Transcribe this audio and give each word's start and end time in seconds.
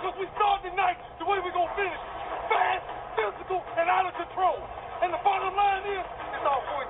because 0.00 0.16
we 0.16 0.24
start 0.32 0.64
the 0.64 0.72
night 0.72 0.96
the 1.20 1.28
way 1.28 1.36
we're 1.44 1.52
going 1.52 1.68
to 1.68 1.76
finish. 1.76 2.00
Fast, 2.48 2.88
physical, 3.20 3.60
and 3.76 3.84
out 3.84 4.08
of 4.08 4.16
control. 4.16 4.56
And 5.04 5.12
the 5.12 5.20
bottom 5.20 5.52
line 5.52 5.84
is, 5.92 6.00
it's 6.00 6.46
all 6.48 6.64
for 6.64 6.80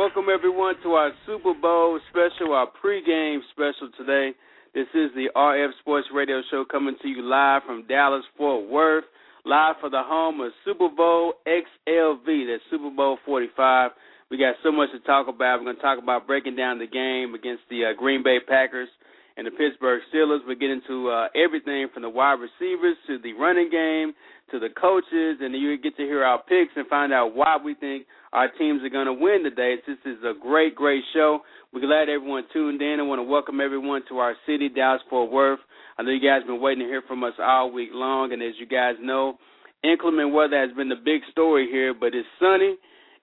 Welcome 0.00 0.32
everyone 0.32 0.76
to 0.82 0.92
our 0.92 1.12
Super 1.26 1.52
Bowl 1.52 2.00
special, 2.08 2.54
our 2.54 2.68
pregame 2.82 3.40
special 3.52 3.92
today. 3.98 4.30
This 4.72 4.88
is 4.94 5.12
the 5.14 5.28
RF 5.36 5.76
Sports 5.80 6.06
Radio 6.14 6.40
Show 6.50 6.64
coming 6.64 6.96
to 7.02 7.06
you 7.08 7.20
live 7.20 7.60
from 7.66 7.86
Dallas 7.86 8.24
Fort 8.38 8.66
Worth, 8.70 9.04
live 9.44 9.76
for 9.78 9.90
the 9.90 10.00
home 10.02 10.40
of 10.40 10.52
Super 10.64 10.88
Bowl 10.88 11.34
XLV, 11.46 12.24
that's 12.24 12.62
Super 12.70 12.88
Bowl 12.88 13.18
45. 13.26 13.90
We 14.30 14.38
got 14.38 14.54
so 14.62 14.72
much 14.72 14.88
to 14.92 15.00
talk 15.00 15.28
about. 15.28 15.58
We're 15.58 15.66
going 15.66 15.76
to 15.76 15.82
talk 15.82 16.02
about 16.02 16.26
breaking 16.26 16.56
down 16.56 16.78
the 16.78 16.86
game 16.86 17.34
against 17.34 17.64
the 17.68 17.92
uh, 17.92 17.92
Green 17.92 18.22
Bay 18.22 18.38
Packers 18.40 18.88
and 19.36 19.46
the 19.46 19.50
Pittsburgh 19.50 20.00
Steelers. 20.08 20.40
We 20.48 20.56
get 20.56 20.70
into 20.70 21.10
uh, 21.10 21.28
everything 21.36 21.88
from 21.92 22.04
the 22.04 22.10
wide 22.10 22.40
receivers 22.40 22.96
to 23.06 23.18
the 23.18 23.34
running 23.34 23.68
game 23.68 24.14
to 24.50 24.58
the 24.58 24.72
coaches, 24.80 25.44
and 25.44 25.54
you 25.54 25.76
get 25.76 25.94
to 25.98 26.04
hear 26.04 26.24
our 26.24 26.42
picks 26.42 26.72
and 26.74 26.86
find 26.88 27.12
out 27.12 27.36
why 27.36 27.58
we 27.62 27.74
think 27.74 28.06
our 28.32 28.48
teams 28.58 28.82
are 28.82 28.88
going 28.90 29.06
to 29.06 29.12
win 29.12 29.42
today. 29.42 29.76
This 29.86 29.98
is 30.04 30.22
a 30.22 30.32
great, 30.40 30.74
great 30.74 31.02
show. 31.12 31.40
We're 31.72 31.80
glad 31.80 32.08
everyone 32.08 32.44
tuned 32.52 32.80
in. 32.80 33.00
I 33.00 33.02
want 33.02 33.18
to 33.18 33.24
welcome 33.24 33.60
everyone 33.60 34.02
to 34.08 34.18
our 34.18 34.34
city, 34.46 34.68
Dallas 34.68 35.02
Fort 35.10 35.30
Worth. 35.32 35.58
I 35.98 36.02
know 36.02 36.10
you 36.10 36.20
guys 36.20 36.40
have 36.40 36.46
been 36.46 36.60
waiting 36.60 36.84
to 36.84 36.88
hear 36.88 37.02
from 37.06 37.24
us 37.24 37.34
all 37.42 37.72
week 37.72 37.90
long, 37.92 38.32
and 38.32 38.42
as 38.42 38.54
you 38.58 38.66
guys 38.66 38.94
know, 39.00 39.38
inclement 39.82 40.32
weather 40.32 40.58
has 40.60 40.74
been 40.76 40.88
the 40.88 40.96
big 40.96 41.22
story 41.30 41.68
here, 41.70 41.92
but 41.92 42.14
it's 42.14 42.28
sunny. 42.38 42.76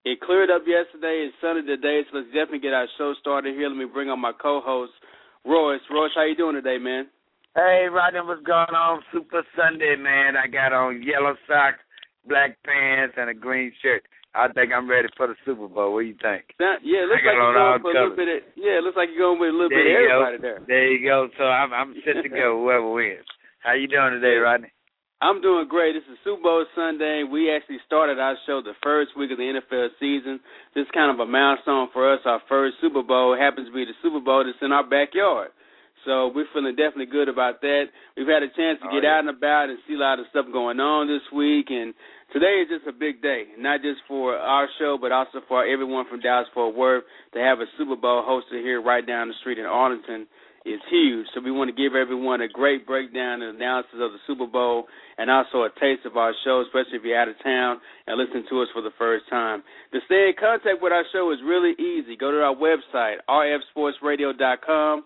It 0.04 0.22
cleared 0.22 0.50
up 0.50 0.64
yesterday. 0.68 1.28
It's 1.28 1.36
sunny 1.42 1.64
today, 1.64 2.02
so 2.12 2.20
let's 2.20 2.28
definitely 2.28 2.60
get 2.60 2.74
our 2.74 2.88
show 2.98 3.14
started 3.20 3.56
here. 3.56 3.68
Let 3.70 3.78
me 3.78 3.86
bring 3.86 4.10
on 4.10 4.20
my 4.20 4.32
co-host, 4.32 4.92
Royce. 5.46 5.82
Royce, 5.90 6.12
how 6.16 6.26
you 6.26 6.36
doing 6.36 6.56
today, 6.56 6.78
man? 6.78 7.08
Hey, 7.56 7.88
Rodney, 7.92 8.20
what's 8.22 8.44
going 8.44 8.76
on? 8.76 9.02
Super 9.12 9.44
Sunday, 9.56 9.96
man. 9.96 10.36
I 10.38 10.48
got 10.48 10.74
on 10.74 11.02
yellow 11.02 11.36
socks, 11.48 11.80
black 12.28 12.58
pants, 12.64 13.16
and 13.18 13.30
a 13.30 13.34
green 13.34 13.72
shirt. 13.82 14.04
I 14.38 14.48
think 14.54 14.70
I'm 14.72 14.86
ready 14.90 15.10
for 15.18 15.26
the 15.28 15.36
Super 15.44 15.68
Bowl. 15.68 15.94
What 15.98 16.02
do 16.02 16.08
you 16.14 16.20
think? 16.22 16.54
That, 16.62 16.86
yeah, 16.86 17.04
it 17.04 17.10
looks 17.10 17.26
like 17.26 17.34
you're 17.34 17.54
going 17.58 17.82
for 17.82 17.90
a 17.90 17.94
little 17.98 18.16
bit 18.16 18.30
of 18.30 18.40
yeah, 18.54 18.78
it 18.78 18.84
looks 18.86 18.98
like 18.98 19.10
you're 19.10 19.26
going 19.26 19.42
with 19.42 19.50
a 19.50 19.58
little 19.58 19.74
There 19.74 19.82
bit 19.82 19.98
of 19.98 20.02
you 20.06 20.14
go. 20.14 20.38
there. 20.42 20.60
There 20.70 20.88
you 20.94 21.02
go. 21.02 21.28
So 21.38 21.44
I'm 21.50 21.74
I'm 21.74 21.98
set 22.06 22.22
to 22.22 22.30
go. 22.30 22.54
Whoever 22.62 22.86
wins. 22.94 23.26
How 23.66 23.74
you 23.74 23.90
doing 23.90 24.14
today, 24.22 24.38
Rodney? 24.38 24.70
I'm 25.20 25.42
doing 25.42 25.66
great. 25.68 25.98
This 25.98 26.06
is 26.14 26.22
Super 26.24 26.44
Bowl 26.46 26.66
Sunday. 26.78 27.26
We 27.26 27.50
actually 27.50 27.82
started 27.90 28.20
our 28.22 28.38
show 28.46 28.62
the 28.62 28.78
first 28.86 29.18
week 29.18 29.32
of 29.34 29.42
the 29.42 29.50
NFL 29.50 29.98
season. 30.00 30.40
This 30.78 30.86
is 30.86 30.94
kind 30.94 31.10
of 31.10 31.18
a 31.18 31.26
milestone 31.26 31.90
for 31.92 32.06
us. 32.14 32.22
Our 32.24 32.40
first 32.48 32.78
Super 32.80 33.02
Bowl 33.02 33.34
happens 33.34 33.68
to 33.70 33.74
be 33.74 33.84
the 33.86 33.98
Super 34.06 34.22
Bowl 34.22 34.46
that's 34.46 34.62
in 34.62 34.72
our 34.72 34.86
backyard. 34.86 35.50
So 36.08 36.32
we're 36.32 36.48
feeling 36.56 36.72
definitely 36.80 37.12
good 37.12 37.28
about 37.28 37.60
that. 37.62 37.92
We've 38.16 38.32
had 38.32 38.40
a 38.42 38.48
chance 38.56 38.80
to 38.80 38.88
Oh, 38.88 38.92
get 38.96 39.04
yeah. 39.04 39.20
out 39.20 39.28
and 39.28 39.30
about 39.36 39.68
and 39.68 39.78
see 39.88 39.96
a 39.96 40.00
lot 40.00 40.20
of 40.24 40.26
stuff 40.32 40.48
going 40.56 40.80
on 40.80 41.08
this 41.12 41.22
week. 41.36 41.68
And 41.70 41.92
today 42.32 42.64
is 42.64 42.70
just 42.72 42.88
a 42.88 42.96
big 42.96 43.22
day, 43.22 43.52
not 43.60 43.82
just 43.84 44.00
for 44.08 44.34
our 44.40 44.70
show, 44.80 44.96
but 44.98 45.12
also 45.12 45.44
for 45.52 45.68
everyone 45.68 46.06
from 46.08 46.22
Dallas 46.24 46.48
Fort 46.56 46.74
Worth 46.76 47.04
to 47.36 47.40
have 47.44 47.60
a 47.60 47.68
Super 47.78 47.98
Bowl 48.00 48.24
hosted 48.24 48.64
here 48.64 48.82
right 48.82 49.06
down 49.06 49.28
the 49.28 49.36
street 49.44 49.60
in 49.60 49.66
Arlington 49.68 50.26
is 50.66 50.80
huge. 50.90 51.28
So 51.34 51.40
we 51.40 51.52
want 51.52 51.70
to 51.72 51.76
give 51.76 51.96
everyone 51.96 52.42
a 52.42 52.48
great 52.48 52.86
breakdown 52.88 53.42
and 53.42 53.56
analysis 53.56 54.00
of 54.04 54.12
the 54.12 54.20
Super 54.28 54.48
Bowl 54.48 54.88
and 55.18 55.32
also 55.32 55.64
a 55.64 55.70
taste 55.80 56.06
of 56.06 56.16
our 56.18 56.34
show, 56.44 56.60
especially 56.66 56.98
if 57.00 57.04
you're 57.04 57.20
out 57.20 57.28
of 57.30 57.36
town 57.44 57.80
and 58.06 58.18
listen 58.18 58.44
to 58.50 58.62
us 58.62 58.68
for 58.74 58.82
the 58.82 58.92
first 58.98 59.24
time. 59.30 59.64
To 59.94 60.00
stay 60.08 60.28
in 60.28 60.34
contact 60.40 60.82
with 60.82 60.92
our 60.92 61.04
show 61.14 61.32
is 61.32 61.40
really 61.44 61.72
easy. 61.80 62.16
Go 62.18 62.32
to 62.32 62.44
our 62.44 62.56
website, 62.56 63.18
rfsportsradio.com, 63.30 65.06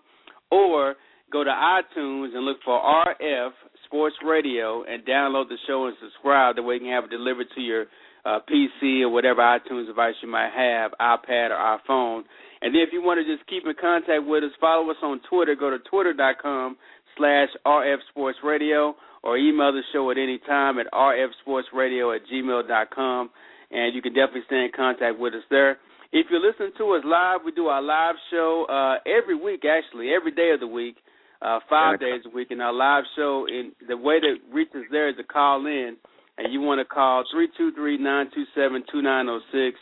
or 0.52 0.94
go 1.32 1.42
to 1.42 1.50
iTunes 1.50 2.34
and 2.36 2.44
look 2.44 2.58
for 2.64 2.78
RF 2.78 3.50
Sports 3.86 4.16
Radio 4.24 4.84
and 4.84 5.04
download 5.04 5.48
the 5.48 5.56
show 5.66 5.86
and 5.86 5.96
subscribe. 6.00 6.56
That 6.56 6.62
way 6.62 6.74
you 6.74 6.80
can 6.80 6.90
have 6.90 7.04
it 7.04 7.10
delivered 7.10 7.46
to 7.54 7.60
your 7.60 7.86
uh, 8.24 8.38
PC 8.48 9.00
or 9.02 9.08
whatever 9.08 9.40
iTunes 9.40 9.86
device 9.86 10.14
you 10.22 10.28
might 10.28 10.50
have, 10.54 10.92
iPad 11.00 11.50
or 11.50 11.78
iPhone. 11.78 12.22
And 12.60 12.74
then 12.74 12.82
if 12.82 12.90
you 12.92 13.02
want 13.02 13.18
to 13.18 13.36
just 13.36 13.48
keep 13.48 13.64
in 13.66 13.72
contact 13.80 14.24
with 14.24 14.44
us, 14.44 14.50
follow 14.60 14.88
us 14.90 14.96
on 15.02 15.20
Twitter. 15.28 15.56
Go 15.56 15.70
to 15.70 15.78
twitter.com 15.90 16.76
slash 17.16 17.48
RF 17.66 17.96
Sports 18.10 18.38
Radio 18.44 18.94
or 19.24 19.38
email 19.38 19.72
the 19.72 19.82
show 19.92 20.10
at 20.10 20.18
any 20.18 20.38
time 20.46 20.78
at 20.78 20.86
rfsportsradio 20.92 22.14
at 22.14 22.22
gmail.com. 22.32 23.30
And 23.70 23.94
you 23.94 24.02
can 24.02 24.12
definitely 24.12 24.42
stay 24.46 24.64
in 24.64 24.70
contact 24.76 25.18
with 25.18 25.34
us 25.34 25.42
there. 25.50 25.78
If 26.12 26.26
you're 26.30 26.44
listening 26.44 26.72
to 26.76 26.92
us 26.92 27.02
live, 27.06 27.40
we 27.42 27.52
do 27.52 27.68
our 27.68 27.80
live 27.80 28.16
show 28.30 28.66
uh, 28.68 29.00
every 29.08 29.34
week, 29.34 29.62
actually, 29.64 30.12
every 30.12 30.30
day 30.30 30.50
of 30.52 30.60
the 30.60 30.66
week, 30.66 30.96
uh, 31.40 31.58
five 31.70 32.00
days 32.00 32.20
a 32.26 32.28
week. 32.28 32.50
And 32.50 32.60
our 32.60 32.72
live 32.72 33.04
show, 33.16 33.46
in 33.48 33.72
the 33.88 33.96
way 33.96 34.20
to 34.20 34.36
reach 34.52 34.68
us 34.74 34.84
there 34.90 35.08
is 35.08 35.16
to 35.16 35.24
call 35.24 35.64
in, 35.64 35.96
and 36.36 36.52
you 36.52 36.60
want 36.60 36.80
to 36.80 36.84
call 36.84 37.24
three 37.32 37.48
two 37.56 37.72
three 37.72 37.96
nine 37.96 38.26
two 38.34 38.44
seven 38.54 38.84
two 38.92 39.00
nine 39.00 39.24
zero 39.24 39.40
six 39.52 39.80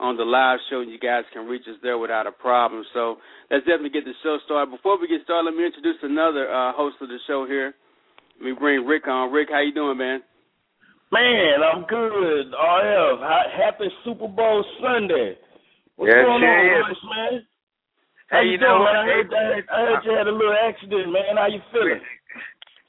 on 0.00 0.18
the 0.18 0.22
live 0.22 0.58
show, 0.68 0.80
and 0.80 0.90
you 0.90 0.98
guys 0.98 1.24
can 1.32 1.46
reach 1.46 1.64
us 1.64 1.80
there 1.82 1.96
without 1.96 2.26
a 2.26 2.32
problem. 2.32 2.84
So 2.92 3.16
let's 3.50 3.64
definitely 3.64 3.90
get 3.90 4.04
the 4.04 4.12
show 4.22 4.36
started. 4.44 4.70
Before 4.70 5.00
we 5.00 5.08
get 5.08 5.24
started, 5.24 5.48
let 5.48 5.56
me 5.56 5.64
introduce 5.64 5.96
another 6.02 6.52
uh, 6.52 6.72
host 6.76 6.96
of 7.00 7.08
the 7.08 7.18
show 7.26 7.46
here. 7.48 7.72
Let 8.36 8.44
me 8.44 8.52
bring 8.52 8.84
Rick 8.84 9.08
on. 9.08 9.32
Rick, 9.32 9.48
how 9.50 9.60
you 9.62 9.72
doing, 9.72 9.96
man? 9.96 10.20
Man, 11.10 11.64
I'm 11.64 11.86
good. 11.88 12.52
RF, 12.52 13.18
ha- 13.24 13.50
happy 13.56 13.88
Super 14.04 14.28
Bowl 14.28 14.62
Sunday. 14.82 15.36
What's 16.00 16.16
Yes, 16.16 16.24
going 16.24 16.40
on, 16.40 16.64
is. 16.64 16.88
Royce, 16.88 17.04
man? 17.12 17.34
How 18.32 18.40
Hey, 18.40 18.46
you, 18.48 18.56
you 18.56 18.58
know 18.58 18.80
doing, 18.80 18.88
what? 18.88 18.96
man? 18.96 19.04
I 19.04 19.04
heard, 19.04 19.28
I, 19.28 19.44
heard, 19.44 19.66
I 19.68 19.80
heard 19.84 20.02
you 20.08 20.12
had 20.16 20.28
a 20.28 20.32
little 20.32 20.56
accident, 20.56 21.12
man. 21.12 21.36
How 21.36 21.46
you 21.52 21.60
feeling? 21.72 22.00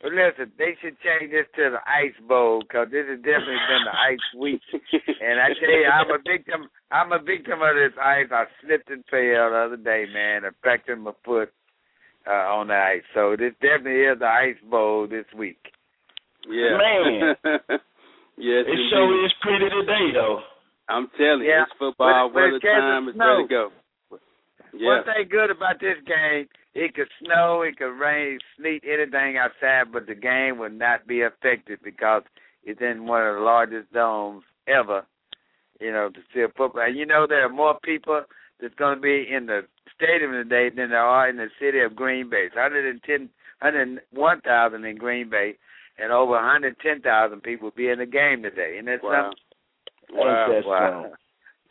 Well, 0.03 0.13
listen, 0.15 0.51
they 0.57 0.77
should 0.81 0.95
change 1.03 1.31
this 1.31 1.45
to 1.57 1.75
the 1.75 1.81
Ice 1.85 2.15
Bowl 2.27 2.61
because 2.63 2.87
this 2.89 3.05
has 3.09 3.19
definitely 3.19 3.59
been 3.67 3.85
the 3.85 3.97
Ice 3.99 4.27
Week. 4.39 4.61
And 5.21 5.39
I 5.43 5.49
tell 5.59 5.69
you, 5.75 5.85
I'm 5.91 6.09
a 6.09 6.19
victim. 6.23 6.69
I'm 6.91 7.11
a 7.11 7.19
victim 7.19 7.61
of 7.61 7.75
this 7.75 7.93
ice. 8.01 8.27
I 8.31 8.45
slipped 8.63 8.89
and 8.89 9.03
fell 9.11 9.51
the 9.51 9.61
other 9.67 9.77
day, 9.77 10.05
man, 10.11 10.45
and 10.45 10.55
fractured 10.63 10.99
my 11.01 11.11
foot 11.25 11.51
uh, 12.27 12.47
on 12.57 12.67
the 12.69 12.75
ice. 12.75 13.03
So 13.13 13.35
this 13.37 13.53
definitely 13.61 14.01
is 14.09 14.19
the 14.19 14.27
Ice 14.27 14.61
Bowl 14.69 15.07
this 15.07 15.25
week. 15.37 15.59
Yeah. 16.49 16.77
Man. 16.77 17.35
yes, 18.37 18.65
It 18.65 18.79
indeed. 18.79 18.89
sure 18.91 19.25
is 19.25 19.33
pretty 19.41 19.69
today, 19.69 20.11
though. 20.13 20.41
I'm 20.91 21.07
telling 21.17 21.41
you, 21.43 21.49
Yeah. 21.49 21.63
it's 21.63 21.71
football 21.79 22.29
but 22.29 22.35
weather 22.35 22.59
time. 22.59 23.07
It's 23.07 23.15
snow. 23.15 23.25
ready 23.35 23.43
to 23.43 23.49
go. 23.49 23.71
Yeah. 24.73 24.87
One 24.87 25.03
thing 25.03 25.27
good 25.29 25.51
about 25.51 25.79
this 25.79 25.97
game, 26.05 26.47
it 26.73 26.95
could 26.95 27.09
snow, 27.19 27.61
it 27.61 27.77
could 27.77 27.91
rain, 27.99 28.39
sleet, 28.55 28.83
anything 28.85 29.37
outside, 29.37 29.91
but 29.91 30.05
the 30.07 30.15
game 30.15 30.57
will 30.57 30.69
not 30.69 31.05
be 31.07 31.21
affected 31.21 31.79
because 31.83 32.23
it's 32.63 32.79
in 32.81 33.05
one 33.05 33.25
of 33.25 33.35
the 33.35 33.41
largest 33.41 33.91
domes 33.91 34.43
ever, 34.67 35.05
you 35.79 35.91
know, 35.91 36.09
to 36.09 36.19
see 36.33 36.41
a 36.41 36.47
football. 36.49 36.83
And 36.83 36.95
you 36.97 37.05
know 37.05 37.25
there 37.27 37.43
are 37.45 37.49
more 37.49 37.77
people 37.83 38.21
that's 38.61 38.75
going 38.75 38.95
to 38.95 39.01
be 39.01 39.27
in 39.29 39.47
the 39.47 39.65
stadium 39.95 40.31
today 40.31 40.69
than 40.69 40.91
there 40.91 40.99
are 40.99 41.27
in 41.27 41.35
the 41.37 41.49
city 41.59 41.79
of 41.81 41.95
Green 41.95 42.29
Bay. 42.29 42.45
It's 42.45 42.55
110, 42.55 43.29
101,000 43.59 44.85
in 44.85 44.95
Green 44.97 45.29
Bay, 45.29 45.57
and 45.99 46.11
over 46.11 46.31
110,000 46.33 47.41
people 47.43 47.65
will 47.67 47.75
be 47.75 47.89
in 47.89 47.99
the 47.99 48.05
game 48.05 48.41
today. 48.43 48.77
And 48.77 48.87
that's 48.87 49.03
Wow. 49.03 49.23
something. 49.31 49.37
Wow. 50.13 50.47
That 50.49 50.65
Wow. 50.65 51.11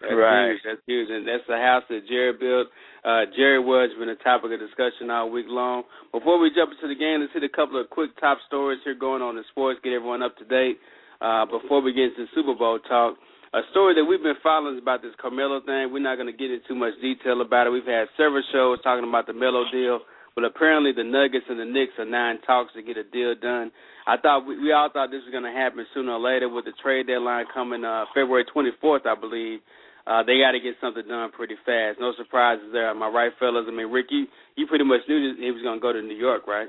That's 0.01 0.17
right. 0.17 0.57
huge. 0.57 0.61
That's 0.65 0.81
huge, 0.87 1.09
and 1.13 1.29
that's 1.29 1.45
the 1.47 1.61
house 1.61 1.85
that 1.93 2.09
Jerry 2.09 2.33
built. 2.33 2.69
Uh, 3.05 3.29
Jerry 3.37 3.61
World's 3.61 3.93
been 4.01 4.09
a 4.09 4.17
topic 4.17 4.49
of 4.53 4.61
discussion 4.61 5.11
all 5.13 5.29
week 5.29 5.45
long. 5.49 5.85
Before 6.13 6.41
we 6.41 6.49
jump 6.57 6.73
into 6.73 6.89
the 6.89 6.97
game, 6.99 7.21
let's 7.21 7.33
hit 7.37 7.45
a 7.45 7.53
couple 7.53 7.77
of 7.79 7.91
quick 7.93 8.17
top 8.19 8.39
stories 8.49 8.81
here 8.85 8.97
going 8.97 9.21
on 9.21 9.37
in 9.37 9.45
sports. 9.53 9.81
Get 9.85 9.93
everyone 9.93 10.23
up 10.23 10.37
to 10.39 10.45
date. 10.49 10.81
Uh, 11.21 11.45
before 11.45 11.85
we 11.85 11.93
get 11.93 12.17
into 12.17 12.25
Super 12.35 12.57
Bowl 12.57 12.79
talk, 12.89 13.17
a 13.53 13.61
story 13.73 13.93
that 13.95 14.05
we've 14.05 14.23
been 14.23 14.41
following 14.43 14.77
is 14.77 14.83
about 14.83 15.03
this 15.03 15.13
Carmelo 15.21 15.61
thing. 15.61 15.93
We're 15.93 16.01
not 16.01 16.17
going 16.17 16.33
to 16.33 16.37
get 16.37 16.49
into 16.51 16.65
too 16.69 16.75
much 16.81 16.97
detail 17.03 17.43
about 17.43 17.67
it. 17.67 17.71
We've 17.71 17.85
had 17.85 18.09
several 18.17 18.43
shows 18.53 18.81
talking 18.81 19.05
about 19.05 19.27
the 19.27 19.37
Melo 19.37 19.65
deal, 19.69 20.01
but 20.41 20.49
apparently 20.49 20.97
the 20.97 21.05
Nuggets 21.05 21.45
and 21.53 21.61
the 21.61 21.69
Knicks 21.69 21.93
are 22.01 22.09
now 22.09 22.33
in 22.33 22.41
talks 22.49 22.73
to 22.73 22.83
get 22.83 22.97
a 22.97 23.05
deal 23.05 23.37
done. 23.37 23.71
I 24.09 24.17
thought 24.17 24.49
we, 24.49 24.57
we 24.57 24.73
all 24.73 24.89
thought 24.89 25.13
this 25.13 25.21
was 25.21 25.33
going 25.33 25.45
to 25.45 25.53
happen 25.53 25.85
sooner 25.93 26.17
or 26.17 26.21
later 26.21 26.49
with 26.49 26.65
the 26.65 26.73
trade 26.83 27.07
deadline 27.07 27.45
coming 27.53 27.85
uh, 27.85 28.09
February 28.17 28.49
24th, 28.49 29.05
I 29.05 29.21
believe 29.21 29.61
uh, 30.07 30.23
they 30.25 30.41
got 30.41 30.53
to 30.53 30.61
get 30.61 30.75
something 30.81 31.07
done 31.07 31.31
pretty 31.31 31.57
fast. 31.67 32.01
No 32.01 32.13
surprises 32.17 32.73
there. 32.73 32.89
I 32.89 33.09
right, 33.11 33.33
fellas? 33.39 33.67
I 33.69 33.71
mean, 33.71 33.93
Rick, 33.93 34.07
you, 34.11 34.27
you 34.57 34.67
pretty 34.67 34.85
much 34.85 35.01
knew 35.09 35.35
he 35.39 35.51
was 35.51 35.63
going 35.63 35.79
to 35.79 35.83
go 35.83 35.93
to 35.93 36.01
New 36.01 36.17
York, 36.17 36.47
right? 36.47 36.69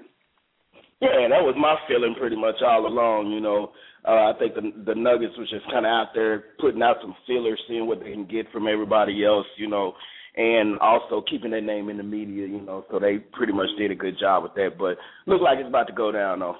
Yeah, 1.01 1.25
that 1.31 1.41
was 1.41 1.55
my 1.57 1.75
feeling 1.87 2.13
pretty 2.19 2.35
much 2.35 2.61
all 2.61 2.85
along. 2.85 3.31
You 3.31 3.41
know, 3.41 3.71
uh, 4.05 4.29
I 4.29 4.33
think 4.37 4.53
the 4.53 4.69
the 4.85 4.93
Nuggets 4.93 5.33
was 5.33 5.49
just 5.49 5.65
kind 5.71 5.85
of 5.85 5.89
out 5.89 6.13
there 6.13 6.53
putting 6.59 6.83
out 6.83 6.97
some 7.01 7.15
feelers, 7.25 7.59
seeing 7.67 7.87
what 7.87 7.99
they 8.01 8.11
can 8.11 8.27
get 8.27 8.51
from 8.51 8.67
everybody 8.67 9.25
else. 9.25 9.47
You 9.57 9.67
know, 9.67 9.93
and 10.35 10.79
also 10.79 11.23
keeping 11.29 11.51
their 11.51 11.61
name 11.61 11.89
in 11.89 11.97
the 11.97 12.03
media. 12.03 12.47
You 12.47 12.61
know, 12.61 12.85
so 12.91 12.99
they 12.99 13.17
pretty 13.17 13.53
much 13.53 13.69
did 13.77 13.91
a 13.91 13.95
good 13.95 14.17
job 14.19 14.43
with 14.43 14.53
that. 14.55 14.77
But 14.77 14.97
looks 15.25 15.43
like 15.43 15.59
it's 15.59 15.69
about 15.69 15.87
to 15.87 15.93
go 15.93 16.11
down 16.11 16.39
though. 16.39 16.55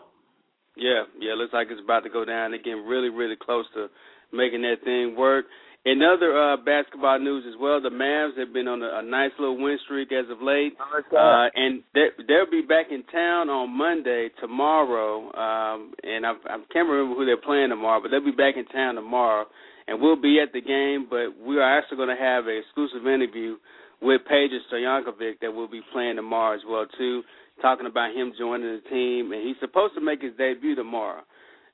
Yeah, 0.78 1.04
yeah, 1.20 1.34
looks 1.34 1.54
like 1.54 1.68
it's 1.70 1.82
about 1.84 2.04
to 2.04 2.10
go 2.10 2.24
down. 2.24 2.52
They're 2.52 2.64
getting 2.64 2.86
really, 2.86 3.10
really 3.10 3.36
close 3.36 3.66
to 3.76 3.88
making 4.32 4.62
that 4.62 4.84
thing 4.84 5.16
work. 5.18 5.46
In 5.84 6.00
other 6.04 6.38
uh, 6.38 6.58
basketball 6.58 7.18
news 7.18 7.44
as 7.48 7.60
well, 7.60 7.82
the 7.82 7.90
Mavs 7.90 8.38
have 8.38 8.54
been 8.54 8.68
on 8.68 8.84
a, 8.84 9.00
a 9.00 9.02
nice 9.02 9.32
little 9.40 9.58
win 9.58 9.80
streak 9.84 10.12
as 10.12 10.30
of 10.30 10.40
late, 10.40 10.74
uh, 10.80 11.48
and 11.56 11.82
they, 11.96 12.14
they'll 12.28 12.50
be 12.50 12.62
back 12.62 12.88
in 12.92 13.02
town 13.12 13.50
on 13.50 13.76
Monday 13.76 14.30
tomorrow. 14.40 15.26
Um, 15.34 15.94
and 16.04 16.24
I, 16.24 16.34
I 16.46 16.58
can't 16.72 16.88
remember 16.88 17.16
who 17.16 17.26
they're 17.26 17.42
playing 17.42 17.70
tomorrow, 17.70 18.00
but 18.00 18.12
they'll 18.12 18.24
be 18.24 18.30
back 18.30 18.58
in 18.58 18.66
town 18.66 18.94
tomorrow, 18.94 19.48
and 19.92 20.00
we'll 20.02 20.16
be 20.16 20.40
at 20.40 20.54
the 20.56 20.62
game. 20.64 21.08
But 21.12 21.36
we 21.36 21.60
are 21.60 21.68
actually 21.78 21.98
going 21.98 22.16
to 22.16 22.24
have 22.24 22.48
an 22.48 22.56
exclusive 22.64 23.04
interview 23.06 23.58
with 24.02 24.22
Peja 24.32 24.58
Stojakovic 24.72 25.44
that 25.44 25.52
will 25.52 25.68
be 25.68 25.82
playing 25.92 26.16
tomorrow 26.16 26.56
as 26.56 26.62
well 26.68 26.88
too, 26.98 27.22
talking 27.62 27.86
about 27.86 28.16
him 28.16 28.32
joining 28.40 28.80
the 28.82 28.90
team, 28.90 29.32
and 29.32 29.44
he's 29.46 29.60
supposed 29.60 29.94
to 29.96 30.02
make 30.02 30.22
his 30.24 30.32
debut 30.38 30.74
tomorrow. 30.76 31.22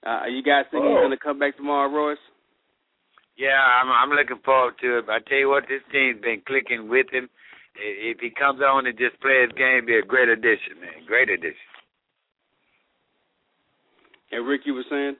Uh, 0.05 0.25
you 0.25 0.41
guys 0.43 0.65
thinking 0.71 0.89
Oh. 0.89 0.97
he's 0.97 1.05
going 1.05 1.11
to 1.17 1.23
come 1.23 1.39
back 1.39 1.55
tomorrow, 1.55 1.89
Royce? 1.89 2.17
Yeah, 3.37 3.53
I'm 3.61 3.89
I'm 3.93 4.09
looking 4.17 4.41
forward 4.43 4.73
to 4.81 4.97
it. 4.97 5.05
But 5.05 5.13
I 5.13 5.19
tell 5.19 5.37
you 5.37 5.49
what, 5.49 5.65
this 5.69 5.81
team's 5.91 6.19
been 6.21 6.41
clicking 6.45 6.89
with 6.89 7.05
him. 7.13 7.29
If 7.79 8.17
he 8.19 8.31
comes 8.31 8.59
on 8.61 8.87
and 8.87 8.97
just 8.97 9.21
plays 9.21 9.49
his 9.49 9.57
game, 9.57 9.85
be 9.85 9.95
a 9.95 10.01
great 10.01 10.27
addition, 10.29 10.81
man. 10.81 11.05
Great 11.05 11.29
addition. 11.29 11.69
And 14.31 14.45
Rick, 14.47 14.61
you 14.65 14.73
were 14.73 14.83
saying? 14.89 15.15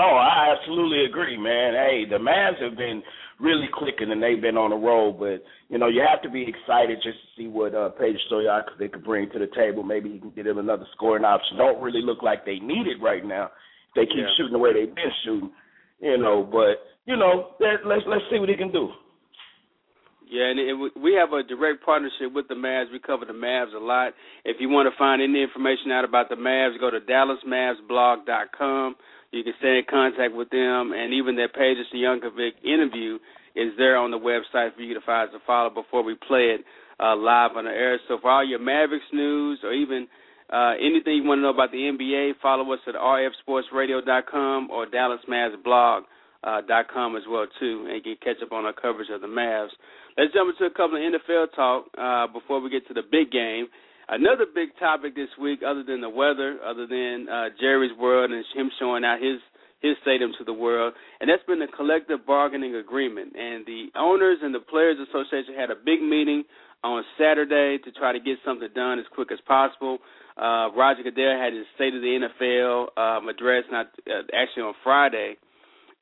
Oh, 0.00 0.16
I 0.16 0.56
absolutely 0.56 1.04
agree, 1.04 1.36
man. 1.36 1.74
Hey, 1.74 2.04
the 2.08 2.16
Mavs 2.16 2.60
have 2.62 2.76
been 2.76 3.02
really 3.38 3.68
clicking 3.72 4.10
and 4.12 4.22
they've 4.22 4.40
been 4.40 4.56
on 4.56 4.72
a 4.72 4.76
roll, 4.76 5.12
but 5.12 5.44
you 5.68 5.76
know, 5.78 5.88
you 5.88 6.00
have 6.08 6.22
to 6.22 6.30
be 6.30 6.42
excited 6.48 6.98
just 7.02 7.18
to 7.20 7.28
see 7.36 7.48
what 7.48 7.74
uh 7.74 7.90
Page 7.90 8.16
Stoyak 8.30 8.64
they 8.78 8.88
could 8.88 9.04
bring 9.04 9.28
to 9.30 9.38
the 9.38 9.48
table. 9.54 9.82
Maybe 9.82 10.10
he 10.10 10.18
can 10.18 10.30
get 10.30 10.46
him 10.46 10.58
another 10.58 10.86
scoring 10.96 11.24
option. 11.24 11.58
Don't 11.58 11.82
really 11.82 12.02
look 12.02 12.22
like 12.22 12.44
they 12.46 12.58
need 12.60 12.86
it 12.86 13.02
right 13.02 13.24
now. 13.24 13.50
They 13.94 14.06
keep 14.06 14.16
Yeah. 14.16 14.32
shooting 14.36 14.52
the 14.52 14.58
way 14.58 14.72
they've 14.72 14.94
been 14.94 15.12
shooting, 15.24 15.50
you 16.00 16.16
know, 16.18 16.44
but 16.44 16.80
you 17.06 17.16
know, 17.16 17.54
let, 17.60 17.84
let's 17.86 18.02
let's 18.06 18.24
see 18.30 18.38
what 18.38 18.48
he 18.48 18.56
can 18.56 18.72
do. 18.72 18.88
Yeah, 20.30 20.44
and 20.44 20.60
it, 20.60 20.74
we 21.02 21.14
have 21.14 21.32
a 21.32 21.42
direct 21.42 21.84
partnership 21.84 22.32
with 22.32 22.46
the 22.46 22.54
Mavs. 22.54 22.92
We 22.92 23.00
cover 23.00 23.24
the 23.24 23.32
Mavs 23.32 23.74
a 23.74 23.78
lot. 23.82 24.14
If 24.44 24.58
you 24.60 24.68
want 24.68 24.86
to 24.86 24.96
find 24.96 25.20
any 25.20 25.42
information 25.42 25.90
out 25.90 26.04
about 26.04 26.28
the 26.28 26.36
Mavs, 26.36 26.78
go 26.78 26.88
to 26.88 27.00
DallasMavsBlog.com. 27.00 28.94
You 29.32 29.44
can 29.44 29.54
stay 29.58 29.78
in 29.78 29.84
contact 29.88 30.34
with 30.34 30.50
them, 30.50 30.92
and 30.92 31.14
even 31.14 31.36
their 31.36 31.48
Peja 31.48 31.82
Stojakovic 31.92 32.64
interview 32.64 33.18
is 33.54 33.72
there 33.78 33.96
on 33.96 34.10
the 34.10 34.18
website 34.18 34.74
for 34.74 34.82
you 34.82 34.94
to 34.94 35.00
find 35.00 35.30
to 35.32 35.38
follow 35.46 35.70
before 35.70 36.02
we 36.02 36.14
play 36.26 36.56
it 36.56 36.64
uh, 36.98 37.16
live 37.16 37.52
on 37.56 37.64
the 37.64 37.70
air. 37.70 37.98
So 38.08 38.18
for 38.20 38.30
all 38.30 38.46
your 38.46 38.58
Mavericks 38.58 39.06
news 39.12 39.60
or 39.62 39.72
even 39.72 40.08
uh, 40.52 40.74
anything 40.80 41.14
you 41.14 41.24
want 41.24 41.38
to 41.38 41.42
know 41.42 41.50
about 41.50 41.70
the 41.70 41.78
NBA, 41.78 42.32
follow 42.42 42.72
us 42.72 42.80
at 42.86 42.94
rfsportsradio.com 42.94 44.70
or 44.70 44.86
DallasMavsBlog 44.86 46.02
uh, 46.42 46.58
as 46.58 47.22
well 47.28 47.46
too, 47.58 47.86
and 47.88 48.02
get 48.02 48.20
catch 48.20 48.42
up 48.42 48.52
on 48.52 48.64
our 48.64 48.72
coverage 48.72 49.10
of 49.10 49.20
the 49.20 49.26
Mavs. 49.26 49.70
Let's 50.18 50.32
jump 50.34 50.52
into 50.52 50.64
a 50.64 50.74
couple 50.74 50.96
of 50.96 51.12
NFL 51.12 51.54
talk 51.54 51.86
uh, 51.96 52.26
before 52.32 52.60
we 52.60 52.70
get 52.70 52.86
to 52.88 52.94
the 52.94 53.02
big 53.02 53.30
game. 53.30 53.68
Another 54.10 54.44
big 54.52 54.70
topic 54.80 55.14
this 55.14 55.30
week, 55.40 55.60
other 55.64 55.84
than 55.84 56.00
the 56.00 56.10
weather, 56.10 56.58
other 56.66 56.84
than 56.84 57.28
uh, 57.30 57.54
Jerry's 57.60 57.96
world 57.96 58.32
and 58.32 58.44
him 58.54 58.68
showing 58.78 59.04
out 59.04 59.22
his 59.22 59.38
his 59.80 59.96
stadium 60.02 60.32
to 60.36 60.44
the 60.44 60.52
world, 60.52 60.92
and 61.20 61.30
that's 61.30 61.42
been 61.46 61.58
the 61.58 61.70
collective 61.74 62.26
bargaining 62.26 62.74
agreement. 62.74 63.32
And 63.34 63.64
the 63.64 63.86
owners 63.96 64.36
and 64.42 64.54
the 64.54 64.60
players 64.60 64.98
association 65.08 65.54
had 65.56 65.70
a 65.70 65.74
big 65.74 66.02
meeting 66.02 66.44
on 66.84 67.02
Saturday 67.16 67.78
to 67.84 67.90
try 67.92 68.12
to 68.12 68.20
get 68.20 68.36
something 68.44 68.68
done 68.74 68.98
as 68.98 69.06
quick 69.14 69.32
as 69.32 69.38
possible. 69.46 69.98
Uh, 70.36 70.68
Roger 70.76 71.02
Goodell 71.02 71.38
had 71.38 71.54
his 71.54 71.64
State 71.76 71.94
of 71.94 72.02
the 72.02 72.28
NFL 72.28 72.98
um, 72.98 73.28
address, 73.28 73.64
not 73.70 73.86
uh, 74.06 74.26
actually 74.34 74.64
on 74.64 74.74
Friday. 74.84 75.36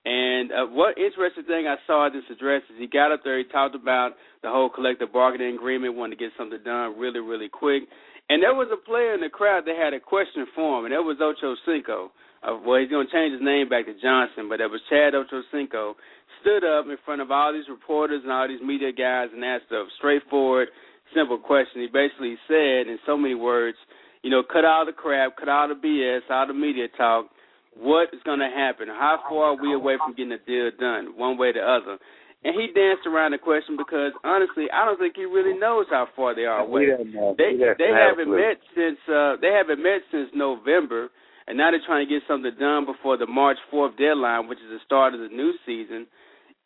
And 0.08 0.48
uh, 0.52 0.64
what 0.72 0.96
interesting 0.96 1.44
thing 1.44 1.68
I 1.68 1.76
saw 1.86 2.06
at 2.08 2.16
this 2.16 2.24
address 2.32 2.64
is 2.72 2.80
he 2.80 2.88
got 2.88 3.12
up 3.12 3.20
there, 3.24 3.36
he 3.36 3.44
talked 3.44 3.76
about 3.76 4.16
the 4.40 4.48
whole 4.48 4.70
collective 4.72 5.12
bargaining 5.12 5.56
agreement, 5.56 6.00
wanted 6.00 6.16
to 6.16 6.24
get 6.24 6.32
something 6.38 6.64
done 6.64 6.96
really, 6.96 7.20
really 7.20 7.50
quick. 7.52 7.84
And 8.32 8.40
there 8.42 8.56
was 8.56 8.72
a 8.72 8.80
player 8.80 9.12
in 9.12 9.20
the 9.20 9.28
crowd 9.28 9.68
that 9.68 9.76
had 9.76 9.92
a 9.92 10.00
question 10.00 10.48
for 10.56 10.80
him, 10.80 10.88
and 10.88 10.96
that 10.96 11.04
was 11.04 11.20
Ocho 11.20 11.56
Cinco. 11.68 12.08
Uh, 12.40 12.56
well, 12.64 12.80
he's 12.80 12.88
going 12.88 13.04
to 13.04 13.12
change 13.12 13.36
his 13.36 13.44
name 13.44 13.68
back 13.68 13.84
to 13.84 13.92
Johnson, 14.00 14.48
but 14.48 14.64
that 14.64 14.72
was 14.72 14.80
Chad 14.88 15.12
Ocho 15.12 15.44
Cinco. 15.52 16.00
Stood 16.40 16.64
up 16.64 16.88
in 16.88 16.96
front 17.04 17.20
of 17.20 17.28
all 17.28 17.52
these 17.52 17.68
reporters 17.68 18.24
and 18.24 18.32
all 18.32 18.48
these 18.48 18.64
media 18.64 18.96
guys 18.96 19.28
and 19.28 19.44
asked 19.44 19.68
a 19.76 19.84
straightforward, 20.00 20.72
simple 21.12 21.36
question. 21.36 21.84
He 21.84 21.88
basically 21.92 22.40
said, 22.48 22.88
in 22.88 22.96
so 23.04 23.20
many 23.20 23.36
words, 23.36 23.76
you 24.24 24.32
know, 24.32 24.40
cut 24.40 24.64
all 24.64 24.88
the 24.88 24.96
crap, 24.96 25.36
cut 25.36 25.52
all 25.52 25.68
the 25.68 25.76
BS, 25.76 26.24
all 26.32 26.48
the 26.48 26.56
media 26.56 26.88
talk 26.96 27.28
what 27.78 28.10
is 28.12 28.20
going 28.26 28.42
to 28.42 28.50
happen? 28.50 28.88
How 28.88 29.22
far 29.28 29.54
are 29.54 29.62
we 29.62 29.72
away 29.72 29.94
from 30.02 30.14
getting 30.18 30.34
a 30.34 30.42
deal 30.42 30.70
done, 30.78 31.14
one 31.14 31.38
way 31.38 31.54
or 31.54 31.54
the 31.54 31.62
other? 31.62 31.98
And 32.44 32.54
he 32.54 32.70
danced 32.70 33.06
around 33.06 33.34
the 33.34 33.42
question 33.42 33.74
because 33.74 34.14
honestly, 34.22 34.70
I 34.70 34.86
don't 34.86 34.98
think 34.98 35.14
he 35.18 35.26
really 35.26 35.58
knows 35.58 35.86
how 35.90 36.06
far 36.14 36.34
they 36.34 36.46
are 36.46 36.62
away. 36.62 36.86
He 36.86 36.90
doesn't 36.90 37.14
know. 37.14 37.34
They 37.34 37.58
they 37.58 37.90
haven't 37.90 38.30
met 38.30 38.62
since 38.78 38.98
uh 39.10 39.42
they 39.42 39.50
haven't 39.50 39.82
met 39.82 40.06
since 40.14 40.30
November, 40.34 41.10
and 41.50 41.58
now 41.58 41.74
they're 41.74 41.82
trying 41.82 42.06
to 42.06 42.10
get 42.10 42.22
something 42.30 42.54
done 42.54 42.86
before 42.86 43.18
the 43.18 43.26
March 43.26 43.58
fourth 43.70 43.98
deadline, 43.98 44.46
which 44.46 44.62
is 44.62 44.70
the 44.70 44.78
start 44.86 45.14
of 45.14 45.20
the 45.20 45.34
new 45.34 45.50
season. 45.66 46.06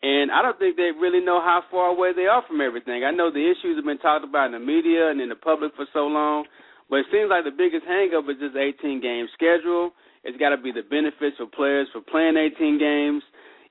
And 0.05 0.29
I 0.29 0.43
don't 0.43 0.59
think 0.59 0.77
they 0.77 0.93
really 0.93 1.25
know 1.25 1.41
how 1.41 1.65
far 1.71 1.89
away 1.89 2.13
they 2.13 2.29
are 2.29 2.43
from 2.45 2.61
everything. 2.61 3.05
I 3.05 3.13
know 3.13 3.33
the 3.33 3.49
issues 3.49 3.81
have 3.81 3.87
been 3.87 4.03
talked 4.03 4.29
about 4.29 4.53
in 4.53 4.59
the 4.59 4.61
media 4.61 5.09
and 5.09 5.23
in 5.23 5.31
the 5.31 5.41
public 5.41 5.73
for 5.73 5.87
so 5.95 6.05
long, 6.05 6.45
but 6.91 7.07
it 7.07 7.09
seems 7.09 7.31
like 7.31 7.49
the 7.49 7.55
biggest 7.55 7.89
hangup 7.89 8.29
is 8.29 8.37
this 8.37 8.53
18 8.53 9.01
game 9.01 9.25
schedule. 9.33 9.97
It's 10.25 10.39
got 10.39 10.51
to 10.51 10.57
be 10.57 10.73
the 10.73 10.83
benefits 10.83 11.37
for 11.37 11.47
players 11.47 11.89
for 11.93 12.01
playing 12.01 12.37
18 12.37 12.79
games. 12.79 13.23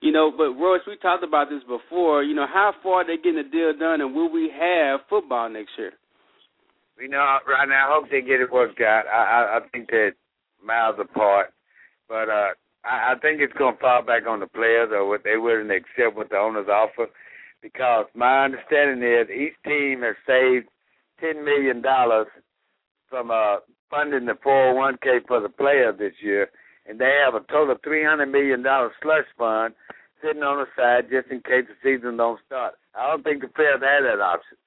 You 0.01 0.12
know, 0.12 0.31
but 0.36 0.58
Royce, 0.58 0.81
we 0.88 0.98
talked 0.98 1.24
about 1.24 1.50
this 1.50 1.62
before. 1.63 2.24
You 2.24 2.34
know, 2.34 2.48
how 2.51 2.74
far 2.81 3.01
are 3.01 3.08
they 3.08 3.17
getting 3.17 3.36
the 3.36 3.50
deal 3.50 3.72
done, 3.77 4.01
and 4.01 4.15
will 4.15 4.31
we 4.31 4.50
have 4.50 5.01
football 5.10 5.48
next 5.50 5.72
year? 5.77 5.93
You 7.00 7.08
know, 7.08 7.38
right 7.48 7.70
now, 7.70 7.88
I 7.88 7.93
hope 7.93 8.10
they 8.10 8.22
get 8.22 8.41
it 8.41 8.51
worked 8.51 8.81
out. 8.81 9.03
I 9.08 9.17
I, 9.17 9.58
I 9.58 9.60
think 9.72 9.89
they're 9.89 10.15
miles 10.63 10.98
apart, 11.00 11.53
but 12.10 12.29
uh, 12.29 12.53
I, 12.84 13.13
I 13.13 13.15
think 13.22 13.41
it's 13.41 13.53
going 13.53 13.75
to 13.75 13.81
fall 13.81 14.03
back 14.03 14.24
on 14.27 14.39
the 14.39 14.48
players 14.48 14.89
or 14.91 15.08
what 15.08 15.24
they 15.24 15.38
willing 15.38 15.67
to 15.70 15.75
accept 15.75 16.15
what 16.15 16.29
the 16.29 16.38
owners 16.38 16.67
offer. 16.67 17.08
Because 17.62 18.05
my 18.15 18.46
understanding 18.46 19.08
is 19.08 19.29
each 19.29 19.53
team 19.65 20.01
has 20.01 20.15
saved 20.25 20.67
ten 21.20 21.46
million 21.46 21.81
dollars 21.81 22.27
from 23.08 23.29
uh, 23.29 23.58
funding 23.91 24.25
the 24.25 24.33
401k 24.33 25.27
for 25.27 25.39
the 25.41 25.50
players 25.50 26.00
this 26.00 26.13
year, 26.21 26.50
and 26.88 26.98
they 26.98 27.19
have 27.24 27.36
a 27.36 27.41
total 27.51 27.75
of 27.75 27.81
three 27.83 28.03
hundred 28.03 28.27
million 28.31 28.63
dollar 28.63 28.91
slush 29.03 29.25
fund 29.38 29.75
sitting 30.24 30.41
on 30.43 30.57
the 30.57 30.67
side 30.75 31.10
just 31.12 31.27
in 31.29 31.41
case 31.41 31.65
the 31.67 31.75
season 31.83 32.17
don't 32.17 32.39
start. 32.48 32.75
I 32.95 33.07
don't 33.10 33.24
think 33.24 33.41
the 33.41 33.48
players 33.50 33.81
have 33.83 34.03
that 34.03 34.21
option. 34.24 34.57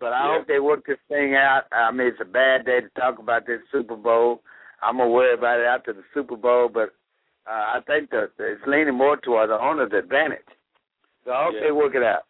But 0.00 0.12
I 0.12 0.26
Yeah. 0.26 0.38
hope 0.38 0.46
they 0.46 0.60
work 0.60 0.86
this 0.86 1.00
thing 1.08 1.34
out. 1.34 1.64
I 1.72 1.90
mean, 1.90 2.06
it's 2.06 2.20
a 2.20 2.24
bad 2.24 2.64
day 2.64 2.80
to 2.80 2.88
talk 2.90 3.18
about 3.18 3.46
this 3.46 3.60
Super 3.72 3.96
Bowl. 3.96 4.42
I'm 4.80 4.98
gonna 4.98 5.10
worry 5.10 5.34
about 5.34 5.58
it 5.60 5.64
after 5.66 5.92
the 5.92 6.04
Super 6.14 6.36
Bowl, 6.36 6.68
but 6.68 6.90
uh, 7.46 7.72
I 7.76 7.80
think 7.86 8.10
that 8.10 8.30
it's 8.38 8.66
leaning 8.66 8.94
more 8.94 9.16
toward 9.16 9.50
the 9.50 9.58
owner's 9.60 9.92
advantage. 9.92 10.46
So 11.24 11.32
I 11.32 11.44
hope 11.44 11.54
Yeah. 11.54 11.60
they 11.60 11.72
work 11.72 11.94
it 11.94 12.02
out. 12.02 12.24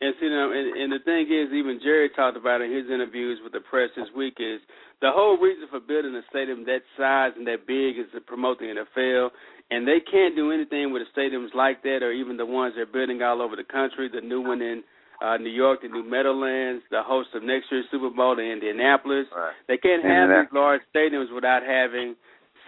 And 0.00 0.14
see, 0.20 0.28
now, 0.30 0.52
and, 0.54 0.78
and 0.78 0.92
the 0.92 1.02
thing 1.02 1.26
is, 1.26 1.50
even 1.50 1.80
Jerry 1.82 2.08
talked 2.14 2.36
about 2.36 2.62
in 2.62 2.70
his 2.70 2.86
interviews 2.86 3.40
with 3.42 3.52
the 3.52 3.60
press 3.60 3.90
this 3.96 4.06
week 4.14 4.38
is 4.38 4.60
the 5.02 5.10
whole 5.10 5.36
reason 5.38 5.66
for 5.70 5.80
building 5.80 6.14
a 6.14 6.22
stadium 6.30 6.64
that 6.66 6.86
size 6.96 7.32
and 7.36 7.46
that 7.46 7.66
big 7.66 7.98
is 7.98 8.06
to 8.14 8.20
promote 8.20 8.58
the 8.58 8.70
NFL. 8.70 9.30
And 9.70 9.86
they 9.86 9.98
can't 9.98 10.36
do 10.36 10.52
anything 10.52 10.92
with 10.92 11.02
the 11.02 11.10
stadiums 11.10 11.52
like 11.52 11.82
that, 11.82 12.02
or 12.02 12.12
even 12.12 12.36
the 12.36 12.46
ones 12.46 12.74
they're 12.76 12.86
building 12.86 13.22
all 13.22 13.42
over 13.42 13.56
the 13.56 13.66
country. 13.66 14.08
The 14.08 14.22
new 14.22 14.40
one 14.40 14.62
in 14.62 14.82
uh, 15.20 15.36
New 15.36 15.50
York, 15.50 15.82
the 15.82 15.88
new 15.88 16.08
Meadowlands, 16.08 16.84
the 16.90 17.02
host 17.02 17.30
of 17.34 17.42
next 17.42 17.66
year's 17.70 17.84
Super 17.90 18.08
Bowl, 18.08 18.38
in 18.38 18.46
Indianapolis. 18.46 19.26
Right. 19.34 19.52
They 19.66 19.76
can't 19.76 20.04
have 20.04 20.30
these 20.30 20.52
large 20.54 20.80
stadiums 20.94 21.34
without 21.34 21.62
having 21.66 22.14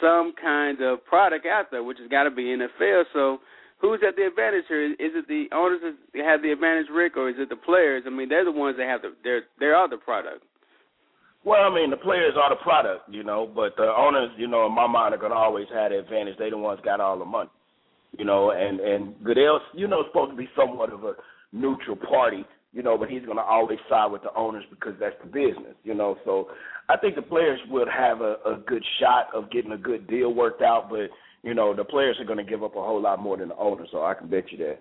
some 0.00 0.34
kind 0.40 0.80
of 0.82 1.04
product 1.04 1.46
out 1.46 1.70
there, 1.70 1.84
which 1.84 1.98
has 1.98 2.08
got 2.08 2.24
to 2.24 2.30
be 2.30 2.56
NFL. 2.56 3.04
So 3.12 3.38
who's 3.80 4.00
at 4.06 4.16
the 4.16 4.26
advantage 4.26 4.64
here? 4.68 4.92
Is 4.92 5.12
it 5.16 5.26
the 5.28 5.46
owners 5.52 5.80
that 5.82 6.24
have 6.24 6.42
the 6.42 6.52
advantage, 6.52 6.86
Rick, 6.92 7.16
or 7.16 7.30
is 7.30 7.36
it 7.38 7.48
the 7.48 7.56
players? 7.56 8.04
I 8.06 8.10
mean, 8.10 8.28
they're 8.28 8.44
the 8.44 8.52
ones 8.52 8.76
that 8.78 8.86
have 8.86 9.02
the 9.02 9.14
they're 9.24 9.42
they 9.58 9.66
are 9.66 9.88
the 9.88 9.96
product. 9.96 10.44
Well, 11.44 11.62
I 11.62 11.74
mean, 11.74 11.88
the 11.88 11.96
players 11.96 12.34
are 12.36 12.50
the 12.50 12.60
product, 12.62 13.08
you 13.08 13.24
know, 13.24 13.50
but 13.52 13.74
the 13.76 13.88
owners, 13.88 14.30
you 14.36 14.46
know, 14.46 14.66
in 14.66 14.74
my 14.74 14.86
mind, 14.86 15.14
are 15.14 15.28
to 15.28 15.34
always 15.34 15.66
have 15.72 15.90
the 15.90 15.98
advantage. 15.98 16.36
They 16.38 16.50
the 16.50 16.58
ones 16.58 16.80
got 16.84 17.00
all 17.00 17.18
the 17.18 17.24
money, 17.24 17.48
you 18.18 18.24
know, 18.24 18.50
and 18.50 18.78
and 18.80 19.14
Goodell's, 19.24 19.62
you 19.74 19.88
know, 19.88 20.04
supposed 20.08 20.32
to 20.32 20.36
be 20.36 20.48
somewhat 20.54 20.92
of 20.92 21.04
a 21.04 21.14
neutral 21.52 21.96
party, 21.96 22.44
you 22.72 22.82
know, 22.82 22.98
but 22.98 23.08
he's 23.08 23.24
going 23.24 23.38
to 23.38 23.42
always 23.42 23.78
side 23.88 24.12
with 24.12 24.22
the 24.22 24.34
owners 24.36 24.64
because 24.68 24.94
that's 25.00 25.16
the 25.24 25.26
business, 25.26 25.74
you 25.82 25.94
know. 25.94 26.16
So 26.24 26.48
I 26.88 26.96
think 26.98 27.16
the 27.16 27.22
players 27.22 27.58
would 27.70 27.88
have 27.88 28.20
a, 28.20 28.36
a 28.44 28.62
good 28.66 28.84
shot 29.00 29.28
of 29.34 29.50
getting 29.50 29.72
a 29.72 29.78
good 29.78 30.06
deal 30.06 30.34
worked 30.34 30.60
out, 30.60 30.90
but 30.90 31.08
you 31.42 31.54
know, 31.54 31.74
the 31.74 31.84
players 31.84 32.16
are 32.20 32.26
going 32.26 32.44
to 32.44 32.50
give 32.50 32.62
up 32.62 32.76
a 32.76 32.82
whole 32.82 33.00
lot 33.00 33.20
more 33.20 33.36
than 33.36 33.48
the 33.48 33.56
owners. 33.56 33.88
So 33.92 34.04
I 34.04 34.14
can 34.14 34.28
bet 34.28 34.50
you 34.52 34.58
that. 34.58 34.80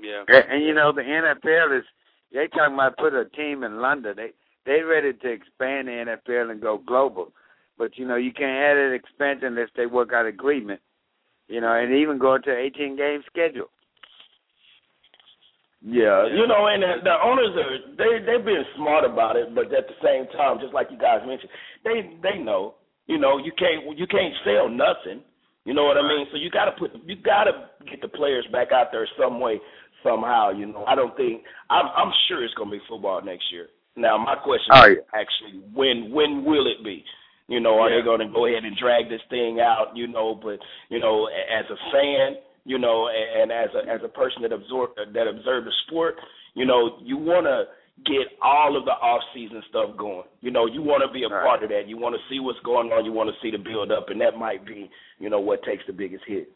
Yeah. 0.00 0.24
And, 0.26 0.44
and 0.50 0.64
you 0.64 0.74
know, 0.74 0.92
the 0.92 1.02
NFL 1.02 1.78
is 1.78 1.84
they 2.32 2.46
talking 2.48 2.74
about 2.74 2.96
put 2.96 3.14
a 3.14 3.24
team 3.26 3.64
in 3.64 3.80
London. 3.80 4.14
They 4.16 4.30
they 4.66 4.82
ready 4.82 5.12
to 5.12 5.28
expand 5.28 5.88
the 5.88 6.18
NFL 6.18 6.50
and 6.50 6.60
go 6.60 6.78
global. 6.84 7.32
But 7.78 7.96
you 7.96 8.06
know, 8.06 8.16
you 8.16 8.32
can't 8.32 8.62
have 8.62 8.76
that 8.76 8.94
expansion 8.94 9.48
unless 9.48 9.70
they 9.76 9.86
work 9.86 10.12
out 10.12 10.26
agreement. 10.26 10.80
You 11.48 11.60
know, 11.60 11.72
and 11.72 11.94
even 11.94 12.18
go 12.18 12.38
to 12.38 12.56
18 12.56 12.96
game 12.96 13.22
schedule. 13.26 13.70
Yeah, 15.82 16.28
you 16.28 16.46
know, 16.46 16.68
and 16.68 16.82
the, 16.82 16.92
the 17.04 17.16
owners 17.24 17.56
are 17.56 17.96
they 17.96 18.24
they're 18.24 18.44
being 18.44 18.64
smart 18.76 19.04
about 19.04 19.36
it, 19.36 19.54
but 19.54 19.72
at 19.72 19.88
the 19.88 19.96
same 20.04 20.26
time, 20.36 20.58
just 20.60 20.74
like 20.74 20.88
you 20.90 20.98
guys 20.98 21.20
mentioned, 21.26 21.50
they 21.84 22.12
they 22.22 22.38
know, 22.38 22.74
you 23.06 23.18
know, 23.18 23.38
you 23.38 23.50
can't 23.58 23.98
you 23.98 24.06
can't 24.06 24.34
sell 24.44 24.68
nothing. 24.68 25.24
You 25.64 25.74
know 25.74 25.84
what 25.84 25.96
I 25.98 26.02
mean? 26.02 26.26
So 26.32 26.38
you 26.38 26.50
got 26.50 26.64
to 26.66 26.72
put 26.72 26.90
you 27.06 27.16
got 27.16 27.44
to 27.44 27.68
get 27.90 28.00
the 28.00 28.08
players 28.08 28.46
back 28.52 28.72
out 28.72 28.88
there 28.92 29.06
some 29.18 29.40
way 29.40 29.60
somehow. 30.02 30.50
You 30.50 30.66
know, 30.66 30.84
I 30.86 30.94
don't 30.94 31.16
think 31.16 31.42
I'm 31.68 31.86
I'm 31.96 32.12
sure 32.28 32.42
it's 32.44 32.54
going 32.54 32.70
to 32.70 32.76
be 32.76 32.82
football 32.88 33.20
next 33.22 33.44
year. 33.52 33.68
Now 33.96 34.16
my 34.16 34.36
question 34.36 34.72
Oh, 34.72 34.84
is 34.90 34.98
actually 35.14 35.60
when 35.74 36.12
when 36.12 36.44
will 36.44 36.66
it 36.66 36.82
be? 36.84 37.04
You 37.48 37.60
know, 37.60 37.78
are 37.80 37.90
Yeah. 37.90 37.96
they 37.98 38.02
going 38.04 38.20
to 38.20 38.32
go 38.32 38.46
ahead 38.46 38.64
and 38.64 38.76
drag 38.76 39.08
this 39.08 39.20
thing 39.28 39.60
out? 39.60 39.92
You 39.94 40.06
know, 40.06 40.34
but 40.34 40.58
you 40.88 40.98
know, 41.00 41.26
as 41.26 41.66
a 41.68 41.76
fan, 41.92 42.36
you 42.64 42.78
know, 42.78 43.08
a- 43.08 43.42
and 43.42 43.52
as 43.52 43.68
a 43.74 43.90
as 43.90 44.00
a 44.04 44.08
person 44.08 44.42
that 44.42 44.52
absorb 44.52 44.90
that 44.96 45.26
observed 45.26 45.66
the 45.66 45.72
sport, 45.86 46.16
you 46.54 46.64
know, 46.64 46.98
you 47.02 47.16
want 47.18 47.44
to 47.46 47.64
get 48.06 48.28
all 48.42 48.76
of 48.76 48.84
the 48.84 48.92
off 48.92 49.22
season 49.34 49.62
stuff 49.68 49.96
going. 49.96 50.24
You 50.40 50.50
know, 50.50 50.66
you 50.66 50.82
want 50.82 51.02
to 51.06 51.12
be 51.12 51.24
a 51.24 51.28
Right. 51.28 51.44
part 51.44 51.62
of 51.62 51.70
that. 51.70 51.88
You 51.88 51.96
want 51.98 52.14
to 52.14 52.22
see 52.28 52.40
what's 52.40 52.60
going 52.60 52.92
on. 52.92 53.04
You 53.04 53.12
want 53.12 53.30
to 53.30 53.36
see 53.42 53.50
the 53.50 53.58
build 53.58 53.92
up, 53.92 54.08
and 54.08 54.20
that 54.20 54.38
might 54.38 54.64
be, 54.64 54.90
you 55.18 55.28
know, 55.30 55.40
what 55.40 55.62
takes 55.62 55.84
the 55.86 55.92
biggest 55.92 56.24
hit. 56.26 56.50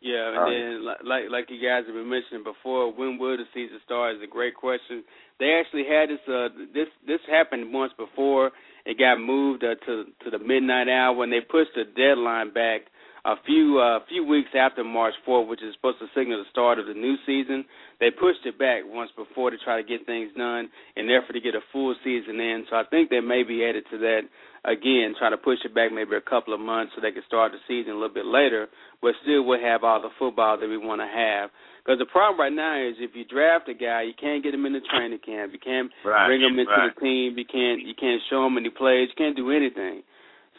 Yeah, 0.00 0.28
and 0.28 0.36
All 0.36 0.44
right. 0.44 0.52
then 0.52 0.84
li- 0.84 1.04
like 1.08 1.24
like 1.30 1.50
you 1.50 1.56
guys 1.66 1.86
have 1.86 1.94
been 1.94 2.10
mentioning 2.10 2.44
before, 2.44 2.92
when 2.92 3.16
will 3.16 3.38
the 3.38 3.44
season 3.54 3.80
start 3.84 4.16
is 4.16 4.22
a 4.22 4.26
great 4.26 4.54
question. 4.54 5.02
They 5.40 5.52
actually 5.58 5.84
had 5.88 6.10
this 6.10 6.20
uh 6.28 6.48
this 6.74 6.88
this 7.06 7.20
happened 7.30 7.72
once 7.72 7.92
before. 7.96 8.52
It 8.84 8.98
got 8.98 9.18
moved 9.18 9.64
uh, 9.64 9.76
to 9.86 10.04
to 10.24 10.30
the 10.30 10.38
midnight 10.38 10.88
hour 10.88 11.14
when 11.16 11.30
they 11.30 11.40
pushed 11.40 11.72
the 11.74 11.84
deadline 11.84 12.52
back 12.52 12.82
a 13.24 13.36
few 13.46 13.80
uh 13.80 14.00
few 14.08 14.24
weeks 14.26 14.50
after 14.54 14.84
March 14.84 15.14
4th, 15.26 15.48
which 15.48 15.62
is 15.62 15.74
supposed 15.74 15.98
to 16.00 16.06
signal 16.14 16.38
the 16.44 16.50
start 16.50 16.78
of 16.78 16.86
the 16.86 16.94
new 16.94 17.16
season. 17.24 17.64
They 18.00 18.10
pushed 18.10 18.44
it 18.44 18.58
back 18.58 18.82
once 18.84 19.10
before 19.16 19.50
to 19.50 19.56
try 19.64 19.80
to 19.80 19.86
get 19.88 20.04
things 20.04 20.30
done 20.36 20.68
and 20.96 21.08
therefore 21.08 21.32
to 21.32 21.40
get 21.40 21.54
a 21.54 21.64
full 21.72 21.94
season 22.04 22.38
in. 22.40 22.64
So 22.68 22.76
I 22.76 22.84
think 22.84 23.08
they 23.08 23.20
may 23.20 23.42
be 23.42 23.60
headed 23.60 23.84
to 23.92 23.98
that 23.98 24.28
again, 24.64 25.14
trying 25.18 25.32
to 25.32 25.40
push 25.40 25.58
it 25.64 25.74
back 25.74 25.92
maybe 25.92 26.16
a 26.16 26.20
couple 26.20 26.52
of 26.52 26.60
months 26.60 26.92
so 26.94 27.00
they 27.00 27.12
can 27.12 27.22
start 27.26 27.52
the 27.52 27.58
season 27.68 27.92
a 27.92 27.98
little 28.00 28.12
bit 28.14 28.26
later, 28.26 28.68
but 29.00 29.12
still 29.22 29.44
will 29.44 29.60
have 29.60 29.84
all 29.84 30.00
the 30.00 30.12
football 30.18 30.58
that 30.58 30.68
we 30.68 30.76
want 30.76 31.00
to 31.00 31.08
have. 31.08 31.50
Because 31.84 31.98
the 32.00 32.08
problem 32.08 32.40
right 32.40 32.52
now 32.52 32.80
is 32.80 32.96
if 32.96 33.12
you 33.12 33.24
draft 33.28 33.68
a 33.68 33.74
guy, 33.76 34.02
you 34.08 34.16
can't 34.16 34.42
get 34.42 34.54
him 34.56 34.64
in 34.64 34.72
the 34.72 34.80
training 34.88 35.20
camp. 35.24 35.52
You 35.52 35.60
can't 35.60 35.92
Right, 36.04 36.28
bring 36.28 36.40
him 36.40 36.58
into 36.58 36.72
right. 36.72 36.88
the 36.94 37.00
team. 37.00 37.36
You 37.36 37.44
can't 37.44 37.84
you 37.84 37.92
can't 37.92 38.20
show 38.28 38.46
him 38.46 38.56
any 38.56 38.70
plays. 38.72 39.08
You 39.12 39.16
can't 39.20 39.36
do 39.36 39.52
anything. 39.52 40.00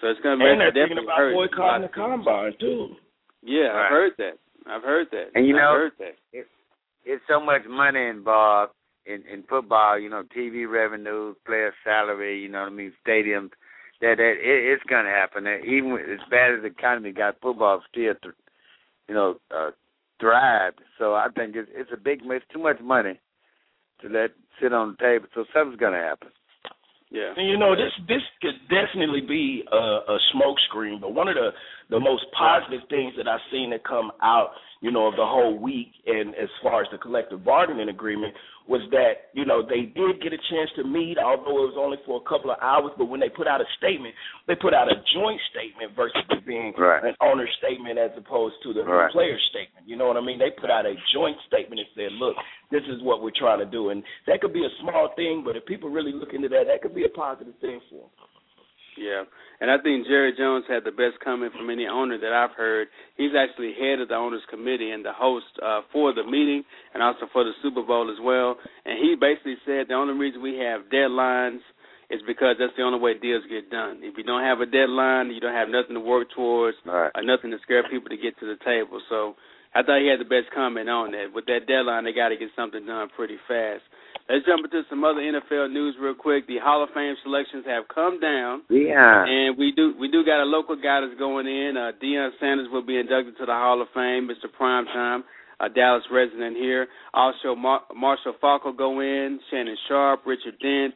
So 0.06 0.12
it's 0.12 0.22
going 0.22 0.38
to 0.38 0.46
And 0.46 0.62
they're 0.62 0.72
thinking 0.72 1.00
about 1.04 1.18
hurt. 1.18 1.34
boycotting 1.34 1.82
the 1.82 1.88
combine 1.90 2.54
too. 2.60 2.94
Yeah, 3.42 3.74
Right. 3.74 3.86
I've 3.86 3.90
heard 3.92 4.12
that. 4.20 4.38
I've 4.68 4.84
heard 4.84 5.08
that. 5.12 5.32
And 5.34 5.48
you 5.48 5.56
I've 5.58 5.62
know- 5.62 5.74
heard 5.74 5.92
that. 5.98 6.16
It's 7.08 7.24
so 7.28 7.40
much 7.40 7.66
money 7.68 8.06
involved 8.06 8.74
in 9.08 9.24
in 9.32 9.42
football. 9.50 9.98
You 9.98 10.10
know, 10.10 10.22
TV 10.36 10.66
revenue, 10.70 11.34
player 11.46 11.74
salary. 11.84 12.40
You 12.40 12.50
know 12.50 12.62
what 12.62 12.68
I 12.72 12.76
mean? 12.76 12.94
Stadiums. 13.06 13.50
That 14.02 14.18
that 14.18 14.38
it, 14.38 14.74
it's 14.74 14.84
gonna 14.84 15.10
happen. 15.10 15.48
And 15.48 15.66
even 15.66 15.92
with, 15.94 16.08
as 16.08 16.20
bad 16.30 16.54
as 16.54 16.62
the 16.62 16.68
economy 16.68 17.12
got, 17.12 17.40
football 17.42 17.82
still, 17.90 18.14
th- 18.22 18.36
you 19.08 19.14
know, 19.16 19.40
uh, 19.50 19.72
thrived. 20.20 20.82
So 21.00 21.14
I 21.16 21.28
think 21.36 21.56
it's 21.56 21.70
it's 21.74 21.92
a 21.94 21.98
big. 21.98 22.22
It's 22.26 22.46
too 22.54 22.60
much 22.60 22.80
money 22.80 23.20
to 24.02 24.10
let 24.10 24.32
sit 24.62 24.72
on 24.74 24.96
the 24.98 25.04
table. 25.04 25.28
So 25.34 25.46
something's 25.54 25.80
gonna 25.80 26.02
happen. 26.02 26.30
Yeah. 27.16 27.32
And 27.38 27.48
you 27.48 27.58
know, 27.58 27.76
this 27.76 27.96
this 28.12 28.22
could 28.42 28.60
definitely 28.68 29.22
be 29.22 29.64
a, 29.72 29.76
a 29.76 30.18
smoke 30.34 30.60
screen, 30.68 31.00
but 31.00 31.14
one 31.14 31.30
of 31.30 31.36
the 31.36 31.56
the 31.90 32.00
most 32.00 32.26
positive 32.38 32.82
things 32.90 33.14
that 33.18 33.28
I've 33.28 33.44
seen 33.52 33.70
that 33.72 33.84
come 33.84 34.12
out, 34.22 34.52
you 34.82 34.92
know, 34.92 35.08
of 35.08 35.16
the 35.16 35.26
whole 35.26 35.58
week, 35.58 35.92
and 36.06 36.36
as 36.36 36.50
far 36.62 36.82
as 36.82 36.88
the 36.92 36.98
collective 36.98 37.46
bargaining 37.46 37.90
agreement, 37.90 38.34
was 38.68 38.82
that 38.90 39.30
you 39.38 39.46
know 39.46 39.62
they 39.62 39.86
did 39.94 40.18
get 40.22 40.34
a 40.34 40.42
chance 40.50 40.70
to 40.76 40.84
meet, 40.84 41.18
although 41.22 41.70
it 41.70 41.70
was 41.70 41.78
only 41.78 41.98
for 42.06 42.18
a 42.18 42.26
couple 42.26 42.50
of 42.50 42.58
hours. 42.62 42.92
But 42.98 43.06
when 43.06 43.20
they 43.20 43.30
put 43.30 43.46
out 43.46 43.62
a 43.62 43.70
statement, 43.78 44.16
they 44.50 44.56
put 44.56 44.74
out 44.74 44.90
a 44.90 44.98
joint 45.14 45.40
statement 45.54 45.94
versus 45.96 46.18
it 46.34 46.46
being 46.46 46.74
Right. 46.74 47.04
an 47.04 47.16
owner 47.22 47.48
statement 47.62 48.00
as 48.00 48.10
opposed 48.18 48.56
to 48.64 48.74
the 48.74 48.84
Right. 48.84 49.12
player 49.12 49.38
statement. 49.54 49.88
You 49.88 49.96
know 49.98 50.08
what 50.08 50.18
I 50.18 50.22
mean? 50.22 50.40
They 50.40 50.50
put 50.50 50.72
out 50.72 50.86
a 50.86 50.96
joint 51.14 51.38
statement 51.46 51.80
and 51.80 51.90
said, 51.94 52.12
"Look, 52.14 52.36
this 52.72 52.84
is 52.88 53.02
what 53.04 53.22
we're 53.22 53.38
trying 53.38 53.60
to 53.60 53.66
do," 53.66 53.90
and 53.90 54.04
that 54.26 54.42
could 54.42 54.54
be 54.54 54.66
a 54.66 54.70
small 54.82 55.10
thing, 55.10 55.44
but 55.44 55.56
if 55.56 55.66
people 55.66 55.90
really 55.90 56.12
look 56.12 56.34
into 56.34 56.50
that, 56.50 56.66
that 56.66 56.82
could 56.82 56.96
be 56.96 57.06
a 57.06 57.10
positive 57.10 57.56
thing 57.62 57.80
for 57.82 58.10
them. 58.10 58.10
Yeah, 58.98 59.24
and 59.60 59.70
I 59.70 59.78
think 59.84 60.08
Jerry 60.08 60.34
Jones 60.38 60.64
had 60.70 60.84
the 60.86 60.92
best 60.92 61.20
comment 61.24 61.52
from 61.52 61.70
any 61.70 61.86
owner 61.86 62.18
that 62.18 62.32
I've 62.32 62.56
heard. 62.56 62.88
He's 63.18 63.36
actually 63.38 63.74
head 63.80 64.00
of 64.00 64.08
the 64.08 64.16
owners 64.16 64.42
committee 64.50 64.92
and 64.92 65.04
the 65.04 65.12
host 65.12 65.52
uh, 65.62 65.82
for 65.92 66.14
the 66.14 66.24
meeting 66.24 66.64
and 66.94 67.04
also 67.04 67.28
for 67.34 67.44
the 67.44 67.52
Super 67.62 67.84
Bowl 67.84 68.10
as 68.10 68.18
well. 68.24 68.56
And 68.86 68.98
he 68.98 69.16
basically 69.20 69.56
said 69.66 69.88
the 69.90 69.96
only 69.96 70.14
reason 70.14 70.42
we 70.42 70.58
have 70.60 70.88
deadlines 70.88 71.60
is 72.10 72.22
because 72.28 72.56
that's 72.60 72.72
the 72.78 72.84
only 72.84 73.00
way 73.00 73.18
deals 73.18 73.44
get 73.50 73.70
done. 73.70 74.00
If 74.02 74.16
you 74.18 74.24
don't 74.24 74.44
have 74.44 74.62
a 74.62 74.66
deadline, 74.66 75.32
you 75.32 75.42
don't 75.42 75.56
have 75.56 75.70
nothing 75.70 75.96
to 75.96 76.00
work 76.00 76.30
towards, 76.36 76.78
Right. 76.86 77.12
or 77.16 77.24
nothing 77.24 77.52
to 77.52 77.60
scare 77.64 77.84
people 77.90 78.10
to 78.10 78.18
get 78.18 78.38
to 78.40 78.46
the 78.46 78.64
table. 78.64 79.02
So 79.10 79.36
I 79.74 79.84
thought 79.84 80.00
he 80.00 80.08
had 80.08 80.22
the 80.22 80.30
best 80.30 80.52
comment 80.54 80.88
on 80.88 81.12
that. 81.12 81.34
With 81.34 81.48
that 81.48 81.68
deadline, 81.68 82.06
they 82.06 82.14
got 82.14 82.30
to 82.30 82.38
get 82.38 82.50
something 82.56 82.86
done 82.86 83.10
pretty 83.16 83.38
fast. 83.48 83.84
Let's 84.28 84.46
jump 84.46 84.66
into 84.66 84.82
some 84.90 85.04
other 85.04 85.22
NFL 85.22 85.72
news 85.72 85.96
real 86.02 86.16
quick. 86.16 86.48
The 86.48 86.58
Hall 86.58 86.82
of 86.82 86.90
Fame 86.96 87.14
selections 87.24 87.64
have 87.68 87.84
come 87.94 88.20
down. 88.20 88.64
Yeah. 88.70 89.24
And 89.24 89.56
we 89.58 89.72
do 89.72 89.94
we 90.00 90.10
do 90.10 90.26
got 90.26 90.42
a 90.42 90.50
local 90.50 90.76
guy 90.76 91.02
that's 91.02 91.18
going 91.20 91.46
in. 91.46 91.78
Uh, 91.78 91.92
Deion 92.02 92.32
Sanders 92.40 92.68
will 92.72 92.86
be 92.86 92.98
inducted 92.98 93.38
to 93.38 93.46
the 93.46 93.54
Hall 93.54 93.82
of 93.82 93.88
Fame. 93.94 94.28
Mr. 94.28 94.50
Primetime, 94.50 95.22
a 95.60 95.70
Dallas 95.70 96.04
resident 96.12 96.58
here. 96.58 96.88
Also, 97.14 97.54
Mar- 97.54 97.86
Marshall 97.96 98.34
Faulk 98.42 98.66
will 98.66 98.74
go 98.74 99.00
in. 99.00 99.40
Shannon 99.52 99.78
Sharpe, 99.88 100.26
Richard 100.26 100.58
Dent, 100.60 100.96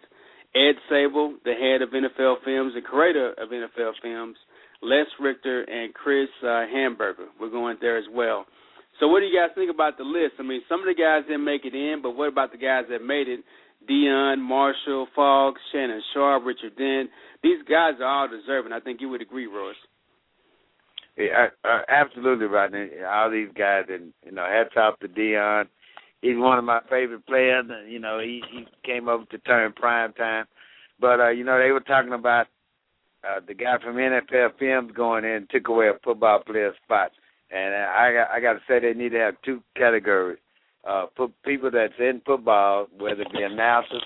Ed 0.56 0.82
Sabol, 0.90 1.34
the 1.46 1.54
head 1.54 1.84
of 1.84 1.90
NFL 1.90 2.44
Films 2.44 2.74
and 2.76 2.84
creator 2.84 3.34
of 3.34 3.50
NFL 3.50 3.94
Films, 4.02 4.38
Les 4.82 5.06
Richter, 5.20 5.62
and 5.70 5.94
Chris 5.94 6.30
uh, 6.42 6.66
Hanburger. 6.66 7.30
We're 7.40 7.52
going 7.52 7.78
there 7.80 7.98
as 8.00 8.06
well. 8.12 8.48
So, 9.00 9.08
what 9.08 9.22
do 9.22 9.26
you 9.26 9.38
guys 9.38 9.56
think 9.56 9.72
about 9.72 9.98
the 9.98 10.04
list? 10.04 10.36
I 10.40 10.44
mean, 10.44 10.62
some 10.68 10.82
of 10.82 10.86
the 10.86 10.94
guys 10.94 11.24
didn't 11.28 11.46
make 11.46 11.64
it 11.64 11.74
in, 11.74 12.02
but 12.04 12.12
what 12.16 12.28
about 12.28 12.52
the 12.52 12.58
guys 12.58 12.84
that 12.90 13.04
made 13.04 13.28
it? 13.28 13.40
Deion, 13.90 14.40
Marshall, 14.40 15.08
Faulk, 15.16 15.56
Shannon 15.72 16.02
Sharpe, 16.14 16.46
Richard 16.46 16.76
Dent. 16.76 17.10
These 17.42 17.64
guys 17.64 17.94
are 18.02 18.06
all 18.06 18.28
deserving. 18.28 18.74
I 18.74 18.82
think 18.82 19.00
you 19.00 19.08
would 19.10 19.22
agree, 19.22 19.48
Royce. 19.48 19.76
Yeah, 21.18 21.48
uh, 21.64 21.82
absolutely. 21.88 22.46
And 22.46 23.06
all 23.06 23.32
these 23.32 23.50
guys, 23.58 23.86
and 23.90 24.14
you 24.26 24.32
know, 24.32 24.46
hats 24.46 24.76
off 24.76 25.00
to 25.00 25.08
Deion. 25.08 25.66
He's 26.22 26.38
one 26.38 26.58
of 26.58 26.66
my 26.66 26.82
favorite 26.90 27.26
players. 27.26 27.66
You 27.88 28.00
know, 28.00 28.20
he 28.20 28.42
he 28.52 28.66
came 28.86 29.08
over 29.08 29.26
to 29.26 29.38
turn 29.40 29.72
prime 29.74 30.14
time. 30.14 30.46
But 31.00 31.20
uh, 31.20 31.30
you 31.30 31.46
know, 31.46 31.58
they 31.58 31.72
were 31.72 31.80
talking 31.80 32.14
about 32.14 32.48
uh, 33.24 33.40
the 33.46 33.54
guy 33.54 33.78
from 33.82 33.96
NFL 33.96 34.60
Films 34.60 34.92
going 34.94 35.24
in 35.24 35.32
and 35.32 35.50
took 35.50 35.68
away 35.68 35.88
a 35.88 35.94
football 36.04 36.42
player's 36.46 36.76
spot. 36.84 37.12
And 37.52 37.74
I 37.76 38.14
got 38.14 38.30
I 38.32 38.40
got 38.40 38.54
to 38.54 38.60
say 38.68 38.80
they 38.80 38.94
need 38.94 39.10
to 39.10 39.20
have 39.20 39.36
two 39.44 39.62
categories. 39.76 40.40
uh, 40.88 41.06
for 41.16 41.30
people 41.44 41.70
that's 41.72 41.94
in 42.00 42.22
football, 42.26 42.88
whether 42.98 43.22
it 43.22 43.32
be 43.32 43.42
announcers, 43.44 44.04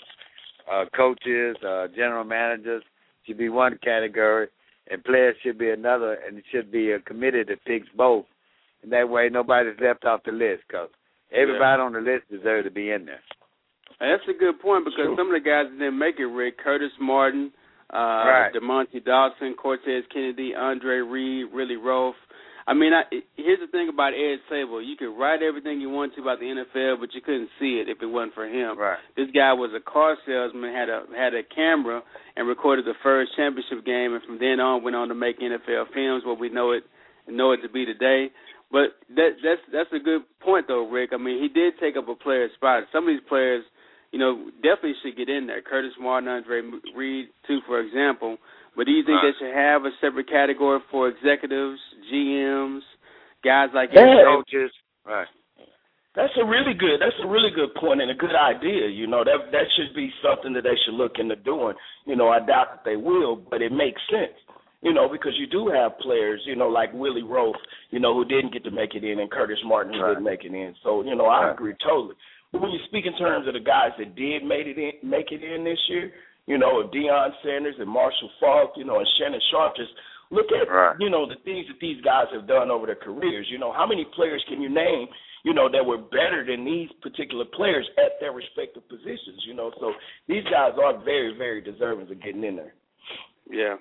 uh, 0.71 0.85
coaches, 0.95 1.55
uh, 1.65 1.87
general 1.95 2.23
managers, 2.23 2.83
should 3.25 3.37
be 3.37 3.49
one 3.49 3.77
category, 3.83 4.47
and 4.89 5.03
players 5.03 5.35
should 5.43 5.57
be 5.57 5.69
another, 5.69 6.17
and 6.25 6.37
it 6.37 6.43
should 6.51 6.71
be 6.71 6.91
a 6.91 6.99
committee 6.99 7.43
that 7.47 7.63
picks 7.65 7.87
both. 7.95 8.25
And 8.81 8.91
that 8.91 9.07
way, 9.07 9.29
nobody's 9.31 9.79
left 9.81 10.03
off 10.03 10.21
the 10.25 10.31
list 10.31 10.63
because 10.67 10.89
everybody 11.31 11.79
yeah. 11.79 11.85
on 11.85 11.93
the 11.93 12.01
list 12.01 12.29
deserves 12.29 12.67
to 12.67 12.71
be 12.71 12.91
in 12.91 13.05
there. 13.05 13.21
That's 13.99 14.23
a 14.27 14.37
good 14.37 14.59
point 14.59 14.83
because 14.83 15.05
sure. 15.05 15.15
some 15.17 15.27
of 15.27 15.41
the 15.41 15.47
guys 15.47 15.67
that 15.69 15.79
didn't 15.79 15.97
make 15.97 16.19
it, 16.19 16.25
Rick 16.25 16.57
Curtis 16.57 16.91
Martin, 16.99 17.51
uh, 17.93 17.97
right. 17.97 18.51
Dermontti 18.53 19.03
Dawson, 19.05 19.55
Cortez 19.55 20.03
Kennedy, 20.11 20.53
Andre 20.57 20.97
Reed, 20.97 21.53
Willie 21.53 21.77
Roaf. 21.77 22.13
I 22.65 22.73
mean, 22.73 22.93
I, 22.93 23.03
here's 23.35 23.59
the 23.59 23.67
thing 23.67 23.89
about 23.89 24.13
Ed 24.13 24.39
Sabol. 24.49 24.85
You 24.85 24.95
could 24.95 25.11
write 25.17 25.43
everything 25.43 25.81
you 25.81 25.89
want 25.89 26.15
to 26.15 26.21
about 26.21 26.39
the 26.39 26.47
NFL, 26.47 26.99
but 26.99 27.13
you 27.13 27.21
couldn't 27.21 27.49
see 27.59 27.83
it 27.83 27.89
if 27.89 28.01
it 28.01 28.05
wasn't 28.05 28.33
for 28.33 28.47
him. 28.47 28.79
Right. 28.79 28.99
This 29.17 29.27
guy 29.35 29.51
was 29.51 29.71
a 29.75 29.83
car 29.83 30.15
salesman, 30.25 30.73
had 30.73 30.87
a 30.87 31.03
had 31.15 31.33
a 31.33 31.43
camera, 31.43 32.01
and 32.35 32.47
recorded 32.47 32.85
the 32.85 32.95
first 33.03 33.31
championship 33.35 33.85
game, 33.85 34.13
and 34.13 34.23
from 34.23 34.39
then 34.39 34.59
on 34.59 34.83
went 34.83 34.95
on 34.95 35.09
to 35.09 35.15
make 35.15 35.39
NFL 35.39 35.91
films, 35.93 36.23
what 36.25 36.39
we 36.39 36.49
know 36.49 36.71
it 36.71 36.83
know 37.27 37.51
it 37.51 37.61
to 37.61 37.69
be 37.69 37.85
today. 37.85 38.31
But 38.71 38.97
that 39.15 39.37
that's 39.43 39.61
that's 39.71 39.93
a 39.93 40.03
good 40.03 40.23
point 40.41 40.65
though, 40.67 40.89
Rick. 40.89 41.11
I 41.13 41.17
mean, 41.17 41.41
he 41.41 41.47
did 41.47 41.73
take 41.79 41.95
up 41.95 42.07
a 42.07 42.15
player's 42.15 42.51
spot. 42.55 42.83
Some 42.91 43.03
of 43.05 43.13
these 43.13 43.27
players, 43.29 43.63
you 44.11 44.19
know, 44.19 44.49
definitely 44.63 44.95
should 45.03 45.15
get 45.15 45.29
in 45.29 45.45
there. 45.47 45.61
Curtis 45.61 45.93
Martin, 45.99 46.27
Andre 46.27 46.61
Reed, 46.95 47.27
too, 47.45 47.59
for 47.67 47.79
example. 47.79 48.37
But 48.75 48.85
do 48.85 48.91
you 48.91 49.03
think 49.05 49.21
right. 49.21 49.33
they 49.33 49.45
should 49.45 49.55
have 49.55 49.85
a 49.85 49.91
separate 50.01 50.29
category 50.29 50.79
for 50.89 51.07
executives, 51.07 51.79
GMs, 52.11 52.81
guys 53.43 53.69
like 53.73 53.89
yeah. 53.93 54.23
coaches? 54.25 54.71
Right. 55.05 55.27
That's 56.15 56.33
a 56.37 56.45
really 56.45 56.77
good. 56.77 57.01
That's 57.01 57.17
a 57.23 57.27
really 57.27 57.49
good 57.49 57.73
point 57.75 58.01
and 58.01 58.11
a 58.11 58.13
good 58.13 58.35
idea. 58.37 58.87
You 58.87 59.07
know 59.07 59.23
that 59.23 59.49
that 59.51 59.65
should 59.75 59.95
be 59.95 60.11
something 60.21 60.53
that 60.53 60.61
they 60.61 60.77
should 60.85 60.93
look 60.93 61.13
into 61.17 61.35
doing. 61.35 61.73
You 62.05 62.15
know, 62.15 62.29
I 62.29 62.37
doubt 62.39 62.69
that 62.69 62.85
they 62.85 62.95
will, 62.95 63.35
but 63.35 63.61
it 63.61 63.71
makes 63.71 64.01
sense. 64.09 64.37
You 64.81 64.93
know, 64.93 65.07
because 65.09 65.31
you 65.39 65.47
do 65.47 65.71
have 65.73 65.97
players, 65.99 66.41
you 66.45 66.55
know, 66.55 66.67
like 66.67 66.93
Willie 66.93 67.23
Roaf, 67.23 67.55
you 67.89 67.99
know, 67.99 68.13
who 68.13 68.25
didn't 68.25 68.53
get 68.53 68.65
to 68.65 68.71
make 68.71 68.95
it 68.95 69.03
in, 69.03 69.19
and 69.19 69.31
Curtis 69.31 69.57
Martin 69.65 69.93
who 69.93 70.01
right. 70.01 70.09
didn't 70.09 70.25
make 70.25 70.43
it 70.43 70.53
in. 70.53 70.75
So, 70.83 71.03
you 71.03 71.15
know, 71.15 71.25
I 71.25 71.51
agree 71.51 71.73
totally. 71.81 72.15
But 72.51 72.61
when 72.61 72.71
you 72.71 72.79
speak 72.87 73.05
in 73.07 73.17
terms 73.17 73.47
of 73.47 73.53
the 73.53 73.61
guys 73.61 73.91
that 73.97 74.13
did 74.15 74.43
made 74.43 74.67
it 74.67 74.77
in, 74.77 75.09
make 75.09 75.31
it 75.31 75.41
in 75.41 75.63
this 75.63 75.79
year, 75.87 76.11
you 76.45 76.57
know, 76.57 76.89
Deion 76.93 77.29
Sanders 77.43 77.75
and 77.79 77.89
Marshall 77.89 78.29
Faulk, 78.39 78.73
you 78.75 78.83
know, 78.83 78.99
and 78.99 79.07
Shannon 79.17 79.39
Sharpe. 79.51 79.75
Just 79.75 79.91
look 80.31 80.47
at, 80.51 80.71
right. 80.71 80.95
you 80.99 81.09
know, 81.09 81.27
the 81.27 81.39
things 81.45 81.67
that 81.67 81.79
these 81.79 82.01
guys 82.01 82.25
have 82.33 82.47
done 82.47 82.71
over 82.71 82.85
their 82.85 82.95
careers. 82.95 83.47
You 83.49 83.59
know, 83.59 83.71
how 83.71 83.87
many 83.87 84.05
players 84.15 84.43
can 84.49 84.61
you 84.61 84.69
name, 84.69 85.07
you 85.43 85.53
know, 85.53 85.69
that 85.71 85.85
were 85.85 85.97
better 85.97 86.45
than 86.45 86.65
these 86.65 86.89
particular 87.01 87.45
players 87.45 87.87
at 87.97 88.19
their 88.19 88.33
respective 88.33 88.87
positions? 88.89 89.43
You 89.47 89.53
know, 89.53 89.71
so 89.79 89.93
these 90.27 90.43
guys 90.45 90.73
are 90.83 91.03
very, 91.03 91.37
very 91.37 91.61
deserving 91.61 92.11
of 92.11 92.21
getting 92.21 92.43
in 92.43 92.55
there. 92.55 92.73
Yeah. 93.49 93.75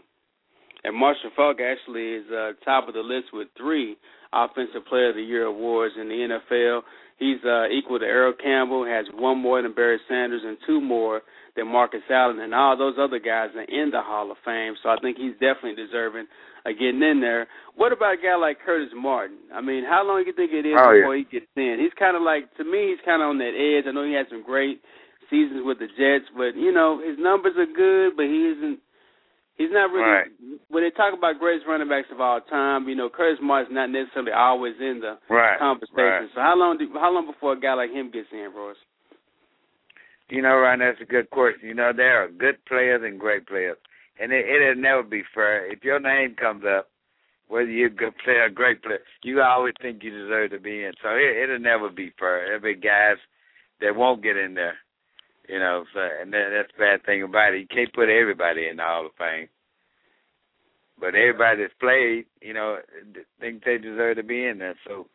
And 0.84 0.96
Marshall 0.96 1.30
Faulk 1.36 1.58
actually 1.60 2.22
is 2.22 2.24
uh, 2.30 2.52
top 2.64 2.88
of 2.88 2.94
the 2.94 3.00
list 3.00 3.26
with 3.32 3.48
three 3.56 3.96
Offensive 4.32 4.84
Player 4.88 5.10
of 5.10 5.16
the 5.16 5.22
Year 5.22 5.44
awards 5.44 5.94
in 6.00 6.08
the 6.08 6.38
NFL. 6.50 6.82
He's 7.22 7.38
uh, 7.46 7.70
equal 7.70 8.00
to 8.00 8.04
Earl 8.04 8.34
Campbell, 8.34 8.84
has 8.84 9.06
one 9.14 9.38
more 9.38 9.62
than 9.62 9.74
Barry 9.74 10.00
Sanders, 10.08 10.42
and 10.44 10.58
two 10.66 10.80
more 10.80 11.22
than 11.54 11.70
Marcus 11.70 12.02
Allen, 12.10 12.40
and 12.40 12.52
all 12.52 12.76
those 12.76 12.96
other 12.98 13.20
guys 13.20 13.50
are 13.54 13.62
in 13.62 13.90
the 13.90 14.02
Hall 14.02 14.30
of 14.30 14.36
Fame. 14.44 14.74
So 14.82 14.88
I 14.88 14.96
think 15.00 15.18
he's 15.18 15.38
definitely 15.38 15.76
deserving 15.76 16.26
of 16.66 16.74
getting 16.74 17.02
in 17.02 17.20
there. 17.20 17.46
What 17.76 17.92
about 17.92 18.14
a 18.14 18.22
guy 18.22 18.34
like 18.34 18.58
Curtis 18.64 18.90
Martin? 18.94 19.38
I 19.54 19.60
mean, 19.60 19.84
how 19.84 20.02
long 20.06 20.22
do 20.22 20.26
you 20.26 20.34
think 20.34 20.50
it 20.50 20.66
is 20.66 20.74
oh, 20.74 20.90
before 20.90 21.14
yeah. 21.14 21.22
he 21.30 21.38
gets 21.38 21.52
in? 21.54 21.78
He's 21.78 21.94
kind 21.94 22.16
of 22.16 22.22
like 22.22 22.50
to 22.56 22.64
me, 22.64 22.90
he's 22.90 23.04
kind 23.06 23.22
of 23.22 23.30
on 23.30 23.38
that 23.38 23.54
edge. 23.54 23.86
I 23.86 23.92
know 23.92 24.02
he 24.02 24.18
had 24.18 24.26
some 24.30 24.42
great 24.42 24.82
seasons 25.30 25.62
with 25.62 25.78
the 25.78 25.86
Jets, 25.94 26.26
but 26.34 26.58
you 26.58 26.74
know 26.74 26.98
his 26.98 27.18
numbers 27.22 27.54
are 27.54 27.70
good, 27.70 28.18
but 28.18 28.26
he 28.26 28.50
isn't. 28.50 28.82
He's 29.56 29.70
not 29.70 29.90
really. 29.90 30.08
Right. 30.08 30.26
When 30.68 30.82
they 30.82 30.90
talk 30.90 31.12
about 31.16 31.38
greatest 31.38 31.66
running 31.68 31.88
backs 31.88 32.08
of 32.10 32.20
all 32.20 32.40
time, 32.40 32.88
you 32.88 32.96
know 32.96 33.10
Curtis 33.10 33.38
Martin's 33.42 33.74
not 33.74 33.90
necessarily 33.90 34.32
always 34.32 34.74
in 34.80 35.00
the 35.00 35.18
right. 35.28 35.58
conversation. 35.58 35.96
Right. 35.96 36.28
So 36.34 36.40
how 36.40 36.56
long? 36.56 36.78
Do, 36.78 36.88
how 36.94 37.12
long 37.12 37.26
before 37.26 37.52
a 37.52 37.60
guy 37.60 37.74
like 37.74 37.90
him 37.90 38.10
gets 38.10 38.28
in, 38.32 38.50
Royce? 38.54 38.76
You 40.30 40.40
know, 40.40 40.56
Ryan, 40.56 40.80
that's 40.80 41.00
a 41.02 41.04
good 41.04 41.28
question. 41.28 41.68
You 41.68 41.74
know, 41.74 41.92
there 41.94 42.24
are 42.24 42.28
good 42.28 42.64
players 42.64 43.02
and 43.04 43.20
great 43.20 43.46
players, 43.46 43.76
and 44.18 44.32
it, 44.32 44.46
it'll 44.48 44.80
never 44.80 45.02
be 45.02 45.22
fair. 45.34 45.70
If 45.70 45.84
your 45.84 46.00
name 46.00 46.34
comes 46.40 46.64
up, 46.64 46.88
whether 47.48 47.68
you're 47.68 47.88
a 47.88 47.90
good 47.90 48.14
player 48.24 48.44
or 48.44 48.48
great 48.48 48.82
player, 48.82 49.00
you 49.22 49.42
always 49.42 49.74
think 49.82 50.02
you 50.02 50.10
deserve 50.10 50.52
to 50.52 50.58
be 50.58 50.84
in. 50.84 50.92
So 51.02 51.10
it, 51.10 51.36
it'll 51.44 51.58
never 51.58 51.90
be 51.90 52.12
fair. 52.18 52.46
There'll 52.46 52.62
be 52.62 52.80
guys 52.80 53.20
that 53.82 53.94
won't 53.94 54.22
get 54.22 54.38
in 54.38 54.54
there. 54.54 54.78
You 55.52 55.58
know, 55.58 55.84
so 55.92 56.00
and 56.00 56.32
that, 56.32 56.48
that's 56.48 56.72
the 56.72 56.80
bad 56.80 57.04
thing 57.04 57.22
about 57.22 57.52
it. 57.52 57.60
You 57.60 57.68
can't 57.68 57.92
put 57.92 58.08
everybody 58.08 58.68
in 58.72 58.80
the 58.80 58.88
Hall 58.88 59.04
of 59.04 59.12
Fame. 59.20 59.52
But 60.98 61.12
everybody 61.12 61.60
that's 61.60 61.76
played, 61.76 62.24
you 62.40 62.54
know, 62.54 62.78
think 63.40 63.64
they 63.64 63.76
deserve 63.76 64.16
to 64.16 64.22
be 64.22 64.46
in 64.46 64.58
there. 64.58 64.78
So 64.88 65.08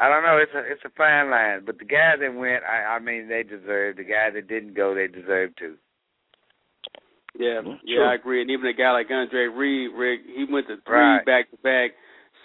I 0.00 0.08
don't 0.08 0.22
know. 0.22 0.38
It's 0.40 0.54
a 0.54 0.64
it's 0.64 0.86
a 0.86 0.96
fine 0.96 1.28
line, 1.28 1.66
but 1.66 1.76
the 1.76 1.84
guys 1.84 2.24
that 2.24 2.32
went, 2.32 2.64
I, 2.64 2.96
I 2.96 2.98
mean, 3.00 3.28
they 3.28 3.42
deserve. 3.42 3.96
The 3.96 4.08
guys 4.08 4.32
that 4.32 4.48
didn't 4.48 4.72
go, 4.72 4.94
they 4.94 5.08
deserve 5.08 5.54
to. 5.56 5.76
Yeah, 7.36 7.60
mm-hmm. 7.60 7.84
yeah, 7.84 8.08
I 8.08 8.14
agree. 8.14 8.40
And 8.40 8.50
even 8.50 8.66
a 8.66 8.72
guy 8.72 8.92
like 8.92 9.10
Andre 9.10 9.44
Reed, 9.46 9.90
Rick, 9.92 10.20
he 10.24 10.46
went 10.48 10.68
to 10.68 10.76
three 10.86 10.96
right. 10.96 11.26
back-to-back 11.26 11.90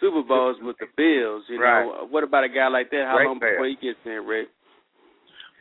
Super 0.01 0.21
Bowls 0.21 0.57
with 0.61 0.75
the 0.79 0.87
Bills. 0.97 1.43
You 1.47 1.61
right. 1.61 1.85
know, 1.85 2.07
what 2.09 2.23
about 2.23 2.43
a 2.43 2.49
guy 2.49 2.67
like 2.67 2.91
that? 2.91 3.05
How 3.07 3.15
Great 3.15 3.27
long 3.27 3.39
player. 3.39 3.53
before 3.55 3.67
he 3.67 3.75
gets 3.79 4.03
in, 4.05 4.25
Rick? 4.25 4.49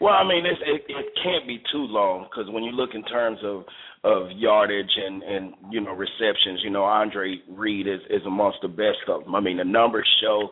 Well, 0.00 0.14
I 0.14 0.26
mean, 0.26 0.44
it's, 0.44 0.60
it 0.66 0.82
it 0.88 1.06
can't 1.22 1.46
be 1.46 1.58
too 1.72 1.86
long 1.86 2.26
because 2.30 2.50
when 2.52 2.64
you 2.64 2.72
look 2.72 2.90
in 2.94 3.04
terms 3.04 3.38
of 3.44 3.64
of 4.02 4.30
yardage 4.32 4.90
and 4.96 5.22
and 5.22 5.54
you 5.70 5.80
know 5.80 5.92
receptions, 5.92 6.60
you 6.62 6.70
know 6.70 6.84
Andre 6.84 7.38
Reed 7.48 7.86
is 7.86 8.00
is 8.10 8.22
amongst 8.26 8.58
the 8.62 8.68
best 8.68 8.98
of 9.08 9.24
them. 9.24 9.34
I 9.34 9.40
mean, 9.40 9.58
the 9.58 9.64
numbers 9.64 10.08
show 10.20 10.50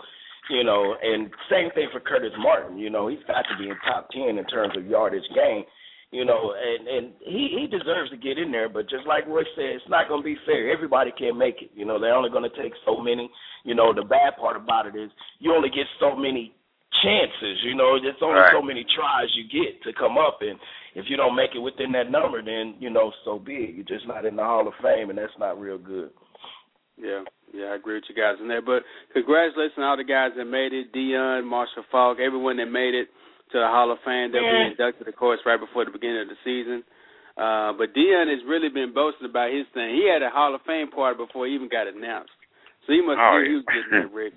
you 0.50 0.64
know, 0.64 0.96
and 1.00 1.30
same 1.50 1.70
thing 1.70 1.88
for 1.92 2.00
Curtis 2.00 2.32
Martin. 2.38 2.78
You 2.78 2.90
know, 2.90 3.08
he's 3.08 3.22
got 3.26 3.44
to 3.48 3.58
be 3.58 3.70
in 3.70 3.76
top 3.86 4.08
ten 4.10 4.38
in 4.38 4.44
terms 4.46 4.76
of 4.76 4.86
yardage 4.86 5.24
gain. 5.34 5.64
You 6.10 6.26
know, 6.26 6.52
and 6.52 6.86
and 6.88 7.12
he 7.20 7.56
he 7.58 7.66
deserves 7.66 8.10
to 8.10 8.16
get 8.18 8.36
in 8.36 8.52
there. 8.52 8.68
But 8.68 8.90
just 8.90 9.06
like 9.06 9.26
Roy 9.26 9.44
said, 9.56 9.80
it's 9.80 9.88
not 9.88 10.08
going 10.08 10.20
to 10.20 10.24
be 10.24 10.36
fair. 10.44 10.70
Everybody 10.70 11.10
can't 11.18 11.38
make 11.38 11.62
it. 11.62 11.70
You 11.74 11.86
know, 11.86 11.98
they're 11.98 12.14
only 12.14 12.28
going 12.28 12.48
to 12.48 12.62
take 12.62 12.72
so 12.84 13.00
many. 13.00 13.30
You 13.64 13.74
know, 13.74 13.94
the 13.94 14.02
bad 14.02 14.36
part 14.38 14.56
about 14.56 14.86
it 14.86 14.94
is 14.94 15.10
you 15.38 15.54
only 15.54 15.70
get 15.70 15.86
so 16.00 16.14
many 16.14 16.54
chances. 17.02 17.58
You 17.64 17.74
know, 17.74 17.96
there's 18.00 18.20
only 18.22 18.40
right. 18.40 18.52
so 18.52 18.60
many 18.62 18.84
tries 18.94 19.28
you 19.34 19.44
get 19.48 19.82
to 19.84 19.92
come 19.96 20.18
up, 20.18 20.38
and 20.42 20.58
if 20.94 21.06
you 21.08 21.16
don't 21.16 21.36
make 21.36 21.54
it 21.54 21.58
within 21.64 21.92
that 21.92 22.10
number, 22.10 22.42
then 22.42 22.74
you 22.78 22.90
know, 22.90 23.12
so 23.24 23.38
be 23.38 23.72
it. 23.72 23.74
You're 23.74 23.88
just 23.98 24.06
not 24.06 24.24
in 24.26 24.36
the 24.36 24.44
Hall 24.44 24.68
of 24.68 24.74
Fame, 24.82 25.08
and 25.10 25.18
that's 25.18 25.32
not 25.38 25.58
real 25.60 25.78
good. 25.78 26.10
Yeah, 27.00 27.24
yeah, 27.54 27.72
I 27.72 27.76
agree 27.76 27.94
with 27.96 28.04
you 28.08 28.14
guys 28.14 28.36
in 28.40 28.48
there. 28.48 28.60
But 28.62 28.84
congratulations 29.14 29.74
to 29.76 29.82
all 29.82 29.96
the 29.96 30.04
guys 30.04 30.32
that 30.36 30.44
made 30.44 30.72
it, 30.76 30.92
Deion, 30.92 31.44
Marshall 31.48 31.84
Faulk, 31.90 32.18
everyone 32.20 32.58
that 32.58 32.68
made 32.68 32.92
it 32.94 33.08
to 33.52 33.58
the 33.58 33.66
Hall 33.66 33.90
of 33.90 33.98
Fame. 34.04 34.30
They'll 34.32 34.44
Yeah. 34.44 34.68
be 34.68 34.76
inducted, 34.76 35.08
of 35.08 35.16
course, 35.16 35.40
right 35.46 35.58
before 35.58 35.84
the 35.84 35.90
beginning 35.90 36.20
of 36.22 36.28
the 36.28 36.36
season. 36.44 36.84
Uh, 37.36 37.72
but 37.72 37.94
Deion 37.96 38.28
has 38.28 38.44
really 38.44 38.68
been 38.68 38.92
boasting 38.92 39.24
about 39.28 39.50
his 39.50 39.66
thing. 39.72 39.96
He 39.96 40.04
had 40.06 40.20
a 40.22 40.28
Hall 40.28 40.54
of 40.54 40.60
Fame 40.68 40.88
party 40.92 41.16
before 41.16 41.46
he 41.46 41.54
even 41.54 41.68
got 41.68 41.86
announced. 41.88 42.32
So 42.86 42.92
he 42.92 43.00
must 43.00 43.18
Oh, 43.18 43.38
knew 43.38 43.44
he 43.44 43.50
yeah. 43.50 43.56
was 43.56 43.64
getting 43.72 43.98
it, 44.04 44.12
Rick. 44.12 44.34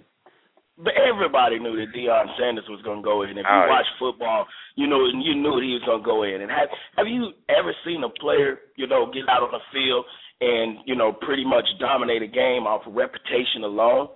But 0.78 0.94
everybody 1.00 1.58
knew 1.60 1.76
that 1.78 1.96
Deion 1.96 2.26
Sanders 2.38 2.66
was 2.68 2.82
going 2.84 3.00
to 3.00 3.04
go 3.04 3.22
in. 3.24 3.32
If 3.32 3.38
you 3.38 3.44
Oh, 3.48 3.64
yeah. 3.64 3.70
watch 3.70 3.86
football, 3.98 4.46
you 4.76 4.88
know 4.88 5.06
you 5.06 5.34
knew 5.36 5.60
he 5.62 5.74
was 5.80 5.84
going 5.86 6.02
to 6.02 6.06
go 6.06 6.24
in. 6.24 6.42
And 6.42 6.52
have 6.52 6.68
have 6.98 7.08
you 7.08 7.32
ever 7.48 7.74
seen 7.86 8.04
a 8.04 8.10
player, 8.10 8.60
you 8.76 8.86
know, 8.88 9.08
get 9.12 9.24
out 9.30 9.44
on 9.44 9.52
the 9.52 9.64
field 9.72 10.06
and 10.42 10.80
you 10.86 10.96
know 10.96 11.14
pretty 11.14 11.46
much 11.46 11.64
dominate 11.80 12.22
a 12.24 12.28
game 12.28 12.68
off 12.68 12.86
of 12.86 12.94
reputation 12.94 13.64
alone? 13.64 14.10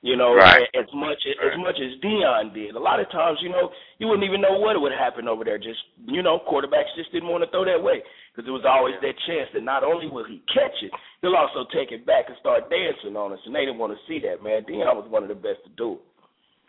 You 0.00 0.14
know, 0.14 0.32
Right. 0.34 0.68
as 0.74 0.86
much 0.94 1.26
as 1.26 1.36
Right. 1.38 1.58
much 1.58 1.80
as 1.80 1.98
Deion 1.98 2.54
did. 2.54 2.76
A 2.76 2.78
lot 2.78 3.00
of 3.00 3.10
times, 3.10 3.42
you 3.42 3.48
know, 3.48 3.72
you 3.98 4.06
wouldn't 4.06 4.22
even 4.24 4.40
know 4.40 4.56
what 4.58 4.80
would 4.80 4.92
happen 4.92 5.26
over 5.26 5.42
there. 5.42 5.58
Just 5.58 5.82
you 6.06 6.22
know, 6.22 6.38
quarterbacks 6.38 6.94
just 6.94 7.10
didn't 7.10 7.28
want 7.28 7.42
to 7.42 7.50
throw 7.50 7.64
that 7.64 7.82
way 7.82 8.02
because 8.30 8.44
there 8.44 8.54
was 8.54 8.64
always 8.64 8.94
that 9.00 9.18
chance 9.26 9.50
that 9.52 9.64
not 9.64 9.82
only 9.82 10.06
will 10.06 10.22
he 10.24 10.38
catch 10.54 10.82
it, 10.84 10.92
he'll 11.20 11.34
also 11.34 11.64
take 11.74 11.90
it 11.90 12.06
back 12.06 12.28
and 12.28 12.38
start 12.38 12.70
dancing 12.70 13.16
on 13.16 13.32
us, 13.32 13.40
and 13.44 13.54
they 13.54 13.66
didn't 13.66 13.78
want 13.78 13.92
to 13.92 14.06
see 14.06 14.20
that. 14.20 14.40
Man, 14.42 14.62
Deion 14.64 14.94
was 14.94 15.08
one 15.08 15.24
of 15.24 15.28
the 15.28 15.34
best 15.34 15.64
to 15.64 15.70
do. 15.70 15.98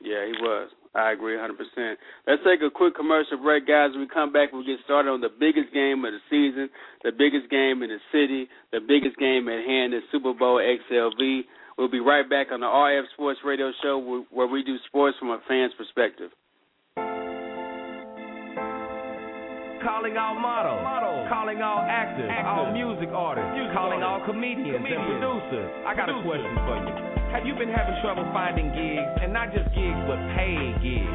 Yeah, 0.02 0.26
he 0.26 0.32
was. 0.42 0.70
I 0.96 1.12
agree 1.12 1.36
100%. 1.38 2.00
Let's 2.26 2.42
take 2.44 2.64
a 2.64 2.72
quick 2.72 2.96
commercial 2.96 3.38
break, 3.38 3.68
guys. 3.68 3.92
When 3.92 4.02
we 4.02 4.08
come 4.08 4.32
back, 4.34 4.52
we'll 4.52 4.64
get 4.64 4.80
started 4.86 5.12
on 5.12 5.22
the 5.22 5.30
biggest 5.30 5.72
game 5.72 6.04
of 6.04 6.14
the 6.14 6.22
season, 6.32 6.70
the 7.04 7.12
biggest 7.12 7.50
game 7.52 7.84
in 7.84 7.90
the 7.90 8.00
city, 8.12 8.50
the 8.72 8.80
biggest 8.80 9.18
game 9.18 9.48
at 9.50 9.64
hand 9.66 9.94
is 9.94 10.02
Super 10.12 10.34
Bowl 10.34 10.58
XLV. 10.58 11.46
We'll 11.80 11.88
be 11.88 12.04
right 12.04 12.28
back 12.28 12.52
on 12.52 12.60
the 12.60 12.68
RF 12.68 13.08
Sports 13.16 13.40
Radio 13.48 13.72
Show 13.82 13.98
where- 14.00 14.28
where 14.36 14.48
we 14.48 14.64
do 14.64 14.78
sports 14.80 15.18
from 15.18 15.32
a 15.32 15.40
fan's 15.48 15.74
perspective. 15.76 16.30
Calling 19.80 20.18
all 20.18 20.36
models, 20.36 21.30
calling 21.32 21.62
all 21.64 21.80
actors, 21.80 22.30
all 22.44 22.66
music 22.74 23.08
artists, 23.16 23.72
calling 23.72 24.04
all 24.04 24.20
comedians, 24.28 24.76
and 24.76 25.06
producers. 25.08 25.72
I 25.88 25.96
got 25.96 26.10
a 26.10 26.22
question 26.22 26.54
for 26.68 26.76
you. 26.84 26.94
Have 27.32 27.48
you 27.48 27.56
been 27.56 27.70
having 27.72 27.96
trouble 28.02 28.26
finding 28.34 28.74
gigs, 28.76 29.08
and 29.24 29.32
not 29.32 29.54
just 29.54 29.72
gigs, 29.74 29.98
but 30.06 30.20
paid 30.36 30.82
gigs? 30.82 31.08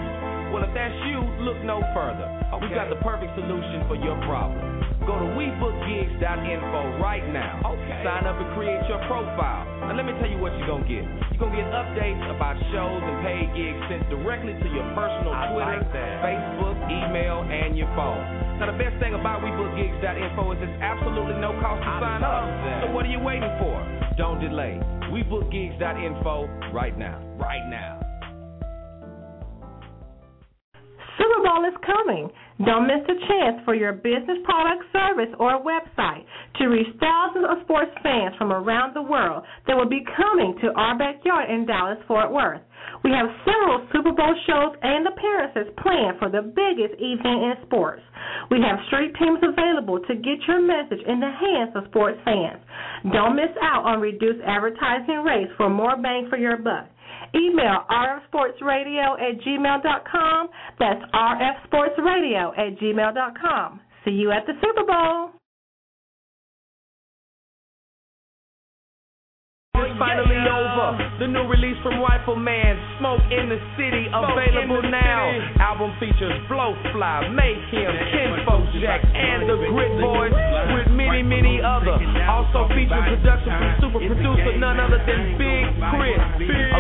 Well, 0.51 0.65
if 0.65 0.73
that's 0.73 0.95
you, 1.05 1.21
look 1.45 1.59
no 1.63 1.83
further. 1.93 2.25
Okay. 2.55 2.65
We've 2.65 2.75
got 2.75 2.89
the 2.89 2.97
perfect 3.05 3.35
solution 3.35 3.85
for 3.87 3.97
your 3.97 4.17
problem. 4.23 4.81
Go 5.05 5.21
to 5.21 5.29
WeBookGigs.info 5.37 6.97
right 6.97 7.29
now. 7.29 7.61
Okay. 7.61 8.01
Sign 8.09 8.25
up 8.25 8.41
and 8.41 8.49
create 8.57 8.81
your 8.89 8.97
profile. 9.05 9.69
Now 9.85 9.93
let 9.93 10.09
me 10.09 10.17
tell 10.17 10.33
you 10.33 10.41
what 10.41 10.57
you're 10.57 10.65
gonna 10.65 10.89
get. 10.89 11.05
You're 11.05 11.45
gonna 11.45 11.61
get 11.61 11.69
updates 11.77 12.25
about 12.33 12.57
shows 12.73 13.05
and 13.05 13.21
paid 13.21 13.53
gigs 13.53 13.77
sent 13.93 14.09
directly 14.09 14.57
to 14.57 14.69
your 14.73 14.89
personal 14.97 15.37
I 15.37 15.53
Twitter, 15.53 15.77
like 15.77 16.25
Facebook, 16.25 16.77
email, 16.89 17.45
and 17.45 17.77
your 17.77 17.89
phone. 17.93 18.25
Now 18.57 18.73
the 18.73 18.81
best 18.81 18.97
thing 18.97 19.13
about 19.13 19.45
WeBookGigs.info 19.45 20.53
is 20.57 20.59
it's 20.65 20.79
absolutely 20.81 21.37
no 21.37 21.53
cost 21.61 21.85
to 21.85 21.91
I 21.91 22.01
sign 22.01 22.25
up. 22.25 22.49
That. 22.49 22.89
So 22.89 22.97
what 22.97 23.05
are 23.05 23.13
you 23.13 23.21
waiting 23.21 23.53
for? 23.61 23.77
Don't 24.17 24.41
delay. 24.41 24.81
WeBookGigs.info 25.13 26.73
right 26.73 26.97
now. 26.97 27.21
Right 27.37 27.69
now. 27.69 28.04
Super 31.17 31.41
Bowl 31.47 31.65
is 31.67 31.77
coming. 31.85 32.31
Don't 32.65 32.87
miss 32.87 33.03
the 33.07 33.19
chance 33.27 33.63
for 33.65 33.75
your 33.75 33.93
business 33.93 34.39
product, 34.45 34.85
service, 34.93 35.33
or 35.39 35.63
website 35.63 36.25
to 36.59 36.67
reach 36.67 36.87
thousands 37.01 37.47
of 37.51 37.63
sports 37.65 37.91
fans 38.03 38.35
from 38.39 38.53
around 38.53 38.95
the 38.95 39.03
world 39.03 39.43
that 39.67 39.77
will 39.77 39.89
be 39.89 40.05
coming 40.17 40.55
to 40.63 40.71
our 40.75 40.97
backyard 40.97 41.51
in 41.51 41.67
Dallas, 41.67 41.99
Fort 42.07 42.33
Worth. 42.33 42.63
We 43.03 43.11
have 43.11 43.27
several 43.45 43.87
Super 43.93 44.13
Bowl 44.13 44.35
shows 44.47 44.77
and 44.83 45.07
appearances 45.07 45.75
planned 45.83 46.19
for 46.19 46.31
the 46.31 46.43
biggest 46.43 46.95
event 47.01 47.43
in 47.43 47.55
sports. 47.67 48.03
We 48.51 48.63
have 48.63 48.79
street 48.87 49.13
teams 49.19 49.41
available 49.43 50.01
to 50.01 50.15
get 50.15 50.39
your 50.47 50.63
message 50.63 51.03
in 51.07 51.21
the 51.21 51.31
hands 51.31 51.73
of 51.75 51.91
sports 51.91 52.19
fans. 52.25 52.63
Don't 53.13 53.37
miss 53.37 53.53
out 53.61 53.85
on 53.85 54.01
reduced 54.01 54.41
advertising 54.47 55.27
rates 55.27 55.53
for 55.57 55.69
more 55.69 56.01
bang 56.01 56.29
for 56.31 56.39
your 56.39 56.57
buck. 56.57 56.87
Email 57.35 57.85
rfsportsradio 57.91 59.19
at 59.21 59.41
gmail.com. 59.41 60.49
That's 60.79 61.03
rfsportsradio 61.13 62.59
at 62.59 62.79
gmail.com. 62.79 63.81
See 64.05 64.13
you 64.13 64.31
at 64.31 64.47
the 64.47 64.53
Super 64.63 64.85
Bowl. 64.87 65.31
It's 69.75 69.99
finally 69.99 70.39
over. 70.39 71.03
The 71.19 71.27
new 71.27 71.51
release 71.51 71.75
from 71.83 71.99
Rifleman, 71.99 72.79
Smoke 73.03 73.27
in 73.27 73.51
the 73.51 73.59
City, 73.75 74.07
available 74.07 74.87
now. 74.87 75.35
Album 75.59 75.91
features 75.99 76.31
Blowfly, 76.47 77.35
Make 77.35 77.59
Him, 77.75 77.91
Kinfolk 77.91 78.71
Jack, 78.79 79.03
and 79.03 79.51
the 79.51 79.59
Grit 79.59 79.99
Boys, 79.99 80.31
with 80.79 80.95
many, 80.95 81.27
many 81.27 81.59
other. 81.59 81.99
Also 82.23 82.71
features 82.71 83.03
production 83.19 83.51
from 83.51 83.71
super 83.83 84.01
producer 84.07 84.55
none 84.63 84.79
other 84.79 85.03
than 85.03 85.35
Big 85.43 85.67
Chris. 85.91 86.23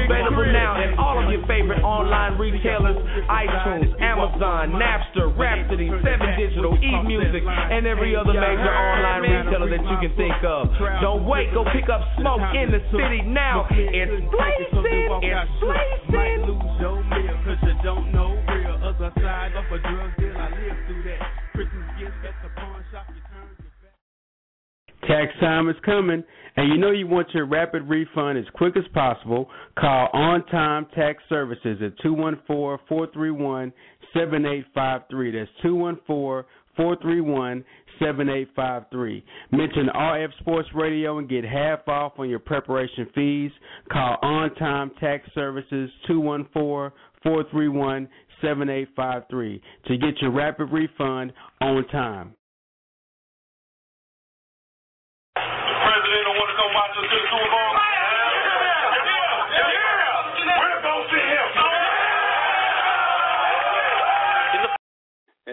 Available 0.06 0.46
now 0.54 0.78
at 0.78 0.94
all 0.94 1.18
of 1.18 1.26
your 1.34 1.42
favorite 1.50 1.82
online 1.82 2.38
retailers: 2.38 2.94
iTunes, 3.26 3.90
Amazon, 3.98 4.78
Napster, 4.78 5.34
Rhapsody, 5.34 5.90
Seven 5.98 6.30
Digital, 6.38 6.78
E 6.78 6.94
Music, 7.02 7.42
and 7.42 7.90
every 7.90 8.14
other 8.14 8.38
major 8.38 8.70
online 8.70 9.26
retailer 9.26 9.66
that 9.66 9.82
you 9.82 9.98
can 9.98 10.14
think 10.14 10.38
of. 10.46 10.70
Don't 11.02 11.26
wait, 11.26 11.50
go 11.50 11.66
pick 11.74 11.90
up 11.90 12.06
Smoke 12.22 12.42
in 12.54 12.70
the 12.70 12.82
city 12.90 13.22
now. 13.22 13.66
It's 13.70 14.10
blazing. 14.30 14.84
It's 15.22 15.52
blazing. 15.60 16.46
lose 16.46 16.80
your 16.80 17.04
meal 17.04 17.36
cause 17.44 17.60
you 17.62 17.74
don't 17.82 18.12
know 18.12 18.36
real. 18.48 18.76
Other 18.82 19.12
side 19.16 19.52
of 19.56 19.64
a 19.72 19.78
drug 19.78 20.10
deal, 20.18 20.36
I 20.36 20.50
live 20.50 20.78
through 20.86 21.02
that. 21.04 21.20
Christmas 21.52 21.88
gifts 21.98 22.20
at 22.26 22.34
the 22.42 22.50
pawn 22.60 22.84
shop, 22.90 23.06
you 23.08 23.22
turn 23.32 23.48
your 23.58 23.70
back. 23.82 25.30
Tax 25.30 25.40
time 25.40 25.68
is 25.68 25.76
coming, 25.84 26.24
and 26.56 26.68
you 26.72 26.78
know 26.78 26.90
you 26.90 27.06
want 27.06 27.28
your 27.34 27.46
rapid 27.46 27.82
refund 27.88 28.38
as 28.38 28.44
quick 28.54 28.76
as 28.76 28.84
possible. 28.92 29.48
Call 29.78 30.08
On 30.12 30.44
Time 30.46 30.86
Tax 30.94 31.22
Services 31.28 31.78
at 31.82 31.98
214 32.02 32.86
431 32.88 33.72
7853. 34.12 35.32
That's 35.32 35.50
214 35.62 36.44
431 36.76 37.64
7853. 37.98 39.24
Mention 39.52 39.86
RF 39.94 40.38
Sports 40.40 40.68
Radio 40.74 41.18
and 41.18 41.28
get 41.28 41.44
half 41.44 41.86
off 41.88 42.12
on 42.18 42.28
your 42.28 42.38
preparation 42.38 43.08
fees. 43.14 43.50
Call 43.92 44.16
On 44.22 44.54
Time 44.56 44.90
Tax 45.00 45.28
Services 45.34 45.90
214 46.06 46.90
431 47.22 48.08
7853 48.42 49.62
to 49.86 49.96
get 49.96 50.20
your 50.20 50.30
rapid 50.32 50.66
refund 50.70 51.32
on 51.60 51.86
time. 51.88 52.34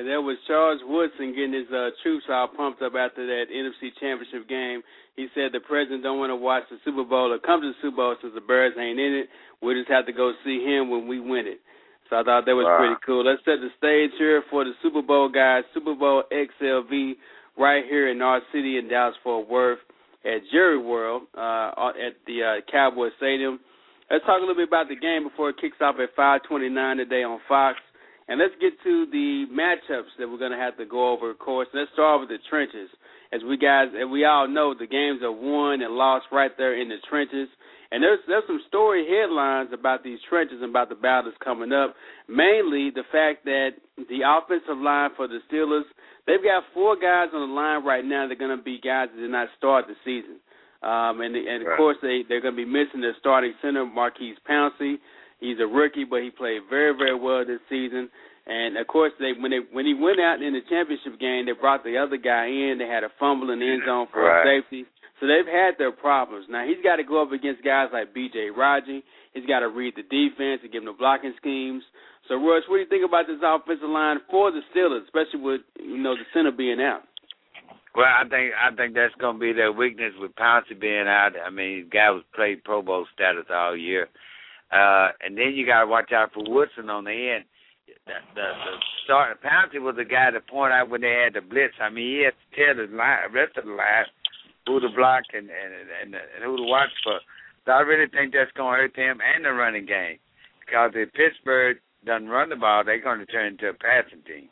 And 0.01 0.09
there 0.09 0.17
was 0.17 0.33
Charles 0.49 0.81
Woodson 0.81 1.29
getting 1.37 1.53
his 1.53 1.69
uh, 1.69 1.93
troops 2.01 2.25
all 2.25 2.49
pumped 2.49 2.81
up 2.81 2.97
after 2.97 3.21
that 3.21 3.53
NFC 3.53 3.93
Championship 4.01 4.49
game. 4.49 4.81
He 5.13 5.29
said 5.37 5.53
the 5.53 5.61
president 5.61 6.01
don't 6.01 6.17
want 6.17 6.33
to 6.33 6.35
watch 6.41 6.63
the 6.73 6.81
Super 6.81 7.05
Bowl 7.05 7.29
or 7.29 7.37
come 7.37 7.61
to 7.61 7.69
the 7.69 7.77
Super 7.85 7.97
Bowl 8.01 8.15
since 8.17 8.33
the 8.33 8.41
Bears 8.41 8.73
ain't 8.81 8.97
in 8.97 9.13
it. 9.13 9.29
We 9.61 9.77
just 9.77 9.93
have 9.93 10.09
to 10.09 10.11
go 10.11 10.33
see 10.41 10.65
him 10.65 10.89
when 10.89 11.05
we 11.05 11.21
win 11.21 11.45
it. 11.45 11.61
So 12.09 12.17
I 12.17 12.25
thought 12.25 12.49
that 12.49 12.57
was 12.57 12.65
wow. 12.65 12.81
pretty 12.81 12.97
cool. 13.05 13.21
Let's 13.21 13.45
set 13.45 13.61
the 13.61 13.69
stage 13.77 14.09
here 14.17 14.41
for 14.49 14.65
the 14.65 14.73
Super 14.81 15.05
Bowl 15.05 15.29
guys. 15.29 15.69
Super 15.71 15.93
Bowl 15.93 16.23
XLV 16.33 17.13
right 17.53 17.85
here 17.85 18.09
in 18.09 18.23
our 18.23 18.41
city 18.51 18.81
in 18.81 18.89
Dallas 18.89 19.13
Fort 19.21 19.47
Worth 19.47 19.85
at 20.25 20.41
Jerry 20.51 20.81
World 20.81 21.29
uh, 21.37 21.93
at 21.93 22.17
the 22.25 22.41
uh, 22.41 22.71
Cowboy 22.73 23.13
Stadium. 23.21 23.59
Let's 24.09 24.25
talk 24.25 24.41
a 24.41 24.41
little 24.41 24.57
bit 24.57 24.67
about 24.67 24.89
the 24.89 24.97
game 24.97 25.29
before 25.29 25.53
it 25.53 25.61
kicks 25.61 25.77
off 25.79 26.01
at 26.01 26.09
5:29 26.17 26.97
today 26.97 27.21
on 27.21 27.37
Fox. 27.47 27.77
And 28.27 28.39
let's 28.39 28.53
get 28.61 28.73
to 28.83 29.05
the 29.11 29.45
matchups 29.51 30.13
that 30.19 30.29
we're 30.29 30.37
going 30.37 30.51
to 30.51 30.57
have 30.57 30.77
to 30.77 30.85
go 30.85 31.11
over, 31.11 31.31
of 31.31 31.39
course. 31.39 31.67
Let's 31.73 31.91
start 31.93 32.21
with 32.21 32.29
the 32.29 32.37
trenches. 32.49 32.89
As 33.33 33.41
we 33.47 33.57
guys, 33.57 33.87
as 33.95 34.07
we 34.09 34.25
all 34.25 34.47
know, 34.47 34.73
the 34.77 34.87
games 34.87 35.21
are 35.23 35.31
won 35.31 35.81
and 35.81 35.95
lost 35.95 36.25
right 36.31 36.51
there 36.57 36.79
in 36.79 36.89
the 36.89 36.97
trenches. 37.09 37.47
And 37.91 38.01
there's 38.01 38.19
there's 38.27 38.43
some 38.47 38.61
story 38.67 39.05
headlines 39.07 39.69
about 39.73 40.03
these 40.03 40.19
trenches 40.29 40.59
and 40.61 40.69
about 40.69 40.87
the 40.87 40.95
battles 40.95 41.35
coming 41.43 41.73
up. 41.73 41.93
Mainly 42.27 42.89
the 42.89 43.03
fact 43.11 43.43
that 43.45 43.71
the 43.97 44.23
offensive 44.23 44.79
line 44.79 45.11
for 45.17 45.27
the 45.27 45.39
Steelers, 45.51 45.83
they've 46.25 46.43
got 46.43 46.63
four 46.73 46.95
guys 46.95 47.27
on 47.33 47.49
the 47.49 47.53
line 47.53 47.83
right 47.83 48.03
now. 48.03 48.27
They're 48.27 48.39
going 48.39 48.55
to 48.55 48.63
be 48.63 48.79
guys 48.79 49.09
that 49.13 49.19
did 49.19 49.31
not 49.31 49.49
start 49.57 49.85
the 49.87 49.95
season. 50.05 50.39
Um, 50.83 51.19
and 51.19 51.35
and 51.35 51.61
of 51.63 51.67
right. 51.67 51.77
course 51.77 51.97
they 52.01 52.23
they're 52.27 52.41
going 52.41 52.55
to 52.55 52.63
be 52.63 52.69
missing 52.69 53.01
their 53.01 53.15
starting 53.19 53.53
center 53.61 53.85
Maurkice 53.85 54.39
Pouncey. 54.49 54.95
He's 55.41 55.57
a 55.59 55.65
rookie, 55.65 56.05
but 56.05 56.21
he 56.21 56.29
played 56.29 56.61
very, 56.69 56.93
very 56.95 57.17
well 57.17 57.43
this 57.43 57.59
season. 57.67 58.09
And 58.45 58.77
of 58.77 58.87
course, 58.87 59.11
they 59.19 59.33
when 59.37 59.51
they 59.51 59.61
when 59.73 59.85
he 59.85 59.93
went 59.93 60.21
out 60.21 60.41
in 60.41 60.53
the 60.53 60.61
championship 60.69 61.19
game, 61.19 61.45
they 61.45 61.57
brought 61.57 61.83
the 61.83 61.97
other 61.97 62.17
guy 62.17 62.45
in. 62.47 62.77
They 62.79 62.87
had 62.87 63.03
a 63.03 63.09
fumble 63.19 63.51
in 63.51 63.59
the 63.59 63.67
end 63.69 63.83
zone 63.85 64.07
for 64.13 64.23
right. 64.23 64.41
a 64.41 64.61
safety. 64.61 64.85
So 65.19 65.29
they've 65.29 65.45
had 65.45 65.77
their 65.77 65.91
problems. 65.91 66.47
Now 66.49 66.65
he's 66.65 66.81
got 66.81 66.97
to 66.97 67.03
go 67.03 67.21
up 67.21 67.31
against 67.31 67.61
guys 67.63 67.89
like 67.93 68.13
B.J. 68.13 68.49
Raji. 68.57 69.03
He's 69.33 69.45
got 69.45 69.59
to 69.59 69.69
read 69.69 69.93
the 69.93 70.01
defense 70.01 70.65
and 70.65 70.71
give 70.73 70.81
them 70.81 70.93
the 70.93 70.97
blocking 70.97 71.33
schemes. 71.37 71.83
So, 72.27 72.35
Rush, 72.35 72.63
what 72.67 72.77
do 72.77 72.81
you 72.81 72.89
think 72.89 73.05
about 73.05 73.25
this 73.27 73.41
offensive 73.41 73.89
line 73.89 74.17
for 74.29 74.51
the 74.51 74.61
Steelers, 74.73 75.05
especially 75.05 75.41
with 75.41 75.61
you 75.77 75.97
know 75.97 76.15
the 76.15 76.25
center 76.33 76.51
being 76.51 76.81
out? 76.81 77.01
Well, 77.93 78.05
I 78.05 78.23
think 78.27 78.53
I 78.55 78.73
think 78.75 78.95
that's 78.95 79.13
going 79.19 79.35
to 79.35 79.39
be 79.39 79.53
their 79.53 79.71
weakness 79.71 80.13
with 80.17 80.35
Pouncey 80.35 80.79
being 80.79 81.07
out. 81.07 81.31
I 81.37 81.49
mean, 81.49 81.85
the 81.85 81.89
guy 81.89 82.09
was 82.09 82.23
played 82.33 82.63
Pro 82.63 82.81
Bowl 82.81 83.05
status 83.13 83.45
all 83.53 83.75
year. 83.75 84.07
Uh, 84.71 85.11
and 85.19 85.37
then 85.37 85.53
you 85.53 85.65
got 85.65 85.81
to 85.81 85.87
watch 85.87 86.11
out 86.11 86.31
for 86.33 86.43
Woodson 86.47 86.89
on 86.89 87.03
the 87.03 87.11
end. 87.11 87.45
The, 88.07 88.15
the, 88.33 88.41
the 88.41 88.73
start 89.03 89.43
Pouncey 89.43 89.81
was 89.81 89.95
the 89.97 90.05
guy 90.05 90.31
to 90.31 90.39
point 90.39 90.73
out 90.73 90.89
when 90.89 91.01
they 91.01 91.11
had 91.11 91.35
the 91.35 91.41
blitz. 91.41 91.75
I 91.81 91.89
mean, 91.89 92.07
he 92.07 92.23
had 92.23 92.33
to 92.33 92.47
tell 92.55 92.75
the 92.79 92.87
line, 92.95 93.29
rest 93.33 93.57
of 93.57 93.65
the 93.65 93.71
line 93.71 94.07
who 94.65 94.79
to 94.79 94.89
block 94.95 95.23
and 95.33 95.49
and 95.49 95.71
and, 96.01 96.15
and 96.15 96.43
who 96.43 96.57
to 96.57 96.63
watch 96.63 96.89
for. 97.03 97.19
So 97.65 97.71
I 97.71 97.81
really 97.81 98.09
think 98.09 98.33
that's 98.33 98.51
going 98.55 98.73
to 98.73 98.81
hurt 98.87 98.95
him 98.95 99.19
and 99.21 99.45
the 99.45 99.51
running 99.51 99.85
game 99.85 100.17
because 100.65 100.91
if 100.95 101.13
Pittsburgh 101.13 101.77
doesn't 102.05 102.29
run 102.29 102.49
the 102.49 102.55
ball, 102.55 102.83
they're 102.83 103.01
going 103.01 103.19
to 103.19 103.25
turn 103.25 103.53
into 103.53 103.69
a 103.69 103.73
passing 103.73 104.23
team. 104.25 104.49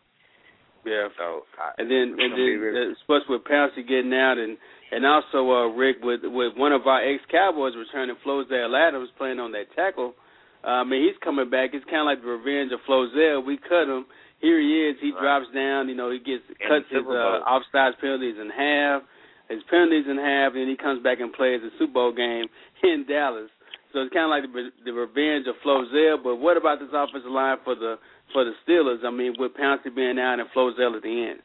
Yeah. 0.85 1.07
So 1.17 1.47
and 1.77 1.89
then 1.89 2.19
and 2.19 2.33
then 2.33 2.59
really... 2.59 2.93
especially 2.93 3.39
with 3.39 3.49
Pouncey 3.49 3.87
getting 3.87 4.13
out 4.13 4.37
and 4.37 4.57
and 4.91 5.05
also, 5.05 5.45
uh, 5.45 5.67
Rick, 5.77 5.97
with 6.01 6.21
with 6.23 6.57
one 6.57 6.71
of 6.71 6.87
our 6.87 7.01
ex 7.01 7.21
Cowboys 7.29 7.73
returning, 7.77 8.15
Flozell 8.25 8.73
Adams 8.73 9.09
playing 9.17 9.39
on 9.39 9.51
that 9.53 9.69
tackle. 9.75 10.15
Uh, 10.63 10.81
I 10.81 10.83
mean, 10.83 11.05
he's 11.05 11.17
coming 11.23 11.49
back. 11.49 11.71
It's 11.73 11.85
kind 11.85 12.03
of 12.03 12.09
like 12.09 12.21
the 12.21 12.33
revenge 12.33 12.71
of 12.73 12.81
Flozell. 12.89 13.45
We 13.45 13.57
cut 13.57 13.87
him. 13.87 14.05
Here 14.41 14.59
he 14.59 14.89
is. 14.89 14.97
He 14.99 15.11
right. 15.11 15.21
drops 15.21 15.47
down. 15.53 15.89
You 15.89 15.95
know, 15.95 16.11
he 16.11 16.19
gets 16.19 16.43
cuts 16.65 16.89
his 16.89 17.05
uh, 17.05 17.45
offside 17.45 18.01
penalties 18.01 18.35
in 18.41 18.49
half, 18.49 19.03
his 19.47 19.61
penalties 19.69 20.09
in 20.09 20.17
half, 20.17 20.57
and 20.57 20.65
then 20.65 20.69
he 20.69 20.75
comes 20.75 21.03
back 21.03 21.19
and 21.21 21.31
plays 21.31 21.61
the 21.61 21.69
Super 21.77 21.93
Bowl 21.93 22.11
game 22.11 22.49
in 22.83 23.05
Dallas. 23.07 23.51
So 23.93 24.01
it's 24.05 24.13
kind 24.13 24.25
of 24.25 24.33
like 24.33 24.45
the, 24.45 24.69
the 24.85 24.93
revenge 24.93 25.45
of 25.45 25.55
Flozell. 25.65 26.21
But 26.21 26.37
what 26.37 26.57
about 26.57 26.79
this 26.79 26.93
offensive 26.93 27.31
line 27.31 27.57
for 27.63 27.75
the 27.75 28.01
for 28.33 28.41
the 28.43 28.53
Steelers? 28.65 29.05
I 29.05 29.11
mean, 29.11 29.35
with 29.37 29.53
Pouncey 29.53 29.93
being 29.93 30.17
out 30.17 30.41
and 30.41 30.49
Flozell 30.49 30.97
at 30.97 31.03
the 31.05 31.13
end. 31.29 31.41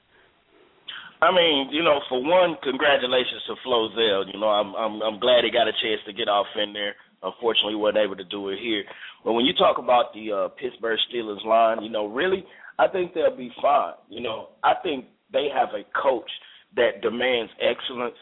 I 1.22 1.30
mean, 1.34 1.68
you 1.72 1.82
know, 1.82 2.00
for 2.08 2.22
one, 2.22 2.56
congratulations 2.62 3.42
to 3.46 3.54
Flozell. 3.66 4.32
You 4.32 4.38
know, 4.38 4.48
I'm 4.48 4.74
I'm 4.74 5.00
I'm 5.02 5.20
glad 5.20 5.44
he 5.44 5.50
got 5.50 5.68
a 5.68 5.72
chance 5.82 6.00
to 6.06 6.12
get 6.12 6.28
off 6.28 6.46
in 6.56 6.72
there. 6.72 6.94
unfortunately, 7.22 7.74
wasn't 7.74 7.98
able 8.04 8.16
to 8.16 8.24
do 8.24 8.50
it 8.50 8.58
here. 8.60 8.84
But 9.24 9.32
when 9.32 9.44
you 9.44 9.54
talk 9.54 9.78
about 9.78 10.12
the 10.12 10.32
uh, 10.32 10.48
Pittsburgh 10.60 10.98
Steelers 11.10 11.44
line, 11.44 11.82
you 11.82 11.90
know, 11.90 12.06
really, 12.06 12.44
I 12.78 12.88
think 12.88 13.14
they'll 13.14 13.36
be 13.36 13.50
fine. 13.60 13.94
You 14.08 14.20
know, 14.20 14.48
I 14.62 14.74
think 14.82 15.06
they 15.32 15.48
have 15.54 15.70
a 15.70 15.84
coach 16.00 16.30
that 16.76 17.00
demands 17.02 17.50
excellence, 17.60 18.16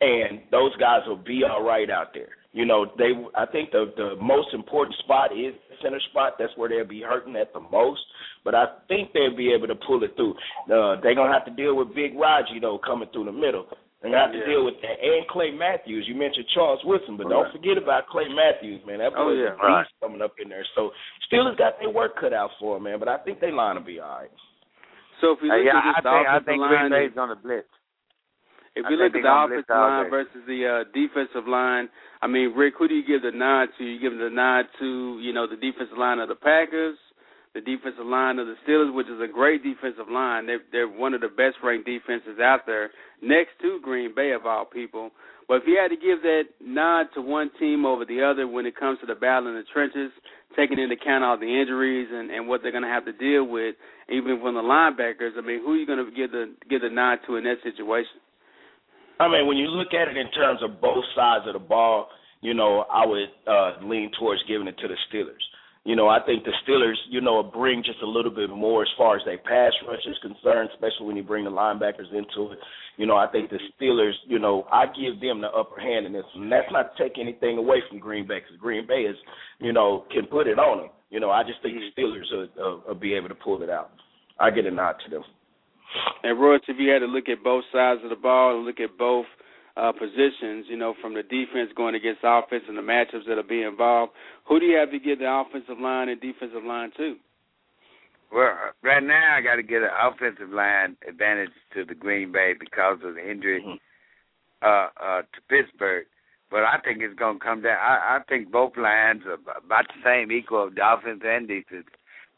and 0.00 0.40
those 0.50 0.74
guys 0.76 1.00
will 1.06 1.16
be 1.16 1.42
all 1.48 1.62
right 1.62 1.88
out 1.90 2.12
there. 2.12 2.30
You 2.52 2.66
know, 2.66 2.84
they. 2.98 3.12
I 3.34 3.46
think 3.46 3.70
the 3.72 3.92
the 3.96 4.16
most 4.20 4.52
important 4.52 4.96
spot 5.00 5.32
is 5.32 5.54
the 5.70 5.76
center 5.82 6.00
spot. 6.10 6.34
That's 6.38 6.52
where 6.56 6.68
they'll 6.68 6.84
be 6.86 7.00
hurting 7.00 7.34
at 7.36 7.52
the 7.54 7.60
most. 7.60 8.02
But 8.44 8.54
I 8.54 8.66
think 8.88 9.12
they'll 9.14 9.34
be 9.36 9.52
able 9.56 9.68
to 9.68 9.74
pull 9.86 10.02
it 10.04 10.12
through. 10.16 10.34
Uh, 10.68 11.00
they're 11.00 11.14
gonna 11.14 11.32
have 11.32 11.46
to 11.46 11.54
deal 11.56 11.74
with 11.76 11.94
Big 11.94 12.12
Raji 12.14 12.60
though 12.60 12.78
coming 12.78 13.08
through 13.12 13.24
the 13.24 13.32
middle. 13.32 13.64
They're 14.02 14.10
gonna 14.10 14.20
have 14.28 14.34
to 14.36 14.44
deal 14.44 14.64
with 14.66 14.74
that 14.82 14.98
and 15.00 15.24
Clay 15.28 15.52
Matthews. 15.54 16.04
You 16.06 16.14
mentioned 16.14 16.44
Charles 16.52 16.80
Woodson, 16.84 17.16
but 17.16 17.30
don't 17.30 17.50
forget 17.52 17.78
about 17.78 18.08
Clay 18.08 18.26
Matthews, 18.28 18.82
man. 18.84 18.98
That 18.98 19.12
Oh, 19.16 19.30
boy's 19.30 19.38
yeah. 19.38 19.54
a 19.54 19.80
beast 19.80 19.94
coming 20.02 20.20
up 20.20 20.34
in 20.42 20.50
there. 20.50 20.66
So 20.74 20.90
Steelers 21.30 21.56
got 21.56 21.78
their 21.78 21.88
work 21.88 22.18
cut 22.20 22.34
out 22.34 22.50
for 22.60 22.76
them, 22.76 22.82
man. 22.82 22.98
But 22.98 23.08
I 23.08 23.16
think 23.18 23.38
they 23.40 23.52
line 23.52 23.76
will 23.76 23.82
be 23.86 24.00
all 24.00 24.18
right. 24.26 24.30
So 25.22 25.32
if 25.32 25.38
we 25.40 25.48
Uh, 25.50 25.56
look 25.56 25.64
yeah, 25.64 25.78
at 25.78 25.84
I 25.84 25.92
just 25.94 26.02
the 26.02 26.10
think 26.10 26.26
I 26.26 26.36
offensive 26.36 26.46
think 26.46 26.60
line, 26.60 26.70
Green 26.90 26.90
Bay's 27.08 27.16
on 27.16 27.28
the 27.30 27.36
blitz. 27.36 27.68
If 28.74 28.86
we 28.88 28.96
look 28.96 29.12
at 29.14 29.20
the 29.20 29.28
offensive 29.28 29.68
line 29.68 30.10
versus 30.10 30.42
the 30.46 30.60
uh, 30.64 30.84
defensive 30.96 31.46
line, 31.46 31.88
I 32.22 32.26
mean, 32.26 32.54
Rick, 32.56 32.74
who 32.78 32.88
do 32.88 32.94
you 32.94 33.06
give 33.06 33.22
the 33.22 33.36
nod 33.36 33.68
to? 33.78 33.84
You 33.84 34.00
give 34.00 34.18
the 34.18 34.30
nod 34.30 34.64
to, 34.80 35.18
you 35.20 35.32
know, 35.32 35.46
the 35.46 35.56
defensive 35.56 35.98
line 35.98 36.20
of 36.20 36.28
the 36.28 36.36
Packers, 36.36 36.96
the 37.52 37.60
defensive 37.60 38.06
line 38.06 38.38
of 38.38 38.46
the 38.46 38.56
Steelers, 38.64 38.94
which 38.94 39.08
is 39.08 39.20
a 39.20 39.30
great 39.30 39.62
defensive 39.62 40.08
line. 40.08 40.46
They're, 40.46 40.64
they're 40.72 40.88
one 40.88 41.12
of 41.12 41.20
the 41.20 41.28
best 41.28 41.60
ranked 41.62 41.84
defenses 41.84 42.40
out 42.40 42.64
there, 42.64 42.90
next 43.20 43.60
to 43.60 43.80
Green 43.82 44.14
Bay 44.14 44.32
of 44.32 44.46
all 44.46 44.64
people. 44.64 45.10
But 45.48 45.60
if 45.60 45.62
you 45.66 45.76
had 45.76 45.88
to 45.88 46.00
give 46.00 46.22
that 46.22 46.44
nod 46.64 47.12
to 47.14 47.20
one 47.20 47.50
team 47.60 47.84
over 47.84 48.06
the 48.06 48.22
other 48.22 48.48
when 48.48 48.64
it 48.64 48.76
comes 48.76 49.00
to 49.00 49.06
the 49.06 49.14
battle 49.14 49.48
in 49.48 49.54
the 49.54 49.64
trenches, 49.68 50.12
taking 50.56 50.78
into 50.78 50.94
account 50.94 51.24
all 51.24 51.36
the 51.36 51.44
injuries 51.44 52.08
and, 52.10 52.30
and 52.30 52.48
what 52.48 52.62
they're 52.62 52.72
going 52.72 52.88
to 52.88 52.88
have 52.88 53.04
to 53.04 53.12
deal 53.12 53.44
with, 53.44 53.74
even 54.08 54.40
from 54.40 54.54
the 54.54 54.64
linebackers, 54.64 55.36
I 55.36 55.44
mean, 55.44 55.60
who 55.60 55.72
are 55.72 55.76
you 55.76 55.86
going 55.86 56.00
to 56.00 56.10
give 56.10 56.32
the 56.32 56.54
give 56.70 56.80
the 56.80 56.88
nod 56.88 57.18
to 57.26 57.36
in 57.36 57.44
that 57.44 57.60
situation? 57.62 58.21
I 59.20 59.28
mean, 59.28 59.46
when 59.46 59.56
you 59.56 59.68
look 59.68 59.94
at 59.94 60.08
it 60.08 60.16
in 60.16 60.30
terms 60.32 60.60
of 60.62 60.80
both 60.80 61.04
sides 61.14 61.44
of 61.46 61.54
the 61.54 61.58
ball, 61.58 62.08
you 62.40 62.54
know, 62.54 62.84
I 62.92 63.06
would 63.06 63.28
uh, 63.46 63.86
lean 63.86 64.10
towards 64.18 64.42
giving 64.48 64.66
it 64.66 64.76
to 64.78 64.88
the 64.88 64.96
Steelers. 65.08 65.42
You 65.84 65.96
know, 65.96 66.08
I 66.08 66.20
think 66.24 66.44
the 66.44 66.52
Steelers, 66.62 66.94
you 67.10 67.20
know, 67.20 67.42
bring 67.42 67.82
just 67.82 68.00
a 68.02 68.06
little 68.06 68.30
bit 68.30 68.50
more 68.50 68.82
as 68.82 68.88
far 68.96 69.16
as 69.16 69.22
their 69.24 69.38
pass 69.38 69.72
rush 69.86 70.06
is 70.06 70.16
concerned, 70.22 70.70
especially 70.74 71.06
when 71.06 71.16
you 71.16 71.24
bring 71.24 71.44
the 71.44 71.50
linebackers 71.50 72.12
into 72.12 72.52
it. 72.52 72.58
You 72.96 73.06
know, 73.06 73.16
I 73.16 73.26
think 73.26 73.50
the 73.50 73.58
Steelers, 73.74 74.12
you 74.26 74.38
know, 74.38 74.66
I 74.70 74.86
give 74.86 75.20
them 75.20 75.40
the 75.40 75.48
upper 75.48 75.80
hand 75.80 76.06
in 76.06 76.12
this, 76.12 76.24
and 76.34 76.50
that's 76.52 76.70
not 76.70 76.96
to 76.96 77.02
take 77.02 77.18
anything 77.18 77.58
away 77.58 77.78
from 77.88 77.98
Green 77.98 78.28
Bay 78.28 78.40
because 78.40 78.60
Green 78.60 78.86
Bay 78.86 79.02
is, 79.02 79.16
you 79.58 79.72
know, 79.72 80.04
can 80.12 80.26
put 80.26 80.46
it 80.46 80.58
on 80.58 80.82
them. 80.82 80.90
You 81.10 81.18
know, 81.18 81.30
I 81.30 81.42
just 81.42 81.60
think 81.62 81.74
the 81.74 82.00
Steelers 82.00 82.30
will, 82.30 82.48
will, 82.56 82.82
will 82.86 82.94
be 82.94 83.14
able 83.14 83.28
to 83.28 83.34
pull 83.34 83.62
it 83.62 83.70
out. 83.70 83.90
I 84.38 84.50
get 84.50 84.66
a 84.66 84.70
nod 84.70 84.96
to 85.04 85.10
them. 85.10 85.24
And 86.22 86.40
Royce, 86.40 86.62
if 86.68 86.76
you 86.78 86.90
had 86.90 87.00
to 87.00 87.06
look 87.06 87.28
at 87.28 87.42
both 87.42 87.64
sides 87.72 88.00
of 88.04 88.10
the 88.10 88.16
ball 88.16 88.56
and 88.56 88.64
look 88.64 88.80
at 88.80 88.96
both 88.96 89.26
uh, 89.76 89.92
positions, 89.92 90.66
you 90.68 90.76
know, 90.76 90.94
from 91.00 91.14
the 91.14 91.22
defense 91.22 91.70
going 91.76 91.94
against 91.94 92.20
offense 92.22 92.64
and 92.68 92.76
the 92.76 92.82
matchups 92.82 93.26
that'll 93.26 93.42
be 93.42 93.62
involved, 93.62 94.12
who 94.46 94.60
do 94.60 94.66
you 94.66 94.76
have 94.76 94.90
to 94.90 94.98
give 94.98 95.18
the 95.18 95.28
offensive 95.28 95.78
line 95.80 96.08
and 96.08 96.20
defensive 96.20 96.64
line 96.64 96.90
to? 96.96 97.16
Well, 98.32 98.54
right 98.82 99.02
now 99.02 99.36
I 99.36 99.42
got 99.42 99.56
to 99.56 99.62
get 99.62 99.82
an 99.82 99.90
offensive 100.00 100.48
line 100.50 100.96
advantage 101.06 101.50
to 101.74 101.84
the 101.84 101.94
Green 101.94 102.32
Bay 102.32 102.54
because 102.58 102.98
of 103.04 103.14
the 103.14 103.30
injury 103.30 103.62
Mm-hmm. 103.62 103.76
uh, 104.62 104.88
uh, 105.04 105.22
to 105.22 105.40
Pittsburgh. 105.48 106.06
But 106.50 106.64
I 106.64 106.78
think 106.84 107.00
it's 107.00 107.18
going 107.18 107.38
to 107.38 107.44
come 107.44 107.62
down. 107.62 107.78
I, 107.80 108.18
I 108.18 108.18
think 108.28 108.52
both 108.52 108.76
lines 108.76 109.22
are 109.26 109.34
about 109.34 109.86
the 109.88 110.00
same, 110.04 110.30
equal 110.30 110.68
of 110.68 110.74
the 110.74 110.82
offense 110.84 111.22
and 111.24 111.48
defense. 111.48 111.86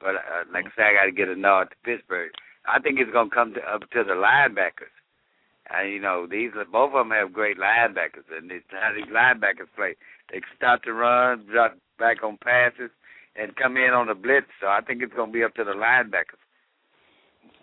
But 0.00 0.14
uh, 0.16 0.44
like 0.52 0.66
I 0.66 0.70
say, 0.76 0.82
I 0.82 0.94
got 0.94 1.06
to 1.06 1.12
get 1.12 1.28
a 1.28 1.36
nod 1.36 1.64
to 1.64 1.76
Pittsburgh. 1.84 2.30
I 2.66 2.80
think 2.80 2.98
it's 2.98 3.12
going 3.12 3.30
to 3.30 3.34
come 3.34 3.54
to, 3.54 3.60
up 3.60 3.82
to 3.90 4.04
the 4.04 4.14
linebackers. 4.14 4.92
And 5.70 5.90
you 5.92 6.00
know, 6.00 6.26
these 6.30 6.50
both 6.70 6.92
of 6.92 7.06
them 7.06 7.10
have 7.10 7.32
great 7.32 7.58
linebackers, 7.58 8.28
and 8.36 8.50
it's 8.50 8.66
how 8.70 8.92
these 8.94 9.10
linebackers 9.12 9.72
play. 9.74 9.96
They 10.30 10.40
can 10.40 10.56
start 10.56 10.82
to 10.84 10.92
run, 10.92 11.46
drop 11.50 11.76
back 11.98 12.22
on 12.22 12.36
passes, 12.42 12.90
and 13.36 13.56
come 13.56 13.76
in 13.76 13.90
on 13.90 14.08
the 14.08 14.14
blitz. 14.14 14.46
So 14.60 14.66
I 14.68 14.80
think 14.86 15.02
it's 15.02 15.14
going 15.14 15.30
to 15.30 15.32
be 15.32 15.42
up 15.42 15.54
to 15.54 15.64
the 15.64 15.72
linebackers 15.72 16.40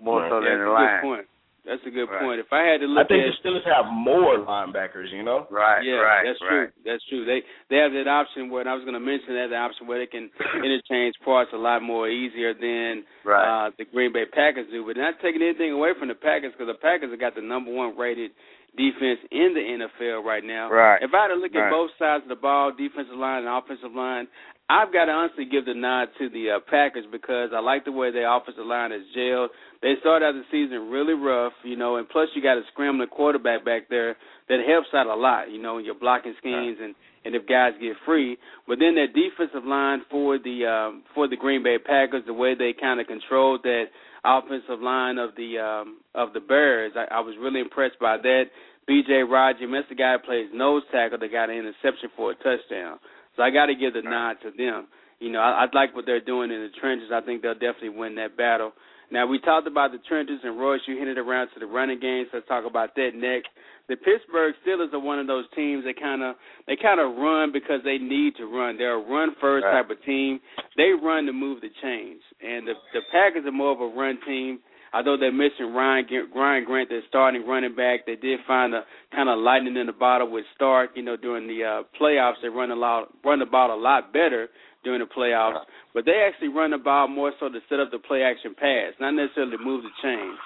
more 0.02 0.28
so 0.30 0.40
Yeah, 0.40 0.50
than 0.50 0.60
the 0.60 0.72
a 0.72 0.78
good 0.78 1.02
point. 1.02 1.28
That's 1.64 1.82
a 1.86 1.92
good 1.92 2.10
Right. 2.10 2.22
point. 2.22 2.40
If 2.40 2.52
I 2.52 2.64
had 2.66 2.82
to 2.82 2.88
look, 2.88 2.98
I 2.98 3.02
look 3.02 3.08
think 3.10 3.22
at 3.22 3.44
the 3.44 3.50
Steelers 3.50 3.66
have 3.70 3.86
more 3.94 4.38
linebackers, 4.42 5.12
you 5.14 5.22
know? 5.22 5.46
Right, 5.52 5.84
yeah, 5.86 6.02
right, 6.02 6.26
that's 6.26 6.42
right. 6.42 6.50
true. 6.50 6.68
That's 6.84 7.04
true. 7.08 7.24
They 7.26 7.44
they 7.70 7.78
have 7.78 7.94
that 7.94 8.08
option 8.08 8.50
where 8.50 8.62
and 8.62 8.70
I 8.70 8.74
was 8.74 8.82
going 8.84 8.96
to 8.98 9.00
mention 9.00 9.36
that 9.36 9.50
the 9.54 9.58
option 9.58 9.86
where 9.86 10.00
they 10.00 10.08
can 10.08 10.32
interchange 10.66 11.14
parts 11.24 11.52
a 11.54 11.58
lot 11.58 11.84
more 11.84 12.10
easier 12.10 12.54
than 12.56 13.04
Right. 13.24 13.68
uh, 13.68 13.72
the 13.78 13.86
Green 13.86 14.12
Bay 14.12 14.26
Packers 14.26 14.66
do. 14.72 14.84
But 14.86 14.98
not 14.98 15.20
taking 15.22 15.42
anything 15.44 15.72
away 15.72 15.94
from 16.00 16.08
the 16.10 16.16
Packers 16.16 16.52
because 16.54 16.68
the 16.68 16.82
Packers 16.82 17.12
have 17.12 17.20
got 17.20 17.36
the 17.36 17.42
number 17.46 17.72
one 17.72 17.96
rated 17.96 18.32
defense 18.76 19.20
in 19.32 19.54
the 19.54 19.86
NFL 19.86 20.24
right 20.24 20.44
now. 20.44 20.72
Right. 20.72 21.02
If 21.04 21.14
I 21.14 21.24
had 21.24 21.28
to 21.30 21.36
look 21.36 21.54
at 21.54 21.60
Right. 21.60 21.70
both 21.70 21.92
sides 22.00 22.24
of 22.24 22.30
the 22.30 22.36
ball, 22.40 22.72
defensive 22.72 23.16
line 23.18 23.46
and 23.46 23.48
offensive 23.50 23.94
line, 23.94 24.28
I've 24.70 24.94
got 24.94 25.06
to 25.06 25.12
honestly 25.12 25.44
give 25.44 25.66
the 25.66 25.74
nod 25.74 26.08
to 26.18 26.30
the 26.30 26.52
uh, 26.52 26.60
Packers 26.62 27.06
because 27.12 27.52
I 27.54 27.60
like 27.60 27.84
the 27.84 27.92
way 27.92 28.10
their 28.12 28.32
offensive 28.32 28.66
line 28.66 28.94
is 28.94 29.04
gelled. 29.16 29.50
They 29.82 29.96
started 30.00 30.26
out 30.26 30.34
the 30.34 30.44
season 30.52 30.90
really 30.90 31.14
rough, 31.14 31.54
you 31.64 31.76
know, 31.76 31.98
and 31.98 32.08
plus 32.08 32.30
you 32.36 32.42
got 32.42 32.58
a 32.58 32.62
scrambling 32.72 33.10
quarterback 33.10 33.66
back 33.66 33.90
there 33.90 34.16
that 34.48 34.60
helps 34.68 34.90
out 34.94 35.08
a 35.08 35.16
lot, 35.16 35.50
you 35.50 35.62
know, 35.62 35.80
in 35.80 35.86
your 35.86 35.96
blocking 35.96 36.36
schemes 36.40 36.78
and 36.82 36.94
and 37.24 37.36
if 37.36 37.48
guys 37.48 37.74
get 37.80 37.94
free. 38.06 38.38
But 38.68 38.80
then 38.80 38.96
that 38.96 39.14
defensive 39.14 39.66
line 39.66 40.02
for 40.10 40.38
the 40.38 40.66
um, 40.66 41.04
for 41.14 41.28
the 41.28 41.38
Green 41.38 41.64
Bay 41.64 41.78
Packers, 41.78 42.24
the 42.26 42.34
way 42.34 42.56
they 42.56 42.74
kind 42.80 43.00
of 43.00 43.08
controlled 43.08 43.62
that 43.64 43.86
offensive 44.24 44.82
line 44.82 45.18
of 45.18 45.32
the 45.36 45.58
um, 45.58 45.98
of 46.14 46.34
the 46.34 46.40
Bears, 46.40 46.94
I, 46.96 47.16
I 47.16 47.20
was 47.22 47.36
really 47.40 47.60
impressed 47.60 48.00
by 48.00 48.18
that. 48.18 48.46
B.J. 48.88 49.24
Raji, 49.30 49.66
that's 49.72 49.88
the 49.90 49.96
guy 49.96 50.14
who 50.14 50.26
plays 50.26 50.50
nose 50.54 50.84
tackle 50.92 51.20
that 51.20 51.32
got 51.32 51.50
an 51.50 51.58
interception 51.58 52.10
for 52.16 52.32
a 52.32 52.36
touchdown. 52.36 52.98
So 53.38 53.44
I 53.44 53.52
got 53.52 53.68
to 53.68 53.76
give 53.76 53.94
the 53.94 54.02
nod 54.02 54.38
to 54.44 54.52
them. 54.52 54.88
You 55.20 55.32
know, 55.32 55.40
I, 55.40 55.66
I 55.66 55.66
like 55.74 55.96
what 55.96 56.06
they're 56.06 56.20
doing 56.20 56.52
in 56.52 56.62
the 56.62 56.70
trenches. 56.82 57.10
I 57.14 57.22
think 57.22 57.42
they'll 57.42 57.54
definitely 57.54 57.90
win 57.90 58.16
that 58.16 58.36
battle. 58.36 58.74
Now 59.12 59.28
we 59.28 59.40
talked 59.40 59.68
about 59.68 59.92
the 59.92 60.00
trenches, 60.08 60.40
and 60.44 60.58
Royce, 60.60 60.80
you 60.88 60.98
hinted 60.98 61.18
around 61.18 61.50
to 61.54 61.60
the 61.60 61.66
running 61.66 62.00
game. 62.00 62.26
So 62.32 62.38
let's 62.38 62.48
talk 62.48 62.66
about 62.66 62.96
that 62.96 63.12
next. 63.14 63.50
The 63.90 63.98
Pittsburgh 63.98 64.56
Steelers 64.66 64.94
are 64.94 65.00
one 65.00 65.20
of 65.20 65.28
those 65.28 65.44
teams 65.54 65.84
that 65.84 66.00
kind 66.00 66.24
of 66.24 66.36
they 66.66 66.78
kind 66.82 67.00
of 67.00 67.18
run 67.18 67.52
because 67.52 67.82
they 67.84 67.98
need 67.98 68.36
to 68.38 68.46
run. 68.46 68.78
They're 68.78 68.96
a 68.96 69.04
run 69.04 69.36
first 69.42 69.66
Right. 69.66 69.82
type 69.84 69.90
of 69.92 70.02
team. 70.06 70.40
They 70.78 70.92
run 70.92 71.26
to 71.26 71.34
move 71.34 71.60
the 71.62 71.70
chains, 71.82 72.22
and 72.42 72.66
the 72.68 72.74
the 72.94 73.02
Packers 73.12 73.46
are 73.46 73.52
more 73.52 73.74
of 73.74 73.82
a 73.82 73.88
run 73.88 74.18
team. 74.26 74.60
Although 74.94 75.16
they're 75.18 75.32
missing 75.32 75.74
Ryan 75.74 76.06
Ryan 76.36 76.64
Grant, 76.66 76.90
their 76.90 77.02
starting 77.08 77.48
running 77.48 77.76
back, 77.76 78.06
they 78.06 78.16
did 78.18 78.40
find 78.46 78.74
a 78.74 78.84
kind 79.16 79.30
of 79.30 79.40
lightning 79.40 79.78
in 79.78 79.88
the 79.88 79.94
bottle 79.94 80.30
with 80.30 80.44
Stark. 80.56 80.92
You 80.96 81.04
know, 81.04 81.16
during 81.16 81.48
the 81.48 81.64
uh, 81.64 81.84
playoffs, 82.00 82.42
they 82.42 82.50
run 82.50 82.72
a 82.72 82.76
lot, 82.76 83.10
run 83.24 83.40
the 83.40 83.46
ball 83.46 83.74
a 83.74 83.80
lot 83.80 84.12
better 84.12 84.50
during 84.84 85.00
the 85.00 85.10
playoffs. 85.10 85.66
But 85.94 86.06
they 86.06 86.26
actually 86.28 86.50
run 86.50 86.72
the 86.72 86.78
ball 86.78 87.08
more 87.08 87.32
so 87.40 87.50
to 87.50 87.60
set 87.70 87.80
up 87.80 87.92
the 87.92 88.00
play 88.00 88.24
action 88.24 88.56
pass, 88.56 88.94
not 89.00 89.12
necessarily 89.12 89.58
move 89.58 89.84
the 89.84 89.94
chains. 90.02 90.40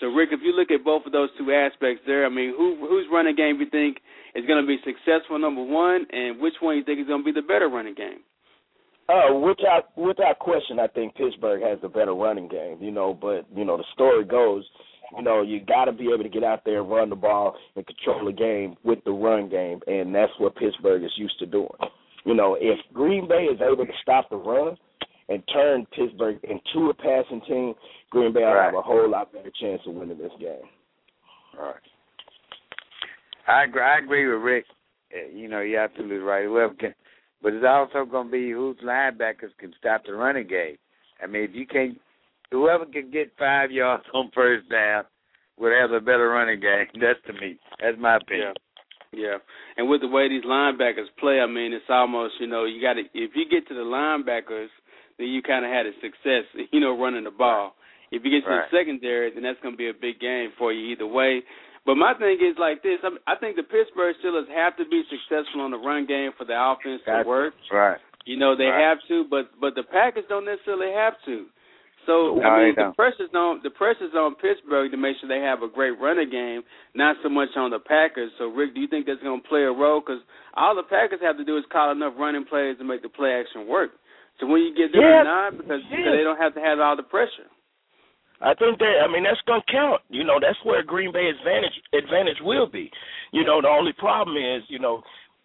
So, 0.00 0.08
Rick, 0.08 0.30
if 0.32 0.40
you 0.42 0.52
look 0.52 0.70
at 0.70 0.84
both 0.84 1.06
of 1.06 1.12
those 1.12 1.30
two 1.38 1.52
aspects 1.52 2.02
there, 2.06 2.26
I 2.26 2.28
mean, 2.28 2.52
who 2.56 2.76
whose 2.80 3.06
running 3.12 3.36
game 3.36 3.60
you 3.60 3.70
think 3.70 3.98
is 4.34 4.44
going 4.46 4.60
to 4.60 4.66
be 4.66 4.78
successful? 4.82 5.38
Number 5.38 5.62
one, 5.62 6.06
and 6.10 6.40
which 6.40 6.54
one 6.60 6.76
you 6.76 6.84
think 6.84 7.00
is 7.00 7.06
going 7.06 7.22
to 7.22 7.24
be 7.24 7.32
the 7.32 7.46
better 7.46 7.68
running 7.68 7.94
game? 7.94 8.26
Uh, 9.08 9.34
without 9.34 9.96
without 9.96 10.38
question, 10.40 10.80
I 10.80 10.88
think 10.88 11.14
Pittsburgh 11.14 11.62
has 11.62 11.78
the 11.80 11.88
better 11.88 12.14
running 12.14 12.48
game. 12.48 12.78
You 12.80 12.90
know, 12.90 13.14
but 13.14 13.46
you 13.54 13.64
know 13.64 13.76
the 13.76 13.84
story 13.92 14.24
goes, 14.24 14.64
you 15.16 15.22
know, 15.22 15.42
you 15.42 15.60
got 15.60 15.84
to 15.84 15.92
be 15.92 16.10
able 16.12 16.24
to 16.24 16.28
get 16.28 16.42
out 16.42 16.64
there 16.64 16.80
and 16.80 16.90
run 16.90 17.10
the 17.10 17.16
ball 17.16 17.54
and 17.76 17.86
control 17.86 18.24
the 18.24 18.32
game 18.32 18.74
with 18.82 18.98
the 19.04 19.12
run 19.12 19.48
game, 19.48 19.80
and 19.86 20.14
that's 20.14 20.32
what 20.38 20.56
Pittsburgh 20.56 21.04
is 21.04 21.12
used 21.16 21.38
to 21.38 21.46
doing. 21.46 21.68
You 22.24 22.34
know, 22.34 22.56
if 22.60 22.78
Green 22.92 23.28
Bay 23.28 23.44
is 23.44 23.60
able 23.60 23.84
to 23.86 23.92
stop 24.02 24.30
the 24.30 24.36
run 24.36 24.76
and 25.28 25.42
turn 25.52 25.86
Pittsburgh 25.96 26.38
into 26.44 26.90
a 26.90 26.94
passing 26.94 27.40
team, 27.46 27.74
Green 28.10 28.32
Bay 28.32 28.40
will 28.40 28.52
Right. 28.54 28.64
have 28.66 28.74
a 28.74 28.82
whole 28.82 29.08
lot 29.08 29.32
better 29.32 29.50
chance 29.60 29.82
of 29.86 29.94
winning 29.94 30.18
this 30.18 30.32
game. 30.40 30.68
Right. 31.58 31.74
I 33.46 33.64
agree, 33.64 33.82
I 33.82 33.98
agree 33.98 34.26
with 34.26 34.42
Rick. 34.42 34.64
Uh, 35.14 35.26
You 35.32 35.48
know, 35.48 35.60
you're 35.60 35.80
absolutely 35.80 36.18
right. 36.18 36.44
Whoever 36.44 36.74
can, 36.74 36.94
but 37.42 37.52
it's 37.52 37.64
also 37.66 38.04
going 38.04 38.28
to 38.28 38.32
be 38.32 38.50
whose 38.50 38.76
linebackers 38.78 39.56
can 39.58 39.72
stop 39.78 40.04
the 40.04 40.14
running 40.14 40.46
game. 40.46 40.76
I 41.22 41.26
mean, 41.26 41.42
if 41.44 41.54
you 41.54 41.66
can't, 41.66 42.00
whoever 42.50 42.86
can 42.86 43.10
get 43.10 43.36
five 43.38 43.70
yards 43.70 44.04
on 44.14 44.30
first 44.34 44.68
down 44.70 45.04
would 45.58 45.72
have 45.78 45.92
a 45.92 46.00
better 46.00 46.28
running 46.30 46.60
game. 46.60 46.86
That's 47.00 47.20
to 47.26 47.32
me. 47.34 47.58
That's 47.80 47.98
my 47.98 48.16
opinion. 48.16 48.54
Yeah, 49.16 49.38
and 49.76 49.88
with 49.88 50.00
the 50.00 50.08
way 50.08 50.28
these 50.28 50.44
linebackers 50.44 51.06
play, 51.18 51.40
I 51.40 51.46
mean, 51.46 51.72
it's 51.72 51.88
almost 51.88 52.34
you 52.40 52.46
know 52.46 52.64
you 52.64 52.80
got 52.80 52.94
to 52.94 53.02
if 53.14 53.32
you 53.34 53.44
get 53.50 53.66
to 53.68 53.74
the 53.74 53.80
linebackers, 53.86 54.68
then 55.18 55.28
you 55.28 55.42
kind 55.42 55.64
of 55.64 55.70
had 55.70 55.86
a 55.86 55.92
success, 56.00 56.44
you 56.72 56.80
know, 56.80 56.98
running 56.98 57.24
the 57.24 57.30
ball. 57.30 57.74
If 58.10 58.22
you 58.24 58.30
get 58.30 58.46
to 58.46 58.50
Right. 58.54 58.70
the 58.70 58.76
secondary, 58.78 59.32
then 59.34 59.42
that's 59.42 59.58
going 59.60 59.74
to 59.74 59.78
be 59.78 59.88
a 59.88 59.94
big 59.94 60.20
game 60.20 60.50
for 60.58 60.72
you 60.72 60.92
either 60.92 61.06
way. 61.06 61.42
But 61.86 61.96
my 61.96 62.14
thing 62.14 62.38
is 62.40 62.56
like 62.58 62.82
this. 62.82 62.98
I, 63.02 63.10
I 63.32 63.36
think 63.36 63.56
the 63.56 63.62
Pittsburgh 63.62 64.14
Steelers 64.24 64.48
have 64.54 64.76
to 64.78 64.84
be 64.88 65.02
successful 65.10 65.60
on 65.62 65.70
the 65.70 65.78
run 65.78 66.06
game 66.06 66.30
for 66.38 66.44
the 66.44 66.54
offense 66.56 67.02
to 67.06 67.22
work. 67.26 67.54
Right. 67.72 67.98
You 68.24 68.38
know 68.38 68.56
they 68.56 68.64
Right. 68.72 68.88
have 68.88 68.98
to, 69.08 69.24
but 69.28 69.50
but 69.60 69.74
the 69.74 69.82
Packers 69.82 70.24
don't 70.28 70.44
necessarily 70.46 70.92
have 70.94 71.14
to. 71.26 71.46
So 72.06 72.36
No, 72.36 72.48
I 72.48 72.64
mean 72.64 72.74
the 72.76 72.92
pressure's 72.96 73.32
on 73.34 73.60
the 73.62 73.70
pressure's 73.70 74.14
on 74.14 74.34
Pittsburgh 74.36 74.90
to 74.90 74.96
make 74.96 75.16
sure 75.20 75.28
they 75.28 75.44
have 75.44 75.62
a 75.62 75.68
great 75.68 75.96
running 76.00 76.30
game, 76.30 76.62
not 76.94 77.16
so 77.22 77.28
much 77.28 77.48
on 77.56 77.70
the 77.70 77.80
Packers. 77.80 78.30
So 78.38 78.48
Rick, 78.48 78.74
do 78.74 78.80
you 78.80 78.88
think 78.88 79.06
that's 79.06 79.22
going 79.22 79.40
to 79.40 79.48
play 79.48 79.62
a 79.62 79.72
role? 79.72 80.00
Because 80.00 80.20
all 80.54 80.74
the 80.76 80.84
Packers 80.84 81.20
have 81.22 81.36
to 81.38 81.44
do 81.44 81.56
is 81.56 81.64
call 81.72 81.92
enough 81.92 82.14
running 82.18 82.44
plays 82.44 82.76
to 82.78 82.84
make 82.84 83.02
the 83.02 83.08
play 83.08 83.32
action 83.32 83.66
work. 83.66 83.90
So 84.40 84.46
when 84.46 84.62
you 84.62 84.74
get 84.74 84.92
them 84.92 85.02
Yeah, 85.02 85.22
or 85.22 85.24
not, 85.24 85.50
because, 85.56 85.80
yeah. 85.88 85.96
because 85.96 86.14
they 86.18 86.24
don't 86.26 86.40
have 86.40 86.54
to 86.54 86.60
have 86.60 86.80
all 86.80 86.96
the 86.96 87.06
pressure. 87.06 87.48
I 88.42 88.52
think 88.54 88.78
that 88.78 89.00
I 89.00 89.06
mean 89.10 89.22
that's 89.22 89.40
gonna 89.46 89.64
count. 89.70 90.02
You 90.10 90.24
know, 90.24 90.38
that's 90.40 90.58
where 90.64 90.82
Green 90.82 91.12
Bay 91.12 91.30
advantage 91.30 91.78
advantage 91.94 92.42
will 92.42 92.66
be. 92.66 92.90
You 93.32 93.44
know, 93.44 93.62
the 93.62 93.68
only 93.68 93.92
problem 93.94 94.36
is, 94.36 94.62
you 94.68 94.78
know, 94.78 95.02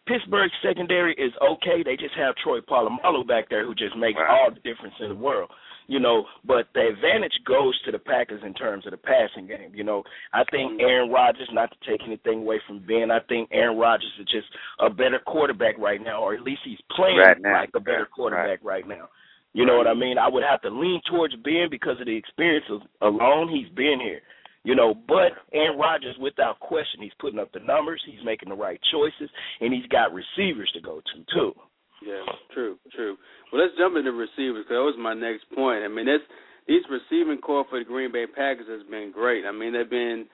Pittsburgh's 0.07 0.51
secondary 0.65 1.13
is 1.13 1.31
okay. 1.37 1.83
They 1.85 1.95
just 1.95 2.15
have 2.17 2.35
Troy 2.43 2.59
Polamalu 2.61 3.27
back 3.27 3.47
there 3.49 3.65
who 3.65 3.75
just 3.75 3.95
makes 3.95 4.17
all 4.17 4.49
the 4.49 4.59
difference 4.65 4.95
in 4.99 5.09
the 5.09 5.15
world. 5.15 5.51
You 5.89 5.99
know, 5.99 6.25
but 6.45 6.67
the 6.75 6.85
advantage 6.87 7.33
goes 7.47 7.73
to 7.81 7.91
the 7.91 7.97
Packers 7.97 8.43
in 8.45 8.53
terms 8.53 8.85
of 8.85 8.91
the 8.91 8.97
passing 8.97 9.47
game. 9.47 9.71
You 9.73 9.83
know, 9.83 10.03
I 10.31 10.43
think 10.51 10.73
mm-hmm. 10.73 10.81
Aaron 10.81 11.09
Rodgers, 11.09 11.49
not 11.51 11.71
to 11.71 11.89
take 11.89 12.05
anything 12.05 12.41
away 12.41 12.61
from 12.67 12.85
Ben, 12.85 13.09
I 13.09 13.21
think 13.27 13.49
Aaron 13.51 13.75
Rodgers 13.75 14.13
is 14.19 14.27
just 14.27 14.45
a 14.79 14.91
better 14.91 15.17
quarterback 15.25 15.79
right 15.79 15.99
now, 15.99 16.21
or 16.21 16.35
at 16.35 16.43
least 16.43 16.61
he's 16.63 16.77
playing 16.95 17.17
Right 17.17 17.41
now. 17.41 17.61
like 17.61 17.71
a 17.73 17.79
better 17.79 18.05
quarterback 18.05 18.59
right 18.61 18.87
now. 18.87 19.09
You 19.53 19.65
know 19.65 19.77
what 19.77 19.87
I 19.87 19.95
mean? 19.95 20.19
I 20.19 20.29
would 20.29 20.43
have 20.47 20.61
to 20.61 20.69
lean 20.69 21.01
towards 21.09 21.35
Ben 21.37 21.69
because 21.71 21.99
of 21.99 22.05
the 22.05 22.15
experience 22.15 22.65
of, 22.69 22.81
alone. 23.01 23.49
He's 23.49 23.73
been 23.75 23.97
here. 23.99 24.21
You 24.63 24.75
know, 24.75 24.93
but 24.93 25.31
Aaron 25.53 25.79
Rodgers, 25.79 26.17
without 26.21 26.59
question, 26.59 27.01
he's 27.01 27.17
putting 27.19 27.39
up 27.39 27.51
the 27.51 27.61
numbers. 27.61 28.03
He's 28.05 28.23
making 28.23 28.49
the 28.49 28.55
right 28.55 28.79
choices, 28.91 29.31
and 29.59 29.73
he's 29.73 29.87
got 29.87 30.13
receivers 30.13 30.69
to 30.75 30.81
go 30.81 31.01
to 31.01 31.33
too. 31.33 31.53
Yeah, 32.05 32.23
true, 32.53 32.77
true. 32.95 33.17
Well, 33.51 33.61
let's 33.61 33.75
jump 33.77 33.97
into 33.97 34.11
receivers 34.11 34.63
because 34.63 34.79
that 34.79 34.87
was 34.87 34.95
my 34.99 35.13
next 35.13 35.49
point. 35.53 35.83
I 35.83 35.87
mean, 35.87 36.05
this 36.05 36.23
these 36.67 36.83
receiving 36.87 37.41
core 37.41 37.65
for 37.69 37.79
the 37.79 37.85
Green 37.85 38.11
Bay 38.11 38.25
Packers 38.27 38.67
has 38.69 38.85
been 38.89 39.11
great. 39.11 39.43
I 39.45 39.51
mean, 39.51 39.73
they've 39.73 39.89
been 39.89 40.25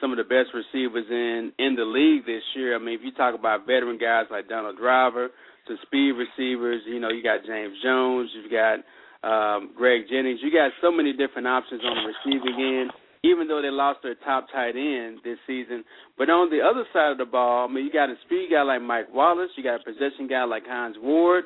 some 0.00 0.12
of 0.12 0.18
the 0.18 0.28
best 0.28 0.54
receivers 0.54 1.06
in 1.10 1.52
in 1.58 1.74
the 1.74 1.84
league 1.84 2.26
this 2.26 2.44
year. 2.54 2.76
I 2.76 2.78
mean, 2.78 2.94
if 2.94 3.00
you 3.02 3.12
talk 3.12 3.34
about 3.34 3.66
veteran 3.66 3.98
guys 3.98 4.26
like 4.30 4.48
Donald 4.48 4.76
Driver, 4.78 5.30
to 5.68 5.76
speed 5.82 6.12
receivers, 6.12 6.82
you 6.86 7.00
know, 7.00 7.10
you 7.10 7.22
got 7.22 7.44
James 7.46 7.76
Jones, 7.82 8.30
you've 8.34 8.52
got 8.52 8.80
um, 9.22 9.70
Greg 9.76 10.02
Jennings. 10.10 10.40
You 10.42 10.50
got 10.50 10.70
so 10.80 10.90
many 10.90 11.12
different 11.12 11.46
options 11.46 11.82
on 11.84 11.94
the 11.96 12.12
receiving 12.12 12.56
end. 12.56 12.90
Even 13.24 13.48
though 13.48 13.60
they 13.60 13.70
lost 13.70 14.00
their 14.02 14.14
top 14.24 14.46
tight 14.52 14.76
end 14.76 15.18
this 15.24 15.38
season, 15.46 15.84
but 16.16 16.30
on 16.30 16.50
the 16.50 16.62
other 16.62 16.84
side 16.92 17.10
of 17.10 17.18
the 17.18 17.24
ball, 17.24 17.68
I 17.68 17.72
mean, 17.72 17.84
you 17.84 17.92
got 17.92 18.10
a 18.10 18.14
speed 18.24 18.48
guy 18.50 18.62
like 18.62 18.82
Mike 18.82 19.12
Wallace, 19.12 19.50
you 19.56 19.64
got 19.64 19.80
a 19.80 19.84
possession 19.84 20.28
guy 20.28 20.44
like 20.44 20.62
Hines 20.66 20.96
Ward, 21.02 21.44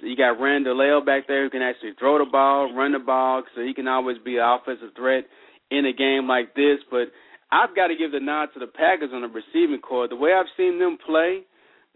so 0.00 0.06
you 0.06 0.16
got 0.16 0.40
Randle 0.40 0.80
El 0.82 1.04
back 1.04 1.26
there 1.26 1.44
who 1.44 1.50
can 1.50 1.62
actually 1.62 1.92
throw 1.98 2.18
the 2.18 2.30
ball, 2.30 2.74
run 2.74 2.92
the 2.92 2.98
ball, 2.98 3.42
so 3.54 3.62
he 3.62 3.72
can 3.72 3.88
always 3.88 4.18
be 4.24 4.36
an 4.36 4.44
offensive 4.44 4.94
threat 4.96 5.24
in 5.70 5.86
a 5.86 5.92
game 5.92 6.28
like 6.28 6.54
this. 6.54 6.78
But 6.90 7.08
I've 7.50 7.74
got 7.74 7.88
to 7.88 7.96
give 7.96 8.12
the 8.12 8.20
nod 8.20 8.48
to 8.54 8.60
the 8.60 8.66
Packers 8.66 9.10
on 9.14 9.22
the 9.22 9.28
receiving 9.28 9.80
core. 9.80 10.08
The 10.08 10.16
way 10.16 10.32
I've 10.32 10.50
seen 10.56 10.78
them 10.78 10.98
play, 11.06 11.42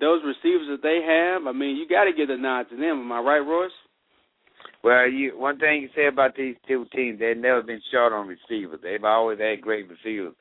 those 0.00 0.22
receivers 0.24 0.68
that 0.70 0.82
they 0.82 1.02
have, 1.02 1.46
I 1.46 1.52
mean, 1.52 1.76
you 1.76 1.88
got 1.88 2.04
to 2.04 2.12
give 2.12 2.28
the 2.28 2.36
nod 2.36 2.70
to 2.70 2.76
them. 2.76 3.00
Am 3.00 3.12
I 3.12 3.20
right, 3.20 3.44
Royce? 3.44 3.70
Well, 4.84 5.08
you 5.08 5.38
one 5.38 5.58
thing 5.58 5.82
you 5.82 5.88
say 5.94 6.06
about 6.06 6.36
these 6.36 6.56
two 6.66 6.86
teams, 6.94 7.18
they've 7.18 7.36
never 7.36 7.62
been 7.62 7.82
short 7.90 8.12
on 8.12 8.28
receivers. 8.28 8.80
They've 8.82 9.02
always 9.04 9.38
had 9.38 9.60
great 9.60 9.88
receivers. 9.88 10.34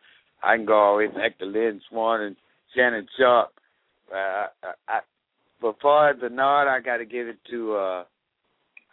I 0.43 0.56
can 0.56 0.65
go 0.65 1.02
back 1.15 1.39
to 1.39 1.45
Lynn 1.45 1.82
Swann 1.89 2.21
and 2.21 2.36
Shannon 2.76 3.08
Sharpe. 3.17 3.54
Uh, 4.13 4.15
I, 4.15 4.47
I, 4.88 5.00
but 5.60 5.80
far 5.82 6.12
as 6.12 6.19
the 6.21 6.30
nod, 6.30 6.67
I 6.67 6.80
got 6.80 6.97
to 6.97 7.06
give 7.06 7.28
it 7.28 7.39
to 7.50 7.76
uh, 7.76 8.04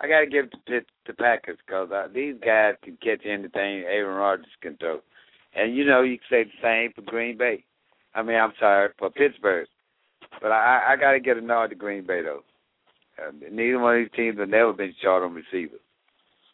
I 0.01 0.09
got 0.09 0.21
to 0.21 0.27
give 0.27 0.47
it 0.47 0.51
to 0.53 0.59
Pitt, 0.67 0.87
the 1.07 1.13
Packers 1.13 1.59
because 1.65 1.91
uh, 1.91 2.09
these 2.13 2.35
guys 2.45 2.75
can 2.83 2.97
catch 3.03 3.25
anything 3.25 3.85
Aaron 3.85 4.17
Rodgers 4.17 4.47
can 4.61 4.77
throw. 4.79 5.01
And 5.55 5.77
you 5.77 5.85
know, 5.85 6.03
you 6.03 6.19
can 6.19 6.27
say 6.31 6.45
the 6.45 6.63
same 6.63 6.93
for 6.95 7.03
Green 7.09 7.37
Bay. 7.39 7.65
I 8.15 8.23
mean, 8.23 8.37
I'm 8.37 8.53
sorry 8.59 8.91
for 8.99 9.11
Pittsburgh, 9.11 9.69
but 10.41 10.53
I, 10.53 10.81
I 10.89 10.97
got 10.97 11.13
to 11.13 11.21
get 11.21 11.37
a 11.37 11.41
nod 11.41 11.69
to 11.69 11.75
Green 11.75 12.07
Bay 12.07 12.23
though. 12.23 12.43
Uh, 13.19 13.31
neither 13.51 13.79
one 13.79 13.97
of 13.97 14.03
these 14.03 14.17
teams 14.17 14.39
have 14.39 14.49
never 14.49 14.73
been 14.73 14.95
short 15.03 15.23
on 15.23 15.35
receivers. 15.35 15.81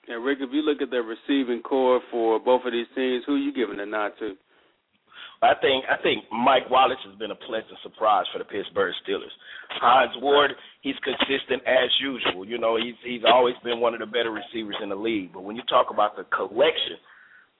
And 0.09 0.25
Rick, 0.25 0.39
if 0.41 0.51
you 0.53 0.63
look 0.63 0.83
at 0.83 0.91
the 0.91 1.03
receiving 1.03 1.63
core 1.63 2.01
for 2.11 2.41
both 2.41 2.63
of 2.65 2.73
these 2.73 2.89
teams, 2.95 3.23
who 3.27 3.37
you 3.37 3.53
giving 3.53 3.77
the 3.77 3.87
nod 3.87 4.13
to? 4.19 4.35
I 5.43 5.55
think 5.57 5.85
I 5.89 5.97
think 6.03 6.25
Mike 6.29 6.69
Wallace 6.69 7.01
has 7.09 7.17
been 7.17 7.31
a 7.31 7.45
pleasant 7.49 7.81
surprise 7.83 8.27
for 8.33 8.39
the 8.39 8.45
Pittsburgh 8.45 8.93
Steelers. 9.01 9.33
Hines 9.81 10.13
Ward, 10.21 10.53
he's 10.83 10.97
consistent 11.01 11.63
as 11.65 11.89
usual. 12.01 12.45
You 12.45 12.59
know, 12.59 12.77
he's 12.77 12.97
he's 13.03 13.25
always 13.25 13.55
been 13.65 13.81
one 13.81 13.95
of 13.95 14.01
the 14.01 14.07
better 14.07 14.31
receivers 14.31 14.77
in 14.83 14.91
the 14.91 15.01
league. 15.01 15.33
But 15.33 15.45
when 15.45 15.57
you 15.57 15.63
talk 15.65 15.89
about 15.91 16.17
the 16.17 16.25
collection, 16.25 17.01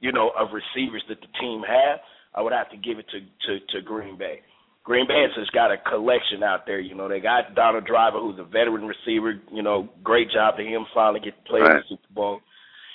you 0.01 0.13
know, 0.13 0.31
of 0.37 0.49
receivers 0.53 1.03
that 1.09 1.21
the 1.21 1.33
team 1.41 1.63
have, 1.65 2.01
I 2.35 2.43
would 2.43 2.53
have 2.53 2.69
to 2.71 2.77
give 2.77 2.99
it 2.99 3.07
to 3.17 3.21
to, 3.21 3.53
to 3.73 3.81
Green 3.81 4.19
Bay. 4.19 4.41
Green 4.85 5.07
Bay 5.07 5.27
has 5.37 5.51
got 5.51 5.71
a 5.71 5.77
collection 5.77 6.43
out 6.43 6.67
there. 6.67 6.81
You 6.81 6.95
know, 6.95 7.09
they 7.09 7.21
got 7.21 7.55
Donald 7.55 7.87
Driver, 7.87 8.19
who's 8.19 8.39
a 8.39 8.45
veteran 8.45 8.87
receiver. 8.87 9.41
You 9.53 9.63
know, 9.63 9.89
great 10.03 10.31
job 10.31 10.57
to 10.57 10.65
him 10.65 10.87
finally 10.95 11.21
get 11.21 11.37
to 11.37 11.49
play 11.49 11.61
in 11.61 11.67
the 11.67 11.83
Super 11.89 12.15
Bowl. 12.15 12.41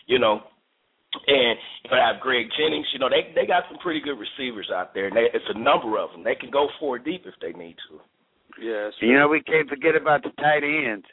You 0.07 0.19
know, 0.19 0.41
and 1.27 1.57
you 1.83 1.91
have 1.91 2.21
Greg 2.21 2.47
Jennings. 2.57 2.87
You 2.93 2.99
know, 2.99 3.09
they 3.09 3.31
they 3.33 3.45
got 3.45 3.63
some 3.69 3.79
pretty 3.79 4.01
good 4.01 4.17
receivers 4.17 4.69
out 4.73 4.93
there. 4.93 5.07
And 5.07 5.15
they, 5.15 5.27
it's 5.33 5.45
a 5.53 5.57
number 5.57 5.97
of 5.99 6.11
them. 6.11 6.23
They 6.23 6.35
can 6.35 6.49
go 6.49 6.67
four 6.79 6.97
deep 6.99 7.25
if 7.25 7.35
they 7.41 7.57
need 7.57 7.75
to. 7.89 8.01
Yeah, 8.61 8.89
You 9.01 9.19
know, 9.19 9.27
we 9.27 9.41
can't 9.41 9.67
forget 9.67 9.95
about 9.95 10.23
the 10.23 10.29
tight 10.41 10.63
ends. 10.63 11.05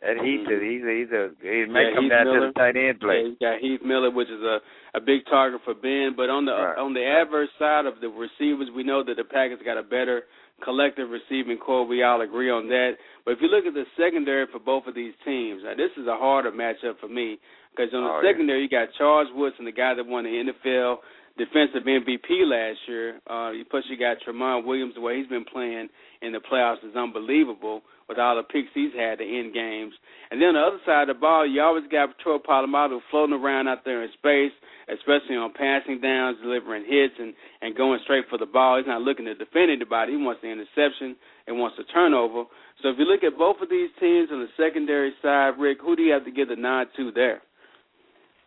That 0.00 0.14
he's 0.22 0.46
a, 0.46 0.56
he's 0.62 0.84
a, 0.86 0.92
he's 0.94 1.10
a 1.10 1.22
he 1.42 1.66
may 1.66 1.90
Yeah, 1.90 1.94
come 1.98 2.04
Heath 2.06 2.14
down 2.14 2.24
Miller. 2.30 2.40
to 2.40 2.52
the 2.54 2.58
tight 2.58 2.76
end 2.78 3.00
play. 3.02 3.18
Yeah, 3.18 3.34
you 3.34 3.36
got 3.42 3.58
Heath 3.58 3.82
Miller, 3.82 4.10
which 4.14 4.28
is 4.30 4.42
a 4.42 4.62
a 4.94 5.00
big 5.00 5.26
target 5.26 5.60
for 5.64 5.74
Ben. 5.74 6.14
But 6.16 6.30
on 6.30 6.44
the 6.46 6.54
Right. 6.54 6.78
on 6.78 6.94
the 6.94 7.02
adverse 7.04 7.50
side 7.58 7.84
of 7.86 8.00
the 8.00 8.08
receivers, 8.08 8.70
we 8.74 8.84
know 8.86 9.02
that 9.02 9.16
the 9.18 9.24
Packers 9.26 9.58
got 9.64 9.76
a 9.76 9.82
better 9.82 10.22
collective 10.62 11.10
receiving 11.10 11.58
core. 11.58 11.84
We 11.86 12.02
all 12.02 12.20
agree 12.22 12.50
on 12.50 12.68
that. 12.68 12.92
But 13.24 13.32
if 13.32 13.38
you 13.42 13.48
look 13.48 13.66
at 13.66 13.74
the 13.74 13.86
secondary 13.98 14.46
for 14.50 14.58
both 14.58 14.86
of 14.86 14.94
these 14.94 15.14
teams, 15.24 15.62
now 15.64 15.74
this 15.74 15.90
is 15.98 16.06
a 16.06 16.16
harder 16.16 16.50
matchup 16.52 16.98
for 17.00 17.08
me 17.08 17.38
because 17.74 17.92
on 17.92 18.02
the 18.02 18.10
Oh, 18.10 18.20
yeah. 18.22 18.30
secondary 18.30 18.62
you 18.62 18.68
got 18.68 18.88
Charles 18.96 19.28
Woodson, 19.34 19.64
the 19.66 19.72
guy 19.72 19.94
that 19.94 20.06
won 20.06 20.24
the 20.24 20.30
NFL 20.30 20.98
defensive 21.36 21.82
MVP 21.86 22.42
last 22.46 22.78
year. 22.88 23.20
Uh, 23.26 23.50
plus 23.70 23.84
you 23.90 23.96
got 23.98 24.16
Tramon 24.26 24.64
Williams, 24.64 24.94
the 24.94 25.00
way 25.00 25.18
he's 25.18 25.28
been 25.28 25.44
playing 25.44 25.88
in 26.22 26.32
the 26.32 26.40
playoffs 26.40 26.84
is 26.84 26.96
unbelievable 26.96 27.82
with 28.08 28.18
all 28.18 28.36
the 28.36 28.42
picks 28.42 28.68
he's 28.74 28.92
had 28.96 29.18
to 29.18 29.24
end 29.24 29.52
games. 29.52 29.92
And 30.30 30.40
then 30.40 30.54
the 30.54 30.60
other 30.60 30.80
side 30.86 31.08
of 31.08 31.16
the 31.16 31.20
ball, 31.20 31.46
you 31.46 31.60
always 31.60 31.84
got 31.92 32.18
Troy 32.18 32.38
Polamalu 32.38 33.00
floating 33.10 33.36
around 33.36 33.68
out 33.68 33.84
there 33.84 34.02
in 34.02 34.10
space, 34.16 34.52
especially 34.88 35.36
on 35.36 35.52
passing 35.52 36.00
downs, 36.00 36.38
delivering 36.42 36.84
hits, 36.88 37.14
and 37.18 37.34
and 37.60 37.76
going 37.76 38.00
straight 38.04 38.24
for 38.30 38.38
the 38.38 38.46
ball. 38.46 38.78
He's 38.78 38.86
not 38.86 39.02
looking 39.02 39.26
to 39.26 39.34
defend 39.34 39.70
anybody. 39.70 40.12
He 40.12 40.18
wants 40.18 40.40
the 40.40 40.48
interception 40.48 41.16
and 41.46 41.58
wants 41.58 41.76
the 41.76 41.84
turnover. 41.92 42.44
So 42.82 42.88
if 42.88 42.96
you 42.98 43.04
look 43.04 43.22
at 43.22 43.38
both 43.38 43.56
of 43.60 43.68
these 43.68 43.90
teams 44.00 44.30
on 44.32 44.40
the 44.40 44.52
secondary 44.56 45.12
side, 45.20 45.58
Rick, 45.58 45.78
who 45.82 45.96
do 45.96 46.02
you 46.02 46.12
have 46.12 46.24
to 46.24 46.30
give 46.30 46.48
the 46.48 46.56
nod 46.56 46.88
to 46.96 47.12
there? 47.12 47.42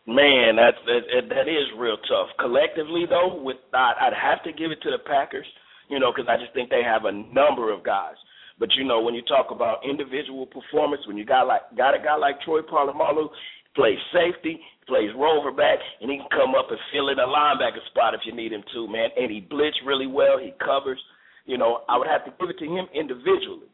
Man, 0.08 0.56
that's 0.58 0.82
that, 0.88 1.30
that 1.30 1.48
is 1.48 1.70
real 1.78 1.98
tough. 2.10 2.34
Collectively, 2.40 3.06
though, 3.08 3.40
with 3.42 3.58
I'd 3.74 4.18
have 4.18 4.44
to 4.44 4.52
give 4.52 4.72
it 4.72 4.82
to 4.82 4.90
the 4.90 4.98
Packers. 4.98 5.46
You 5.92 6.00
know, 6.00 6.12
because 6.16 6.32
I 6.32 6.40
just 6.40 6.56
think 6.56 6.72
they 6.72 6.84
have 6.88 7.04
a 7.04 7.12
number 7.12 7.68
of 7.68 7.84
guys. 7.84 8.16
But 8.58 8.72
you 8.80 8.88
know, 8.88 9.02
when 9.02 9.14
you 9.14 9.22
talk 9.28 9.52
about 9.52 9.84
individual 9.84 10.46
performance, 10.48 11.04
when 11.06 11.18
you 11.18 11.26
got 11.26 11.52
like 11.52 11.68
got 11.76 11.94
a 11.94 12.00
guy 12.00 12.16
like 12.16 12.40
Troy 12.42 12.62
Polamalu, 12.64 13.28
plays 13.76 14.00
safety, 14.16 14.62
plays 14.88 15.12
rover 15.18 15.52
back, 15.52 15.80
and 16.00 16.10
he 16.10 16.18
can 16.18 16.32
come 16.32 16.56
up 16.56 16.72
and 16.72 16.80
fill 16.94 17.10
in 17.10 17.20
a 17.20 17.28
linebacker 17.28 17.84
spot 17.92 18.14
if 18.14 18.22
you 18.24 18.32
need 18.32 18.54
him 18.54 18.64
to, 18.74 18.88
man. 18.88 19.10
And 19.20 19.30
he 19.30 19.42
blitz 19.42 19.76
really 19.86 20.08
well. 20.08 20.40
He 20.40 20.54
covers. 20.64 21.00
You 21.46 21.58
know, 21.58 21.82
I 21.90 21.98
would 21.98 22.08
have 22.08 22.24
to 22.26 22.32
give 22.40 22.50
it 22.54 22.60
to 22.60 22.70
him 22.70 22.86
individually. 22.94 23.68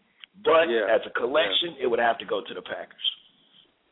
But 0.44 0.70
Yeah. 0.70 0.88
as 0.88 1.06
a 1.06 1.12
collection, 1.12 1.76
it 1.80 1.88
would 1.88 2.00
have 2.00 2.18
to 2.20 2.26
go 2.26 2.42
to 2.42 2.54
the 2.54 2.62
Packers. 2.62 3.08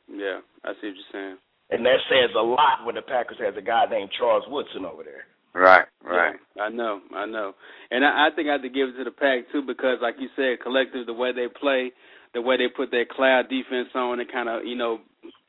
Yeah, 0.07 0.39
I 0.63 0.73
see 0.79 0.87
what 0.87 0.95
you're 0.95 1.11
saying. 1.11 1.37
And 1.71 1.85
that 1.85 1.99
says 2.09 2.29
a 2.35 2.41
lot 2.41 2.85
when 2.85 2.95
the 2.95 3.01
Packers 3.01 3.37
has 3.39 3.57
a 3.57 3.61
guy 3.61 3.85
named 3.89 4.11
Charles 4.17 4.47
Woodson 4.47 4.85
over 4.85 5.03
there. 5.03 5.25
Right, 5.55 5.87
right. 6.03 6.35
Yeah, 6.57 6.63
I 6.63 6.69
know, 6.69 7.01
I 7.15 7.25
know, 7.25 7.53
and 7.91 8.05
I, 8.05 8.27
I 8.27 8.29
think 8.35 8.49
I 8.49 8.53
have 8.53 8.63
to 8.63 8.69
give 8.69 8.89
it 8.89 8.97
to 8.99 9.05
the 9.05 9.11
pack 9.11 9.51
too 9.53 9.63
because, 9.65 9.99
like 10.01 10.15
you 10.19 10.29
said, 10.35 10.61
collective, 10.61 11.07
the 11.07 11.13
way 11.13 11.33
they 11.33 11.47
play, 11.47 11.93
the 12.35 12.41
way 12.41 12.57
they 12.57 12.67
put 12.67 12.91
their 12.91 13.05
cloud 13.09 13.49
defense 13.49 13.89
on, 13.95 14.19
and 14.19 14.31
kind 14.31 14.49
of 14.49 14.65
you 14.65 14.75
know 14.75 14.99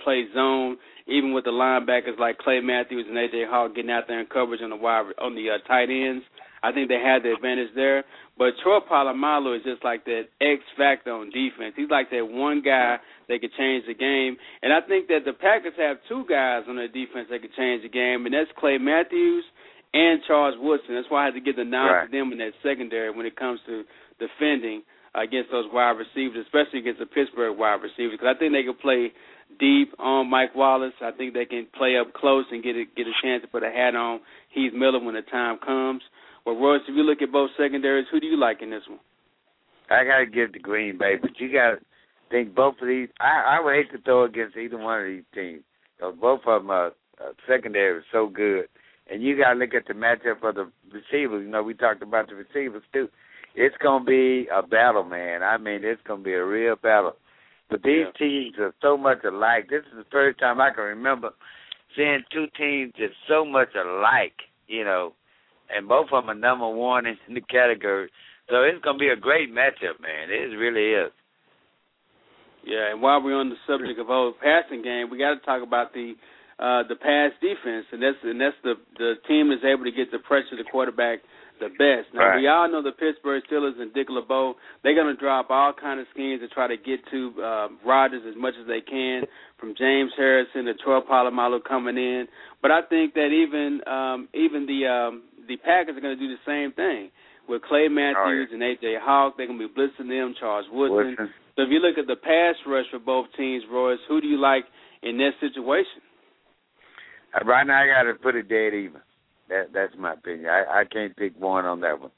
play 0.05 0.27
zone, 0.35 0.79
even 1.09 1.35
with 1.35 1.45
the 1.45 1.53
linebackers 1.53 2.19
like 2.21 2.39
Clay 2.39 2.61
Matthews 2.61 3.07
and 3.09 3.19
AJ 3.19 3.51
Hawk 3.51 3.77
getting 3.77 3.93
out 3.93 4.05
there 4.09 4.21
in 4.21 4.27
coverage 4.29 4.63
on 4.63 4.71
the 4.71 4.77
wide 4.77 5.13
on 5.21 5.35
the 5.37 5.51
uh, 5.51 5.59
tight 5.69 5.91
ends. 5.91 6.25
I 6.63 6.73
think 6.73 6.89
they 6.89 6.99
had 7.03 7.23
the 7.23 7.35
advantage 7.35 7.71
there. 7.77 8.05
But 8.39 8.55
Troy 8.63 8.81
Polamalu 8.91 9.59
is 9.59 9.65
just 9.65 9.85
like 9.85 10.05
that 10.07 10.29
X 10.41 10.63
factor 10.77 11.13
on 11.13 11.31
defense. 11.31 11.75
He's 11.77 11.91
like 11.91 12.11
that 12.11 12.27
one 12.27 12.63
guy 12.63 12.99
that 13.29 13.41
could 13.41 13.53
change 13.59 13.85
the 13.87 13.95
game. 13.95 14.37
And 14.63 14.73
I 14.73 14.81
think 14.87 15.09
that 15.09 15.25
the 15.27 15.33
Packers 15.35 15.75
have 15.79 15.99
two 16.09 16.25
guys 16.29 16.65
on 16.69 16.77
their 16.77 16.89
defense 16.89 17.29
that 17.31 17.43
could 17.43 17.55
change 17.57 17.83
the 17.83 17.89
game, 17.89 18.27
and 18.27 18.35
that's 18.35 18.51
Clay 18.59 18.79
Matthews 18.79 19.45
and 19.95 20.21
Charles 20.27 20.57
Woodson. 20.59 20.95
That's 20.95 21.11
why 21.11 21.23
I 21.23 21.25
had 21.27 21.35
to 21.35 21.41
give 21.41 21.57
the 21.57 21.65
nod 21.65 21.87
Right. 21.91 22.05
to 22.07 22.11
them 22.11 22.33
in 22.33 22.39
that 22.39 22.53
secondary 22.63 23.11
when 23.11 23.27
it 23.27 23.37
comes 23.37 23.61
to 23.67 23.85
defending 24.19 24.83
against 25.15 25.51
those 25.51 25.65
wide 25.73 25.97
receivers, 25.97 26.45
especially 26.45 26.81
against 26.81 27.01
the 27.01 27.07
Pittsburgh 27.07 27.57
wide 27.57 27.81
receivers. 27.83 28.13
Because 28.19 28.35
I 28.35 28.39
think 28.39 28.53
they 28.53 28.65
can 28.65 28.75
play 28.75 29.13
deep 29.59 29.95
on 29.99 30.29
Mike 30.29 30.55
Wallace. 30.55 30.93
I 31.01 31.13
think 31.13 31.33
they 31.33 31.47
can 31.47 31.67
play 31.77 31.97
up 31.97 32.13
close 32.13 32.45
and 32.51 32.63
get 32.63 32.77
a, 32.77 32.85
get 32.97 33.07
a 33.07 33.13
chance 33.23 33.43
to 33.43 33.49
put 33.49 33.63
a 33.63 33.71
hat 33.71 33.95
on 33.95 34.21
Heath 34.51 34.73
Miller 34.75 35.01
when 35.03 35.15
the 35.15 35.23
time 35.23 35.59
comes. 35.59 36.03
Well, 36.45 36.57
Royce, 36.57 36.83
if 36.87 36.95
you 36.95 37.03
look 37.03 37.23
at 37.23 37.33
both 37.33 37.51
secondaries, 37.57 38.07
who 38.11 38.21
do 38.21 38.27
you 38.27 38.37
like 38.37 38.63
in 38.63 38.71
this 38.71 38.83
one? 38.89 39.01
I 39.91 40.05
gotta 40.05 40.27
give 40.27 40.51
it 40.51 40.53
to 40.55 40.59
Green 40.59 40.99
Bay, 40.99 41.15
but 41.21 41.39
you 41.39 41.53
gotta 41.53 41.79
think 42.31 42.55
both 42.55 42.75
of 42.83 42.89
these. 42.89 43.09
I 43.21 43.57
I 43.59 43.61
would 43.65 43.75
hate 43.75 43.91
to 43.93 43.99
throw 44.03 44.25
against 44.25 44.57
either 44.57 44.77
one 44.77 45.01
of 45.01 45.07
these 45.07 45.25
teams 45.33 45.63
because 45.97 46.15
both 46.21 46.41
of 46.47 46.63
them 46.63 46.71
are 46.71 46.89
uh, 47.21 47.33
secondary 47.49 47.99
is 47.99 48.05
so 48.13 48.27
good, 48.27 48.67
and 49.11 49.23
you 49.23 49.37
gotta 49.37 49.59
look 49.59 49.75
at 49.75 49.87
the 49.87 49.95
matchup 49.95 50.43
of 50.43 50.55
the 50.55 50.71
receivers. 50.93 51.45
You 51.45 51.51
know, 51.51 51.63
we 51.63 51.75
talked 51.75 52.03
about 52.03 52.29
the 52.29 52.35
receivers 52.35 52.83
too. 52.93 53.09
It's 53.55 53.77
gonna 53.83 54.05
be 54.05 54.49
a 54.55 54.63
battle, 54.63 55.05
man. 55.05 55.43
I 55.43 55.57
mean, 55.59 55.81
it's 55.83 56.01
gonna 56.07 56.23
be 56.23 56.33
a 56.33 56.45
real 56.45 56.77
battle. 56.77 57.17
But 57.71 57.83
these 57.83 58.07
teams 58.19 58.55
are 58.59 58.75
so 58.81 58.97
much 58.97 59.25
alike. 59.25 59.69
This 59.71 59.83
is 59.91 59.97
the 59.97 60.11
first 60.13 60.39
time 60.39 60.61
I 60.61 60.71
can 60.71 60.85
remember 60.85 61.31
seeing 61.97 62.23
two 62.33 62.47
teams 62.57 62.93
that's 62.99 63.13
so 63.29 63.45
much 63.45 63.71
alike. 63.75 64.37
You 64.69 64.85
know, 64.85 65.15
and 65.75 65.89
both 65.89 66.09
of 66.13 66.27
them 66.27 66.31
are 66.31 66.35
number 66.35 66.69
one 66.69 67.07
in 67.07 67.35
the 67.35 67.41
category. 67.41 68.11
So 68.49 68.63
it's 68.63 68.85
gonna 68.85 68.99
be 68.99 69.09
a 69.09 69.17
great 69.17 69.51
matchup, 69.53 70.01
man. 70.01 70.31
It 70.31 70.57
really 70.57 70.93
is. 70.93 71.13
Yeah, 72.67 72.91
and 72.91 73.01
while 73.01 73.23
we're 73.23 73.39
on 73.39 73.49
the 73.49 73.57
subject 73.65 73.99
of 74.01 74.11
old 74.11 74.35
passing 74.41 74.83
game, 74.83 75.09
we 75.09 75.19
got 75.19 75.35
to 75.35 75.41
talk 75.47 75.63
about 75.63 75.95
the 75.95 76.15
uh 76.59 76.83
the 76.89 76.97
pass 76.97 77.33
defense, 77.41 77.87
and 77.93 78.03
that's 78.03 78.17
and 78.23 78.41
that's 78.41 78.57
the 78.63 78.75
the 78.99 79.15
team 79.29 79.53
is 79.53 79.61
able 79.65 79.85
to 79.85 79.93
get 79.93 80.11
the 80.11 80.19
pressure 80.19 80.51
to 80.51 80.57
the 80.57 80.69
quarterback 80.71 81.21
the 81.61 81.69
best. 81.69 82.13
Now 82.13 82.37
Right. 82.37 82.41
we 82.41 82.49
all 82.49 82.69
know 82.69 82.83
the 82.83 82.93
Pittsburgh 82.93 83.43
Steelers 83.51 83.81
and 83.81 83.93
Dick 83.95 84.09
LeBeau, 84.11 84.57
they're 84.83 84.95
going 84.95 85.09
to 85.15 85.19
drop 85.19 85.49
all 85.49 85.73
kind 85.73 86.01
of 86.01 86.07
schemes 86.13 86.41
to 86.43 86.49
try 86.49 86.67
to 86.69 86.77
get 86.77 87.01
to 87.11 87.33
uh, 87.43 87.69
Rodgers 87.85 88.23
as 88.29 88.37
much 88.37 88.53
as 88.61 88.67
they 88.67 88.81
can, 88.83 89.23
from 89.59 89.75
James 89.75 90.13
Harrison 90.17 90.67
to 90.67 90.75
Troy 90.75 91.01
Polamalu 91.01 91.65
coming 91.65 91.97
in. 91.97 92.27
But 92.61 92.73
I 92.73 92.83
think 92.83 93.15
that 93.15 93.33
even 93.33 93.81
um, 93.89 94.29
even 94.35 94.67
the 94.67 94.87
um, 94.87 95.23
the 95.49 95.57
Packers 95.57 95.97
are 95.97 96.01
going 96.01 96.17
to 96.19 96.21
do 96.21 96.29
the 96.29 96.45
same 96.45 96.73
thing 96.73 97.11
with 97.49 97.63
Clay 97.63 97.89
Matthews 97.89 98.49
and 98.53 98.61
AJ 98.61 99.01
Hawk. 99.01 99.35
They're 99.37 99.47
going 99.47 99.59
to 99.59 99.69
be 99.69 99.73
blitzing 99.73 100.09
them, 100.09 100.35
Charles 100.39 100.67
Woodson. 100.71 101.17
Woodson. 101.17 101.31
So 101.57 101.63
if 101.63 101.69
you 101.71 101.79
look 101.79 101.97
at 101.97 102.07
the 102.07 102.17
pass 102.21 102.57
rush 102.67 102.85
for 102.91 102.99
both 102.99 103.29
teams, 103.37 103.65
Royce, 103.73 103.99
who 104.09 104.21
do 104.21 104.27
you 104.27 104.37
like 104.37 104.65
in 105.03 105.17
this 105.17 105.33
situation? 105.41 106.05
Right 107.45 107.67
now, 107.67 107.83
I 107.83 107.87
got 107.87 108.11
to 108.11 108.15
put 108.15 108.35
it 108.35 108.49
dead 108.49 108.75
even. 108.75 109.01
That 109.49 109.73
that's 109.73 109.93
my 109.99 110.15
opinion. 110.15 110.47
I 110.47 110.81
I 110.81 110.85
can't 110.85 111.17
pick 111.17 111.39
one 111.39 111.65
on 111.65 111.81
that 111.81 112.01
one. 112.01 112.11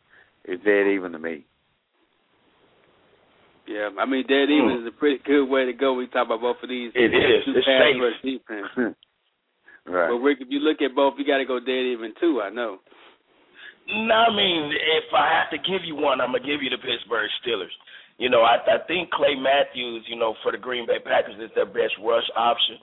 It's 0.44 0.64
dead 0.64 0.86
even 0.86 1.12
to 1.12 1.18
me. 1.18 1.44
Yeah, 3.66 3.90
I 3.98 4.06
mean 4.06 4.24
dead 4.26 4.48
even 4.48 4.80
hmm. 4.80 4.86
is 4.86 4.88
a 4.88 4.98
pretty 4.98 5.20
good 5.26 5.44
way 5.44 5.66
to 5.66 5.74
go. 5.74 5.92
We 5.92 6.06
talk 6.06 6.26
about 6.26 6.40
both 6.40 6.56
of 6.62 6.68
these. 6.70 6.92
It 6.94 7.12
is. 7.12 7.44
two 7.44 7.52
It's 7.56 7.66
safe. 7.66 8.40
defense. 8.40 8.96
Right. 9.88 10.12
But 10.12 10.20
Rick, 10.20 10.44
if 10.44 10.48
you 10.52 10.60
look 10.60 10.84
at 10.84 10.94
both, 10.94 11.14
you 11.16 11.24
got 11.24 11.40
to 11.40 11.48
go 11.48 11.56
dead 11.58 11.88
even 11.96 12.12
too. 12.20 12.44
I 12.44 12.50
know. 12.52 12.76
No, 13.88 14.28
I 14.28 14.28
mean, 14.28 14.68
if 14.68 15.08
I 15.16 15.32
have 15.32 15.48
to 15.48 15.56
give 15.56 15.80
you 15.80 15.96
one, 15.96 16.20
I'm 16.20 16.36
gonna 16.36 16.44
give 16.44 16.60
you 16.60 16.68
the 16.68 16.76
Pittsburgh 16.76 17.30
Steelers. 17.40 17.72
You 18.20 18.28
know, 18.28 18.44
I 18.44 18.60
I 18.60 18.84
think 18.84 19.08
Clay 19.10 19.32
Matthews, 19.32 20.04
you 20.06 20.16
know, 20.20 20.36
for 20.42 20.52
the 20.52 20.60
Green 20.60 20.84
Bay 20.84 21.00
Packers 21.00 21.40
is 21.40 21.48
their 21.56 21.64
best 21.64 21.96
rush 22.04 22.28
option. 22.36 22.76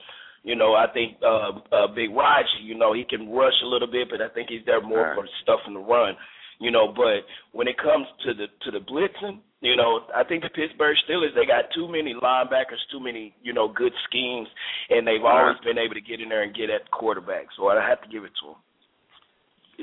You 0.46 0.54
know, 0.54 0.78
I 0.78 0.86
think 0.94 1.18
uh 1.26 1.58
uh 1.74 1.90
Big 1.90 2.14
Raj, 2.14 2.46
you 2.62 2.78
know, 2.78 2.94
he 2.94 3.02
can 3.02 3.28
rush 3.28 3.58
a 3.64 3.66
little 3.66 3.90
bit, 3.90 4.06
but 4.08 4.22
I 4.22 4.30
think 4.30 4.48
he's 4.48 4.64
there 4.64 4.80
more 4.80 5.12
for 5.18 5.26
stuff 5.42 5.58
in 5.66 5.74
the 5.74 5.82
run. 5.82 6.14
You 6.60 6.70
know, 6.70 6.86
but 6.86 7.26
when 7.50 7.66
it 7.66 7.76
comes 7.76 8.06
to 8.24 8.32
the 8.32 8.46
to 8.62 8.70
the 8.70 8.78
blitzing, 8.78 9.42
you 9.60 9.74
know, 9.74 10.06
I 10.14 10.22
think 10.22 10.44
the 10.44 10.54
Pittsburgh 10.54 10.96
Steelers 11.02 11.34
they 11.34 11.50
got 11.50 11.74
too 11.74 11.90
many 11.90 12.14
linebackers, 12.14 12.78
too 12.92 13.02
many, 13.02 13.34
you 13.42 13.52
know, 13.52 13.66
good 13.66 13.92
schemes, 14.08 14.46
and 14.88 15.04
they've 15.04 15.26
always 15.26 15.58
been 15.66 15.82
able 15.82 15.94
to 15.94 16.00
get 16.00 16.20
in 16.20 16.28
there 16.28 16.44
and 16.44 16.54
get 16.54 16.70
at 16.70 16.84
the 16.86 16.94
quarterback. 16.94 17.50
So 17.58 17.66
I 17.66 17.82
have 17.82 18.00
to 18.02 18.08
give 18.08 18.22
it 18.22 18.32
to 18.40 18.54
them. 18.54 18.60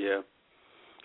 Yeah. 0.00 0.20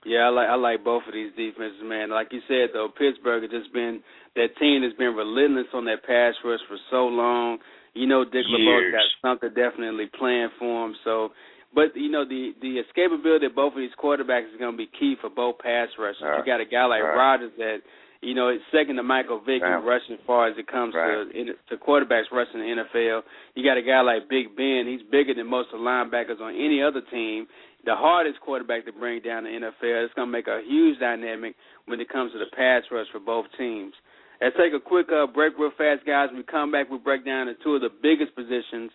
Yeah, 0.06 0.20
I 0.24 0.30
like 0.30 0.48
I 0.48 0.56
like 0.56 0.86
both 0.86 1.04
of 1.06 1.14
these 1.14 1.36
defenses, 1.36 1.84
man. 1.84 2.10
Like 2.10 2.32
you 2.32 2.40
said 2.48 2.72
though, 2.72 2.88
Pittsburgh 2.88 3.44
has 3.44 3.52
just 3.52 3.74
been 3.74 4.00
that 4.40 4.56
team 4.56 4.84
has 4.88 4.96
been 4.96 5.20
relentless 5.20 5.68
on 5.74 5.84
that 5.92 6.08
pass 6.08 6.34
rush 6.48 6.64
for 6.72 6.78
so 6.90 7.12
long. 7.12 7.60
You 7.94 8.08
know, 8.08 8.24
Dick 8.24 8.46
LeBeau's 8.48 8.92
Years. 8.92 8.94
got 8.94 9.30
something 9.30 9.50
definitely 9.50 10.08
planned 10.18 10.52
for 10.60 10.86
him. 10.88 10.96
So, 11.04 11.30
but 11.74 11.96
you 11.96 12.10
know, 12.10 12.26
the 12.26 12.54
the 12.62 12.82
escapability 12.84 13.46
of 13.48 13.56
both 13.56 13.74
of 13.74 13.80
these 13.80 13.96
quarterbacks 14.02 14.52
is 14.54 14.60
going 14.60 14.74
to 14.74 14.78
be 14.78 14.90
key 15.00 15.16
for 15.20 15.30
both 15.30 15.60
pass 15.60 15.90
rushers. 15.98 16.22
Right. 16.24 16.40
You 16.40 16.46
got 16.46 16.62
a 16.62 16.66
guy 16.66 16.86
like 16.86 17.04
Right. 17.04 17.16
Rodgers 17.16 17.52
that 17.58 17.78
you 18.22 18.34
know 18.36 18.50
is 18.50 18.60
second 18.72 18.98
to 18.98 19.04
Michael 19.04 19.40
Vick 19.40 19.62
in 19.62 19.86
rushing 19.86 20.14
as 20.16 20.22
far 20.28 20.48
as 20.48 20.58
it 20.58 20.68
comes 20.68 20.94
Right. 20.94 21.26
to 21.32 21.40
in, 21.40 21.48
to 21.70 21.78
quarterbacks 21.78 22.32
rushing 22.32 22.60
the 22.62 22.84
NFL. 22.84 23.22
You 23.56 23.64
got 23.64 23.78
a 23.78 23.82
guy 23.84 24.02
like 24.02 24.30
Big 24.30 24.56
Ben. 24.56 24.86
He's 24.88 25.06
bigger 25.10 25.34
than 25.34 25.48
most 25.48 25.70
of 25.74 25.80
the 25.80 25.86
linebackers 25.86 26.40
on 26.42 26.56
any 26.56 26.82
other 26.82 27.02
team 27.12 27.48
the 27.86 27.96
hardest 27.96 28.42
quarterback 28.42 28.84
to 28.86 28.92
bring 28.92 29.22
down 29.22 29.46
the 29.46 29.50
NFL. 29.50 30.04
It's 30.04 30.14
going 30.14 30.28
to 30.28 30.32
make 30.32 30.48
a 30.48 30.60
huge 30.68 31.00
dynamic 31.00 31.56
when 31.86 32.02
it 32.02 32.10
comes 32.10 32.34
to 32.34 32.38
the 32.38 32.52
pass 32.54 32.84
rush 32.92 33.08
for 33.10 33.22
both 33.22 33.46
teams. 33.58 33.94
Let's 34.42 34.56
take 34.56 34.74
a 34.74 34.80
quick 34.80 35.08
uh, 35.12 35.28
break 35.28 35.58
real 35.60 35.72
fast, 35.78 36.06
guys. 36.06 36.30
When 36.30 36.38
we 36.38 36.44
come 36.44 36.72
back, 36.72 36.90
we'll 36.90 37.00
break 37.00 37.26
down 37.26 37.48
the 37.48 37.56
two 37.62 37.76
of 37.76 37.82
the 37.82 37.90
biggest 37.90 38.36
positions 38.36 38.92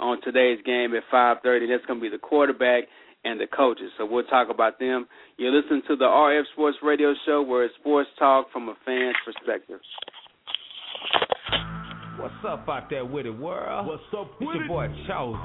on 0.00 0.20
today's 0.22 0.58
game 0.66 0.94
at 0.94 1.02
5.30. 1.12 1.68
That's 1.68 1.86
going 1.86 2.00
to 2.00 2.02
be 2.02 2.08
the 2.08 2.18
quarterback 2.18 2.84
and 3.24 3.40
the 3.40 3.46
coaches. 3.46 3.90
So 3.96 4.06
we'll 4.06 4.24
talk 4.24 4.48
about 4.50 4.78
them. 4.78 5.06
You're 5.36 5.52
listening 5.52 5.82
to 5.88 5.96
the 5.96 6.04
RF 6.04 6.42
Sports 6.52 6.78
Radio 6.82 7.14
Show 7.26 7.42
where 7.42 7.64
it's 7.64 7.74
sports 7.76 8.08
talk 8.18 8.50
from 8.52 8.68
a 8.68 8.74
fan's 8.84 9.16
perspective. 9.24 9.80
What's 12.18 12.34
up 12.46 12.68
out 12.68 12.90
there 12.90 13.04
with 13.04 13.26
it, 13.26 13.30
world? 13.30 13.86
What's 13.86 14.02
up 14.16 14.32
with 14.40 14.48
your 14.56 14.66
boy 14.66 14.88
Chosen. 15.06 15.38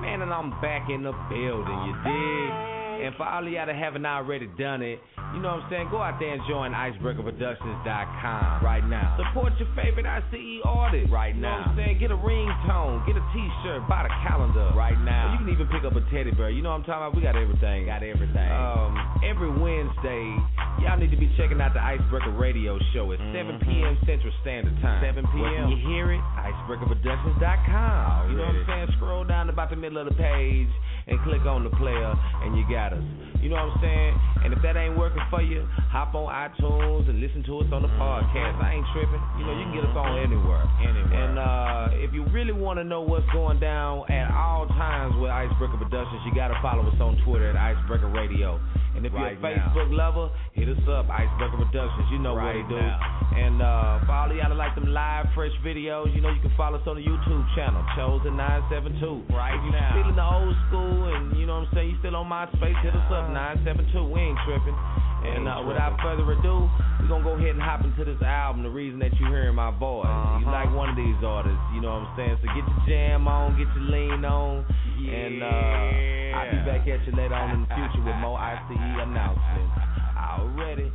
Man, 0.00 0.22
and 0.22 0.32
I'm 0.32 0.50
back 0.60 0.88
in 0.88 1.02
the 1.02 1.12
building, 1.28 1.78
you 1.86 1.94
dig? 2.04 2.83
And 3.02 3.14
for 3.16 3.24
all 3.26 3.46
of 3.46 3.52
y'all 3.52 3.66
that 3.66 3.74
haven't 3.74 4.06
already 4.06 4.46
done 4.58 4.82
it, 4.82 5.00
you 5.34 5.40
know 5.40 5.56
what 5.58 5.66
I'm 5.66 5.70
saying? 5.70 5.88
Go 5.90 5.98
out 5.98 6.18
there 6.20 6.32
and 6.34 6.42
join 6.48 6.72
IcebreakerProductions.com 6.72 8.64
right 8.64 8.86
now. 8.86 9.18
Support 9.18 9.54
your 9.58 9.68
favorite 9.74 10.06
ICE 10.06 10.60
artist 10.64 11.10
right 11.10 11.34
now. 11.34 11.34
You 11.34 11.42
know 11.42 11.60
what 11.60 11.68
I'm 11.68 11.76
saying? 11.76 11.98
Get 11.98 12.10
a 12.10 12.16
ringtone, 12.16 13.06
get 13.06 13.16
a 13.16 13.24
t-shirt, 13.34 13.88
buy 13.88 14.04
the 14.04 14.14
calendar 14.22 14.70
right 14.76 14.98
now. 15.02 15.32
You 15.32 15.38
can 15.38 15.48
even 15.52 15.66
pick 15.68 15.84
up 15.84 15.96
a 15.96 16.02
teddy 16.10 16.30
bear. 16.30 16.50
You 16.50 16.62
know 16.62 16.70
what 16.70 16.82
I'm 16.82 16.84
talking 16.84 17.02
about? 17.02 17.16
We 17.16 17.22
got 17.22 17.36
everything. 17.36 17.86
Got 17.86 18.02
everything. 18.02 18.50
Um, 18.52 18.94
every 19.24 19.50
Wednesday, 19.50 20.38
y'all 20.80 20.98
need 20.98 21.10
to 21.10 21.16
be 21.16 21.30
checking 21.36 21.60
out 21.60 21.74
the 21.74 21.82
Icebreaker 21.82 22.32
Radio 22.32 22.78
Show 22.92 23.12
at 23.12 23.18
7 23.18 23.34
mm-hmm. 23.34 23.62
p.m. 23.68 23.98
Central 24.06 24.32
Standard 24.42 24.74
Time. 24.80 25.02
7 25.02 25.24
p.m. 25.30 25.68
When 25.68 25.76
you 25.76 25.80
hear 25.88 26.12
it, 26.12 26.20
IcebreakerProductions.com. 26.40 28.30
You 28.30 28.36
know 28.36 28.46
what 28.46 28.56
I'm 28.56 28.66
saying? 28.66 28.88
Scroll 28.96 29.24
down 29.24 29.48
about 29.48 29.70
the 29.70 29.76
middle 29.76 29.98
of 29.98 30.08
the 30.08 30.14
page 30.14 30.70
and 31.06 31.20
click 31.22 31.42
on 31.44 31.64
the 31.64 31.70
player, 31.76 32.14
and 32.42 32.56
you 32.56 32.64
got 32.68 32.92
us. 32.92 33.04
You 33.44 33.52
know 33.52 33.60
what 33.60 33.76
I'm 33.76 33.80
saying? 33.84 34.12
And 34.44 34.52
if 34.52 34.60
that 34.64 34.76
ain't 34.76 34.96
working 34.96 35.20
for 35.28 35.42
you, 35.42 35.68
hop 35.92 36.14
on 36.14 36.32
iTunes 36.32 37.08
and 37.08 37.20
listen 37.20 37.44
to 37.44 37.60
us 37.60 37.68
on 37.72 37.82
the 37.82 37.92
mm-hmm. 37.92 38.00
podcast. 38.00 38.56
I 38.64 38.80
ain't 38.80 38.88
tripping. 38.96 39.20
You 39.36 39.44
know, 39.44 39.52
you 39.52 39.64
can 39.68 39.74
get 39.76 39.84
us 39.84 39.96
on 39.96 40.16
mm-hmm. 40.16 40.32
anywhere. 40.32 40.64
Anywhere. 40.80 41.12
And 41.12 41.36
uh, 41.36 42.04
if 42.04 42.12
you 42.16 42.24
really 42.32 42.56
want 42.56 42.78
to 42.80 42.84
know 42.84 43.02
what's 43.02 43.28
going 43.32 43.60
down 43.60 44.08
at 44.08 44.32
all 44.32 44.66
times 44.72 45.14
with 45.20 45.30
Icebreaker 45.30 45.76
Productions, 45.76 46.24
you 46.24 46.32
got 46.34 46.48
to 46.48 46.58
follow 46.64 46.88
us 46.88 46.96
on 47.00 47.20
Twitter 47.24 47.52
at 47.52 47.56
Icebreaker 47.56 48.08
Radio. 48.08 48.60
And 48.94 49.04
if 49.04 49.12
Right 49.12 49.34
you're 49.38 49.50
a 49.50 49.58
Facebook 49.58 49.90
lover, 49.90 50.30
hit 50.54 50.68
us 50.70 50.78
up, 50.88 51.10
Icebreaker 51.10 51.58
Productions. 51.66 52.06
You 52.14 52.18
know 52.22 52.34
Right 52.36 52.62
what 52.62 52.68
to 52.70 52.74
do. 52.74 52.80
now. 52.80 52.98
And 53.34 53.56
uh, 53.62 54.06
for 54.06 54.12
all 54.14 54.30
of 54.30 54.36
y'all 54.36 54.48
that 54.48 54.54
like 54.54 54.74
them 54.74 54.86
live, 54.94 55.26
fresh 55.34 55.50
videos, 55.66 56.14
you 56.14 56.20
know 56.22 56.30
you 56.30 56.40
can 56.40 56.54
follow 56.56 56.78
us 56.78 56.86
on 56.86 56.96
the 56.96 57.02
YouTube 57.02 57.42
channel, 57.58 57.82
Chosen972. 57.98 59.30
Right 59.34 59.54
if 59.58 59.62
you 59.66 59.72
now. 59.72 59.90
still 59.98 60.08
in 60.10 60.16
the 60.16 60.24
old 60.24 60.54
school 60.68 61.14
and 61.14 61.36
you 61.36 61.46
know 61.46 61.60
what 61.60 61.68
I'm 61.68 61.74
saying, 61.74 61.90
you 61.90 61.96
still 61.98 62.16
on 62.16 62.26
MySpace, 62.30 62.78
hit 62.82 62.94
us 62.94 63.10
up, 63.10 63.30
972. 63.34 64.04
We 64.06 64.20
ain't 64.20 64.38
tripping. 64.46 64.76
And 65.24 65.48
uh, 65.48 65.64
without 65.66 65.96
further 66.04 66.22
ado, 66.36 66.68
we're 67.00 67.08
going 67.08 67.24
to 67.24 67.28
go 67.28 67.34
ahead 67.40 67.56
and 67.56 67.62
hop 67.62 67.80
into 67.80 68.04
this 68.04 68.20
album, 68.20 68.62
the 68.62 68.68
reason 68.68 69.00
that 69.00 69.08
you're 69.18 69.32
hearing 69.32 69.54
my 69.56 69.72
voice. 69.72 70.04
You 70.40 70.46
like 70.52 70.68
one 70.76 70.92
of 70.92 70.96
these 70.96 71.16
artists, 71.24 71.64
you 71.72 71.80
know 71.80 71.96
what 71.96 72.12
I'm 72.12 72.16
saying? 72.16 72.36
So 72.44 72.46
get 72.52 72.60
your 72.60 72.82
jam 72.86 73.26
on, 73.26 73.56
get 73.56 73.66
your 73.72 73.88
lean 73.88 74.20
on. 74.24 74.68
And 74.94 75.42
uh, 75.42 76.36
I'll 76.38 76.50
be 76.50 76.58
back 76.70 76.86
at 76.86 77.06
you 77.06 77.12
later 77.16 77.34
on 77.34 77.50
in 77.50 77.60
the 77.62 77.74
future 77.74 78.04
with 78.04 78.16
more 78.16 78.38
ICE 78.38 78.60
announcements. 78.70 79.74
Already. 80.16 80.92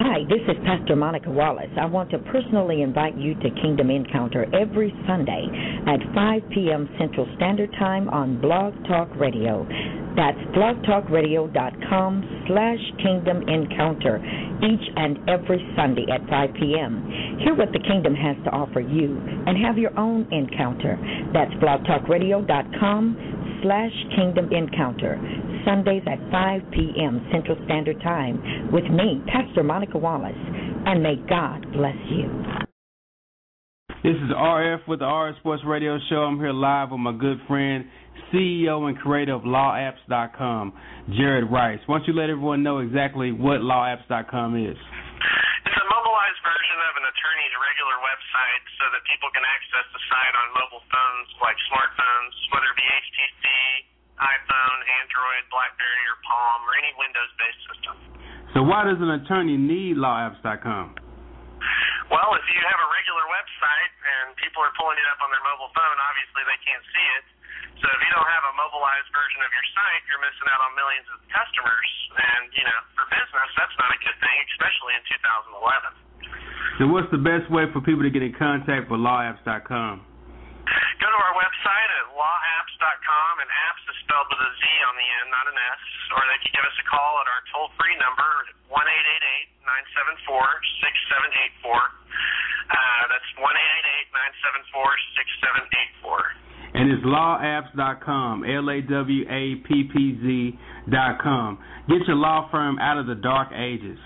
Hi, 0.00 0.24
this 0.30 0.40
is 0.48 0.56
Pastor 0.64 0.96
Monica 0.96 1.30
Wallace. 1.30 1.68
I 1.78 1.84
want 1.84 2.08
to 2.12 2.18
personally 2.32 2.80
invite 2.80 3.18
you 3.18 3.34
to 3.34 3.50
Kingdom 3.60 3.90
Encounter 3.90 4.46
every 4.56 4.94
Sunday 5.06 5.44
at 5.86 6.00
5 6.14 6.42
p.m. 6.54 6.88
Central 6.98 7.28
Standard 7.36 7.70
Time 7.78 8.08
on 8.08 8.40
Blog 8.40 8.72
Talk 8.88 9.10
Radio. 9.20 9.68
That's 10.16 10.40
blogtalkradio.com 10.56 12.44
slash 12.48 12.78
Kingdom 13.04 13.46
Encounter 13.46 14.16
each 14.64 14.88
and 14.96 15.18
every 15.28 15.60
Sunday 15.76 16.06
at 16.08 16.26
5 16.30 16.48
p.m. 16.54 17.36
Hear 17.44 17.54
what 17.54 17.70
the 17.72 17.80
kingdom 17.80 18.14
has 18.14 18.36
to 18.44 18.50
offer 18.56 18.80
you 18.80 19.20
and 19.20 19.62
have 19.62 19.76
your 19.76 19.92
own 19.98 20.26
encounter. 20.32 20.96
That's 21.34 21.52
blogtalkradio.com 21.60 23.40
slash 23.62 23.92
Kingdom 24.16 24.52
Encounter, 24.52 25.18
Sundays 25.64 26.02
at 26.06 26.18
5 26.30 26.70
p.m. 26.72 27.26
Central 27.32 27.56
Standard 27.64 28.00
Time 28.02 28.70
with 28.72 28.84
me, 28.84 29.22
Pastor 29.26 29.62
Monica 29.62 29.98
Wallace, 29.98 30.32
and 30.86 31.02
may 31.02 31.16
God 31.28 31.70
bless 31.72 31.98
you. 32.10 32.28
This 34.00 34.16
is 34.16 34.32
RF 34.32 34.88
with 34.88 35.04
the 35.04 35.10
RF 35.10 35.36
Sports 35.44 35.60
Radio 35.68 36.00
Show. 36.08 36.24
I'm 36.24 36.40
here 36.40 36.56
live 36.56 36.88
with 36.88 37.04
my 37.04 37.12
good 37.12 37.36
friend, 37.44 37.84
CEO 38.32 38.88
and 38.88 38.96
creator 38.96 39.36
of 39.36 39.44
LawAppz.com, 39.44 40.72
Jared 41.20 41.52
Rice. 41.52 41.84
Why 41.84 42.00
don't 42.00 42.08
you 42.08 42.16
let 42.16 42.32
everyone 42.32 42.64
know 42.64 42.80
exactly 42.80 43.28
what 43.28 43.60
LawAppz.com 43.60 44.56
is? 44.56 44.80
It's 45.68 45.76
a 45.76 45.86
mobilized 45.92 46.40
version 46.40 46.78
of 46.80 46.92
an 46.96 47.04
attorney's 47.12 47.54
regular 47.60 47.96
website 48.00 48.64
so 48.80 48.84
that 48.88 49.04
people 49.04 49.28
can 49.36 49.44
access 49.44 49.84
the 49.92 50.00
site 50.08 50.32
on 50.32 50.46
mobile 50.56 50.84
phones 50.88 51.28
like 51.44 51.60
smartphones, 51.68 52.32
whether 52.56 52.72
it 52.72 52.78
be 52.80 52.88
HTC, 52.88 53.44
iPhone, 54.20 54.78
Android, 55.00 55.42
Blackberry, 55.48 56.04
or 56.12 56.18
Palm, 56.28 56.60
or 56.68 56.72
any 56.76 56.92
Windows 57.00 57.32
based 57.40 57.62
system. 57.72 57.94
So, 58.52 58.62
why 58.62 58.84
does 58.84 59.00
an 59.00 59.10
attorney 59.16 59.56
need 59.56 59.96
LawAppz.com? 59.96 61.00
Well, 62.10 62.34
if 62.34 62.46
you 62.50 62.58
have 62.58 62.80
a 62.82 62.88
regular 62.90 63.24
website 63.30 63.92
and 64.02 64.34
people 64.40 64.66
are 64.66 64.74
pulling 64.74 64.98
it 64.98 65.06
up 65.14 65.22
on 65.22 65.30
their 65.30 65.44
mobile 65.46 65.70
phone, 65.70 65.96
obviously 66.02 66.42
they 66.42 66.58
can't 66.66 66.82
see 66.90 67.06
it. 67.22 67.24
So 67.80 67.86
if 67.86 68.00
you 68.02 68.10
don't 68.12 68.26
have 68.26 68.44
a 68.50 68.54
mobilized 68.58 69.08
version 69.14 69.40
of 69.40 69.50
your 69.54 69.66
site, 69.72 70.02
you're 70.10 70.20
missing 70.20 70.48
out 70.52 70.60
on 70.60 70.74
millions 70.76 71.06
of 71.14 71.22
customers. 71.30 71.90
And, 72.18 72.50
you 72.52 72.66
know, 72.66 72.78
for 72.98 73.06
business, 73.08 73.48
that's 73.56 73.76
not 73.78 73.94
a 73.94 73.98
good 74.02 74.18
thing, 74.20 74.36
especially 74.58 74.92
in 74.98 75.02
2011. 75.56 76.82
So 76.82 76.90
what's 76.90 77.08
the 77.14 77.22
best 77.22 77.46
way 77.48 77.70
for 77.70 77.78
people 77.80 78.02
to 78.02 78.12
get 78.12 78.26
in 78.26 78.34
contact 78.34 78.90
with 78.90 79.00
lawappz.com? 79.00 80.09
Go 81.00 81.08
to 81.08 81.18
our 81.18 81.34
website 81.34 81.90
at 82.00 82.06
lawappz.com, 82.12 83.32
and 83.40 83.48
apps 83.48 83.82
is 83.88 83.96
spelled 84.04 84.28
with 84.30 84.40
a 84.40 84.52
Z 84.54 84.62
on 84.86 84.94
the 84.94 85.08
end, 85.22 85.26
not 85.32 85.46
an 85.48 85.58
S. 85.58 85.82
Or 86.14 86.22
they 86.28 86.38
can 86.44 86.52
give 86.54 86.66
us 86.66 86.76
a 86.78 86.86
call 86.86 87.12
at 87.22 87.26
our 87.30 87.42
toll 87.54 87.68
free 87.80 87.96
number, 87.98 88.30
1 88.68 88.74
974 88.74 90.30
6784. 91.62 91.72
Uh, 92.70 93.02
that's 93.10 93.30
1 93.38 93.42
974 93.42 94.82
6784. 95.18 96.40
And 96.72 96.86
it's 96.86 97.02
lawappz.com, 97.02 98.44
L 98.46 98.66
A 98.70 98.78
W 98.82 99.22
A 99.26 99.42
P 99.66 99.90
P 99.90 99.94
Z.com. 100.22 101.58
Get 101.88 102.06
your 102.06 102.16
law 102.16 102.48
firm 102.50 102.78
out 102.78 102.98
of 102.98 103.06
the 103.06 103.18
dark 103.18 103.50
ages. 103.50 103.98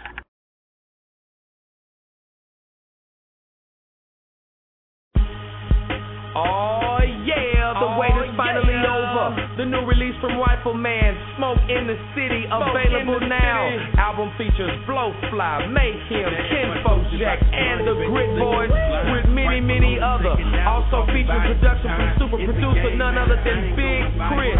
Oh 6.37 6.99
yeah, 7.25 7.75
the 7.79 7.95
wait 7.99 8.11
is 8.11 8.31
oh, 8.33 8.37
finally 8.37 8.63
over. 8.63 8.64
The 9.55 9.63
new 9.63 9.87
release 9.87 10.19
from 10.19 10.35
Rifleman, 10.35 11.15
Smoke 11.39 11.63
in 11.71 11.87
the 11.87 11.95
City, 12.19 12.43
available 12.51 13.23
now. 13.23 13.71
Album 14.03 14.35
features 14.35 14.75
Blowfly, 14.83 15.71
Mayhem, 15.71 16.27
Kinfolk 16.51 17.07
Jack, 17.23 17.39
and 17.39 17.87
the 17.87 17.95
Grit 18.03 18.35
Boys, 18.35 18.75
with 19.15 19.31
many, 19.31 19.63
many 19.63 20.03
other. 20.03 20.35
Also 20.67 21.07
features 21.15 21.39
production 21.55 21.87
from 21.87 22.11
super 22.19 22.39
producer 22.43 22.99
none 22.99 23.15
other 23.15 23.39
than 23.47 23.79
Big 23.79 24.03
Chris. 24.35 24.59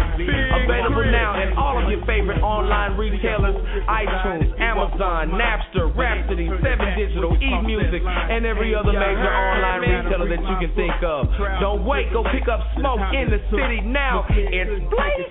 Available 0.63 1.03
now 1.11 1.43
at 1.43 1.51
all 1.59 1.75
of 1.75 1.91
your 1.91 1.99
favorite 2.07 2.39
online 2.39 2.95
retailers: 2.95 3.59
iTunes, 3.91 4.47
Amazon, 4.63 5.35
Napster, 5.35 5.91
Rhapsody, 5.91 6.47
Seven 6.63 6.95
Digital, 6.95 7.35
eMusic, 7.35 7.99
and 7.99 8.47
every 8.47 8.71
other 8.71 8.95
major 8.95 9.27
online 9.27 9.83
retailer 9.83 10.27
that 10.31 10.39
you 10.39 10.55
can 10.63 10.71
think 10.79 11.03
of. 11.03 11.27
Don't 11.59 11.83
wait, 11.83 12.15
go 12.15 12.23
pick 12.31 12.47
up 12.47 12.63
Smoke 12.79 13.03
in 13.11 13.27
the 13.27 13.43
City 13.51 13.83
now. 13.83 14.23
It's 14.31 14.84
blazing, 14.89 15.25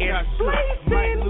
it's 0.00 0.88
blazing. 0.88 1.24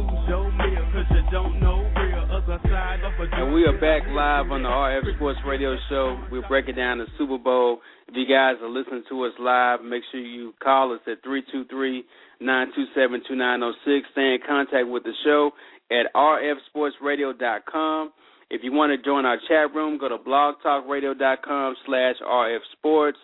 And 3.32 3.54
we 3.54 3.64
are 3.64 3.78
back 3.80 4.02
live 4.08 4.50
on 4.50 4.62
the 4.62 4.68
RF 4.68 5.16
Sports 5.16 5.38
Radio 5.46 5.76
Show. 5.88 6.18
We're 6.30 6.46
breaking 6.46 6.76
down 6.76 6.98
the 6.98 7.06
Super 7.18 7.38
Bowl. 7.38 7.80
If 8.08 8.14
you 8.14 8.26
guys 8.26 8.56
are 8.62 8.68
listening 8.68 9.02
to 9.08 9.24
us 9.24 9.32
live, 9.38 9.82
make 9.82 10.02
sure 10.12 10.20
you 10.20 10.52
call 10.62 10.92
us 10.92 11.00
at 11.06 11.22
323 11.22 12.04
927 12.40 13.22
2906. 13.28 14.08
Stay 14.12 14.34
in 14.34 14.38
contact 14.46 14.88
with 14.88 15.04
the 15.04 15.12
show 15.24 15.50
at 15.90 16.12
rfsportsradio.com. 16.14 18.12
If 18.50 18.62
you 18.62 18.72
want 18.72 18.90
to 18.92 18.98
join 19.04 19.24
our 19.24 19.38
chat 19.48 19.74
room, 19.74 19.98
go 19.98 20.08
to 20.08 20.18
blogtalkradio.com 20.18 21.76
slash 21.86 22.16
rfsports 22.22 23.22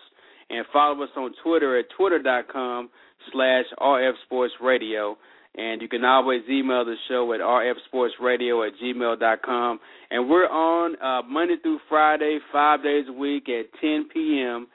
and 0.49 0.65
follow 0.73 1.03
us 1.03 1.09
on 1.15 1.33
Twitter 1.43 1.77
at 1.79 1.85
twitter.com 1.95 2.89
slash 3.31 3.65
rfsportsradio. 3.79 5.15
And 5.53 5.81
you 5.81 5.89
can 5.89 6.05
always 6.05 6.43
email 6.49 6.85
the 6.85 6.95
show 7.09 7.33
at 7.33 7.41
rfsportsradio 7.41 8.67
at 8.67 8.73
gmail.com. 8.81 9.79
And 10.09 10.29
we're 10.29 10.47
on 10.47 10.95
uh, 11.01 11.27
Monday 11.27 11.55
through 11.61 11.79
Friday, 11.89 12.39
five 12.53 12.81
days 12.83 13.05
a 13.09 13.13
week 13.13 13.49
at 13.49 13.65
10 13.81 14.07
p.m. 14.13 14.67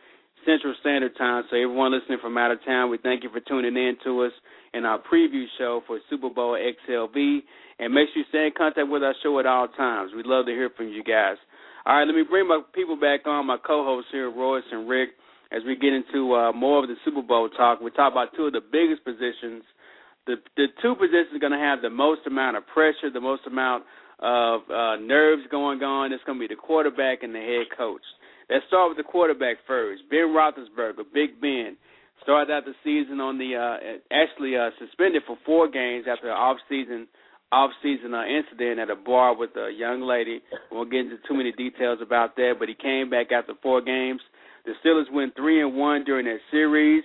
Central 0.45 0.75
Standard 0.81 1.17
Time. 1.17 1.45
So 1.51 1.57
everyone 1.57 1.93
listening 1.93 2.19
from 2.21 2.37
out 2.37 2.51
of 2.51 2.59
town, 2.65 2.91
we 2.91 2.99
thank 2.99 3.25
you 3.25 3.31
for 3.31 3.41
tuning 3.41 3.77
in 3.77 3.97
to 4.05 4.25
us 4.25 4.33
in 4.75 4.85
our 4.85 5.01
preview 5.01 5.45
show 5.59 5.83
for 5.87 5.99
Super 6.11 6.29
Bowl 6.29 6.57
XLV. 6.57 7.39
And 7.79 7.93
make 7.93 8.09
sure 8.13 8.23
you 8.23 8.25
stay 8.29 8.47
in 8.47 8.53
contact 8.57 8.89
with 8.89 9.03
our 9.03 9.15
show 9.23 9.39
at 9.41 9.47
all 9.47 9.69
times. 9.69 10.13
We'd 10.15 10.27
love 10.27 10.47
to 10.47 10.53
hear 10.53 10.71
from 10.77 10.89
you 10.89 11.03
guys. 11.03 11.37
All 11.87 11.97
right, 11.97 12.05
let 12.05 12.15
me 12.15 12.25
bring 12.29 12.49
my 12.49 12.61
people 12.75 12.97
back 12.97 13.27
on, 13.27 13.47
my 13.47 13.59
co-hosts 13.65 14.11
here, 14.13 14.31
Royce 14.31 14.65
and 14.73 14.89
Rick, 14.89 15.11
as 15.53 15.63
we 15.67 15.77
get 15.77 15.93
into 15.93 16.35
uh, 16.35 16.53
more 16.53 16.83
of 16.83 16.89
the 16.89 16.97
Super 17.05 17.23
Bowl 17.23 17.49
talk. 17.49 17.81
We 17.81 17.91
talk 17.91 18.13
about 18.13 18.35
two 18.37 18.47
of 18.47 18.53
the 18.53 18.61
biggest 18.61 19.05
positions 19.05 19.63
the 20.27 20.37
the 20.57 20.67
two 20.83 20.95
positions 20.95 21.35
are 21.35 21.39
going 21.39 21.55
to 21.55 21.59
have 21.59 21.81
the 21.83 21.91
most 21.91 22.27
amount 22.27 22.57
of 22.57 22.67
pressure, 22.67 23.11
the 23.13 23.21
most 23.21 23.47
amount 23.47 23.85
of 24.19 24.61
uh, 24.69 24.97
nerves 24.97 25.43
going 25.51 25.83
on. 25.83 26.13
It's 26.13 26.23
going 26.25 26.39
to 26.39 26.49
be 26.49 26.53
the 26.53 26.61
quarterback 26.61 27.23
and 27.23 27.35
the 27.35 27.41
head 27.41 27.71
coach. 27.77 28.03
Let's 28.51 28.67
start 28.67 28.91
with 28.91 28.99
the 28.99 29.09
quarterback 29.09 29.59
first. 29.67 30.03
Ben 30.11 30.35
Roethlisberger, 30.35 31.07
Big 31.15 31.41
Ben, 31.41 31.77
started 32.23 32.53
out 32.53 32.65
the 32.65 32.75
season 32.85 33.21
on 33.21 33.39
the 33.39 33.55
uh, 33.55 33.99
actually 34.13 34.57
uh, 34.57 34.71
suspended 34.79 35.23
for 35.27 35.39
four 35.47 35.69
games 35.71 36.07
after 36.11 36.29
an 36.29 36.37
off 36.37 36.59
season 36.69 37.07
off 37.53 37.71
season 37.81 38.13
uh, 38.13 38.25
incident 38.27 38.81
at 38.81 38.91
a 38.91 38.97
bar 38.97 39.37
with 39.37 39.51
a 39.57 39.71
young 39.71 40.03
lady. 40.03 40.43
We 40.71 40.77
won't 40.77 40.91
get 40.91 41.01
into 41.07 41.19
too 41.29 41.35
many 41.35 41.53
details 41.53 42.01
about 42.03 42.35
that, 42.37 42.55
but 42.59 42.69
he 42.69 42.75
came 42.75 43.09
back 43.09 43.31
after 43.31 43.55
four 43.63 43.81
games. 43.81 44.21
The 44.67 44.73
Steelers 44.85 45.11
went 45.13 45.35
three 45.37 45.63
and 45.63 45.77
one 45.77 46.05
during 46.05 46.27
that 46.27 46.41
series. 46.51 47.05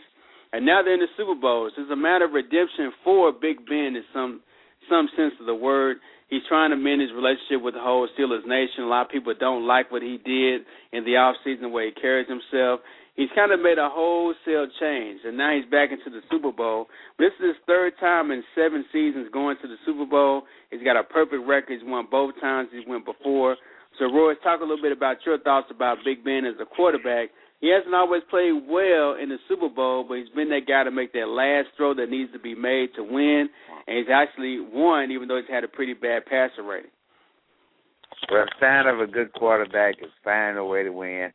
And 0.53 0.66
now 0.66 0.82
they're 0.84 0.95
in 0.95 0.99
the 0.99 1.07
Super 1.16 1.36
Bowls. 1.39 1.72
It's 1.78 1.91
a 1.91 1.95
matter 1.95 2.26
of 2.26 2.34
redemption 2.34 2.91
for 3.03 3.32
Big 3.32 3.66
Ben 3.66 3.95
in 3.95 4.03
some 4.14 4.41
some 4.89 5.07
sense 5.16 5.34
of 5.39 5.45
the 5.45 5.55
word. 5.55 5.97
He's 6.28 6.41
trying 6.49 6.72
to 6.72 6.76
mend 6.76 7.01
his 7.01 7.12
relationship 7.14 7.62
with 7.62 7.76
the 7.76 7.80
whole 7.80 8.07
Steelers 8.18 8.47
nation. 8.47 8.84
A 8.84 8.88
lot 8.88 9.05
of 9.05 9.12
people 9.12 9.34
don't 9.38 9.68
like 9.68 9.91
what 9.91 10.01
he 10.01 10.18
did 10.18 10.64
in 10.91 11.05
the 11.05 11.16
off 11.16 11.36
season, 11.43 11.64
the 11.64 11.70
way 11.70 11.93
he 11.93 12.01
carries 12.01 12.28
himself. 12.28 12.82
He's 13.16 13.30
kind 13.36 13.51
of 13.51 13.59
made 13.59 13.78
a 13.78 13.91
wholesale 13.91 14.68
change, 14.80 15.22
and 15.24 15.38
now 15.38 15.53
he's 15.55 15.70
back 15.70 15.91
into 15.91 16.09
the 16.09 16.24
Super 16.32 16.51
Bowl. 16.51 16.88
This 17.20 17.32
is 17.39 17.53
his 17.53 17.59
third 17.68 17.93
time 17.99 18.32
in 18.32 18.43
seven 18.55 18.84
seasons 18.91 19.28
going 19.32 19.57
to 19.62 19.68
the 19.68 19.76
Super 19.86 20.05
Bowl. 20.05 20.43
He's 20.72 20.84
got 20.84 20.95
a 20.95 21.03
perfect 21.03 21.43
record. 21.45 21.78
He's 21.78 21.88
won 21.88 22.07
both 22.09 22.34
times 22.39 22.70
he's 22.72 22.88
went 22.88 23.05
before. 23.05 23.57
So, 23.99 24.05
Roy, 24.05 24.34
talk 24.36 24.62
a 24.62 24.64
little 24.64 24.82
bit 24.82 24.93
about 24.95 25.18
your 25.26 25.38
thoughts 25.39 25.68
about 25.70 25.97
Big 26.03 26.24
Ben 26.24 26.45
as 26.45 26.55
a 26.62 26.66
quarterback 26.66 27.30
he 27.62 27.70
hasn't 27.70 27.93
always 27.93 28.24
played 28.30 28.53
well 28.68 29.16
in 29.22 29.30
the 29.30 29.38
Super 29.47 29.70
Bowl, 29.70 30.03
but 30.03 30.18
he's 30.18 30.30
been 30.30 30.49
that 30.49 30.68
guy 30.68 30.84
to 30.84 30.91
make 30.91 31.14
that 31.14 31.28
last 31.28 31.68
throw 31.78 31.93
that 31.93 32.09
needs 32.09 32.34
to 32.34 32.39
be 32.39 32.55
made 32.55 32.89
to 32.95 33.03
win, 33.03 33.49
and 33.88 33.97
he's 33.97 34.12
actually 34.12 34.59
won, 34.59 35.12
even 35.12 35.28
though 35.28 35.38
he's 35.38 35.49
had 35.49 35.64
a 35.64 35.68
pretty 35.68 35.93
bad 35.93 36.26
passer 36.26 36.64
rating. 36.64 36.89
Well, 38.32 38.45
sign 38.59 38.88
of 38.88 38.99
a 38.99 39.05
good 39.05 39.32
quarterback 39.34 39.95
is 40.01 40.09
finding 40.24 40.57
a 40.57 40.66
way 40.66 40.84
to 40.84 40.89
win, 40.89 41.32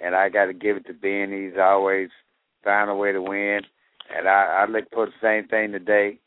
and 0.00 0.14
I 0.14 0.30
got 0.30 0.46
to 0.46 0.54
give 0.54 0.78
it 0.78 0.86
to 0.86 0.94
Ben. 0.94 1.30
He's 1.30 1.58
always 1.60 2.08
found 2.64 2.90
a 2.90 2.94
way 2.94 3.12
to 3.12 3.20
win, 3.20 3.60
and 4.16 4.26
I, 4.26 4.64
I 4.64 4.70
look 4.70 4.86
for 4.92 5.06
the 5.06 5.12
same 5.22 5.46
thing 5.48 5.72
today. 5.72 6.18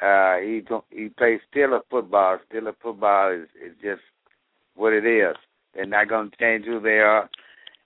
Uh, 0.00 0.36
he 0.38 0.62
he 0.90 1.08
plays 1.08 1.40
Steeler 1.52 1.80
football. 1.90 2.38
Steeler 2.50 2.74
football 2.80 3.32
is 3.32 3.48
is 3.64 3.76
just 3.82 4.02
what 4.74 4.92
it 4.92 5.06
is. 5.06 5.36
They're 5.74 5.86
not 5.86 6.08
going 6.08 6.30
to 6.30 6.36
change 6.36 6.66
who 6.66 6.80
they 6.80 6.98
are 6.98 7.28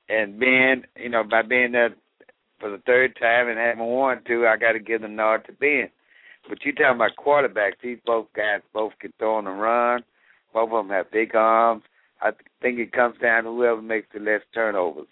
and 0.08 0.38
Ben, 0.38 0.84
you 0.96 1.08
know, 1.08 1.24
by 1.24 1.42
being 1.42 1.72
there 1.72 1.94
for 2.60 2.70
the 2.70 2.82
third 2.86 3.16
time 3.20 3.48
and 3.48 3.58
having 3.58 3.84
won 3.84 4.22
two, 4.26 4.46
I 4.46 4.56
got 4.56 4.72
to 4.72 4.78
give 4.78 5.02
the 5.02 5.08
nod 5.08 5.44
to 5.46 5.52
Ben. 5.52 5.90
But 6.48 6.64
you 6.64 6.72
talking 6.72 6.96
about 6.96 7.16
quarterbacks? 7.18 7.80
These 7.82 7.98
both 8.06 8.26
guys 8.34 8.60
both 8.72 8.92
can 9.00 9.12
throw 9.18 9.38
and 9.38 9.60
run. 9.60 10.04
Both 10.54 10.70
of 10.70 10.86
them 10.86 10.90
have 10.90 11.10
big 11.10 11.34
arms. 11.34 11.82
I 12.22 12.30
think 12.62 12.78
it 12.78 12.92
comes 12.92 13.16
down 13.20 13.44
to 13.44 13.50
whoever 13.50 13.82
makes 13.82 14.06
the 14.14 14.20
less 14.20 14.40
turnovers 14.54 15.08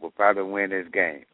will 0.00 0.10
probably 0.10 0.44
win 0.44 0.70
this 0.70 0.86
game. 0.92 1.24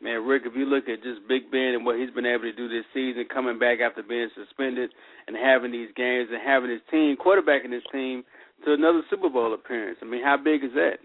Man, 0.00 0.24
Rick, 0.24 0.42
if 0.44 0.54
you 0.54 0.66
look 0.66 0.88
at 0.88 1.02
just 1.02 1.26
Big 1.26 1.50
Ben 1.50 1.72
and 1.74 1.84
what 1.84 1.98
he's 1.98 2.10
been 2.10 2.26
able 2.26 2.44
to 2.44 2.52
do 2.52 2.68
this 2.68 2.84
season, 2.92 3.24
coming 3.32 3.58
back 3.58 3.80
after 3.80 4.02
being 4.02 4.28
suspended 4.36 4.90
and 5.26 5.36
having 5.36 5.72
these 5.72 5.88
games 5.96 6.28
and 6.30 6.40
having 6.44 6.70
his 6.70 6.84
team, 6.90 7.16
quarterbacking 7.16 7.72
his 7.72 7.82
team 7.90 8.22
to 8.64 8.74
another 8.74 9.02
Super 9.08 9.30
Bowl 9.30 9.54
appearance. 9.54 9.98
I 10.02 10.04
mean, 10.04 10.22
how 10.22 10.36
big 10.36 10.64
is 10.64 10.72
that? 10.74 11.00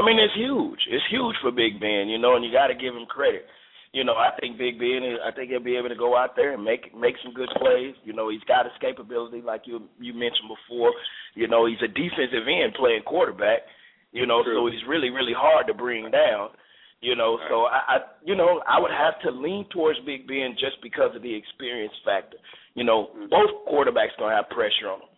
I 0.00 0.06
mean, 0.06 0.16
it's 0.16 0.32
huge. 0.32 0.80
It's 0.88 1.04
huge 1.12 1.36
for 1.44 1.52
Big 1.52 1.76
Ben, 1.76 2.08
you 2.08 2.16
know, 2.16 2.34
and 2.34 2.44
you 2.44 2.50
got 2.50 2.72
to 2.72 2.74
give 2.74 2.96
him 2.96 3.04
credit. 3.04 3.44
You 3.92 4.04
know, 4.04 4.14
I 4.14 4.30
think 4.40 4.56
Big 4.56 4.78
Ben. 4.78 5.04
Is, 5.04 5.18
I 5.20 5.34
think 5.34 5.50
he'll 5.50 5.60
be 5.60 5.76
able 5.76 5.90
to 5.90 5.98
go 5.98 6.16
out 6.16 6.36
there 6.36 6.54
and 6.54 6.64
make 6.64 6.94
make 6.96 7.16
some 7.22 7.34
good 7.34 7.50
plays. 7.60 7.92
You 8.04 8.14
know, 8.14 8.30
he's 8.30 8.44
got 8.48 8.64
escapability, 8.64 9.44
like 9.44 9.62
you 9.66 9.90
you 10.00 10.14
mentioned 10.14 10.48
before. 10.48 10.92
You 11.34 11.48
know, 11.48 11.66
he's 11.66 11.82
a 11.84 11.90
defensive 11.90 12.46
end 12.48 12.78
playing 12.78 13.02
quarterback. 13.04 13.66
You 14.12 14.26
know, 14.26 14.42
True. 14.42 14.56
so 14.56 14.72
he's 14.72 14.86
really 14.88 15.10
really 15.10 15.34
hard 15.36 15.66
to 15.66 15.74
bring 15.74 16.08
down. 16.10 16.54
You 17.02 17.16
know, 17.16 17.36
right. 17.36 17.48
so 17.50 17.56
I, 17.66 17.80
I 17.88 17.96
you 18.24 18.36
know 18.36 18.62
I 18.64 18.78
would 18.78 18.94
have 18.94 19.20
to 19.26 19.30
lean 19.36 19.66
towards 19.68 19.98
Big 20.06 20.28
Ben 20.28 20.54
just 20.54 20.80
because 20.82 21.10
of 21.16 21.22
the 21.22 21.34
experience 21.34 21.94
factor. 22.04 22.38
You 22.74 22.84
know, 22.84 23.10
mm-hmm. 23.10 23.26
both 23.28 23.50
quarterbacks 23.66 24.14
gonna 24.18 24.36
have 24.36 24.48
pressure 24.48 24.86
on 24.86 25.02
them, 25.02 25.12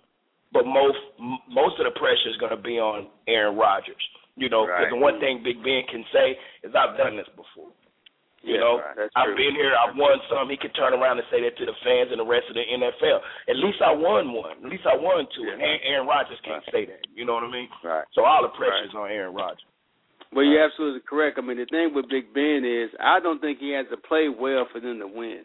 but 0.51 0.64
most 0.64 0.99
most 1.47 1.76
of 1.76 1.85
the 1.85 1.95
pressure 2.01 2.33
is 2.33 2.41
gonna 2.41 2.57
be 2.57 2.80
on 2.80 3.12
Aaron 3.28 3.55
Rodgers. 3.55 4.01
You 4.37 4.49
know, 4.49 4.64
because 4.64 4.89
right. 4.89 4.95
the 4.95 4.97
one 4.97 5.20
thing 5.20 5.45
Big 5.45 5.61
Ben 5.61 5.85
can 5.93 6.05
say 6.09 6.41
is 6.64 6.72
I've 6.72 6.97
done 6.97 7.20
this 7.20 7.28
before. 7.37 7.68
You 8.43 8.59
yeah, 8.59 8.64
know, 8.64 8.74
right. 8.83 9.07
I've 9.14 9.39
been 9.39 9.55
here. 9.55 9.70
I've 9.70 9.95
won 9.95 10.18
some. 10.26 10.51
He 10.51 10.59
can 10.59 10.74
turn 10.74 10.97
around 10.99 11.22
and 11.22 11.28
say 11.30 11.39
that 11.47 11.55
to 11.62 11.64
the 11.68 11.76
fans 11.87 12.11
and 12.11 12.18
the 12.18 12.26
rest 12.26 12.51
of 12.51 12.59
the 12.59 12.66
NFL. 12.66 13.22
At 13.47 13.55
least 13.55 13.78
I 13.78 13.95
won 13.95 14.35
one. 14.35 14.59
At 14.66 14.70
least 14.72 14.83
I 14.83 14.99
won 14.99 15.30
two. 15.30 15.47
Yeah. 15.47 15.62
And 15.62 15.78
Aaron 15.87 16.11
Rodgers 16.11 16.43
can't 16.43 16.64
right. 16.66 16.74
say 16.74 16.83
that. 16.91 17.07
You 17.14 17.22
know 17.22 17.39
what 17.39 17.47
I 17.47 17.53
mean? 17.53 17.70
Right. 17.87 18.03
So 18.18 18.26
all 18.26 18.43
the 18.43 18.51
pressure's 18.59 18.91
right. 18.99 19.07
on 19.07 19.14
Aaron 19.14 19.35
Rodgers. 19.35 19.62
Well, 20.35 20.45
you're 20.45 20.64
absolutely 20.64 21.07
correct. 21.07 21.39
I 21.39 21.43
mean, 21.45 21.61
the 21.61 21.68
thing 21.70 21.93
with 21.95 22.09
Big 22.09 22.35
Ben 22.35 22.64
is 22.64 22.91
I 22.99 23.20
don't 23.20 23.39
think 23.39 23.61
he 23.61 23.76
has 23.76 23.87
to 23.93 24.01
play 24.01 24.26
well 24.33 24.66
for 24.72 24.80
them 24.80 24.99
to 24.99 25.07
win. 25.07 25.45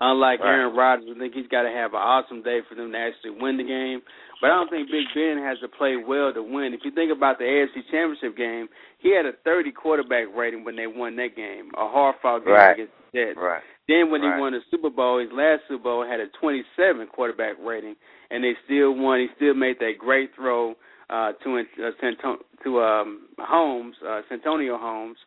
Unlike 0.00 0.40
right. 0.40 0.48
Aaron 0.48 0.76
Rodgers, 0.76 1.08
I 1.14 1.18
think 1.18 1.34
he's 1.34 1.46
got 1.46 1.62
to 1.62 1.70
have 1.70 1.94
an 1.94 2.02
awesome 2.02 2.42
day 2.42 2.60
for 2.68 2.74
them 2.74 2.90
to 2.92 2.98
actually 2.98 3.38
win 3.38 3.56
the 3.56 3.64
game. 3.64 4.02
But 4.40 4.50
I 4.50 4.58
don't 4.58 4.68
think 4.68 4.90
Big 4.90 5.06
Ben 5.14 5.38
has 5.38 5.58
to 5.60 5.68
play 5.68 5.96
well 5.96 6.34
to 6.34 6.42
win. 6.42 6.74
If 6.74 6.80
you 6.84 6.90
think 6.90 7.12
about 7.14 7.38
the 7.38 7.44
AFC 7.44 7.86
Championship 7.90 8.36
game, 8.36 8.68
he 8.98 9.14
had 9.14 9.24
a 9.24 9.32
30 9.44 9.70
quarterback 9.72 10.34
rating 10.34 10.64
when 10.64 10.74
they 10.74 10.88
won 10.88 11.14
that 11.16 11.36
game, 11.36 11.70
a 11.78 11.86
hard 11.88 12.16
fought 12.20 12.44
game 12.44 12.54
right. 12.54 12.74
against 12.74 12.92
the 13.12 13.18
Jets. 13.18 13.38
Right. 13.40 13.62
Then 13.86 14.10
when 14.10 14.22
right. 14.22 14.34
he 14.34 14.40
won 14.40 14.52
the 14.52 14.60
Super 14.70 14.90
Bowl, 14.90 15.20
his 15.20 15.30
last 15.32 15.62
Super 15.68 15.84
Bowl 15.84 16.04
had 16.04 16.18
a 16.18 16.26
27 16.40 17.06
quarterback 17.08 17.54
rating, 17.62 17.94
and 18.30 18.42
they 18.42 18.54
still 18.64 18.92
won. 18.92 19.20
He 19.20 19.28
still 19.36 19.54
made 19.54 19.78
that 19.78 19.94
great 19.98 20.30
throw 20.34 20.74
uh, 21.10 21.32
to 21.44 21.62
uh, 21.84 22.34
to 22.64 22.80
um, 22.80 23.28
Holmes, 23.38 23.94
uh, 24.06 24.22
Santonio 24.28 24.78
Holmes, 24.78 25.18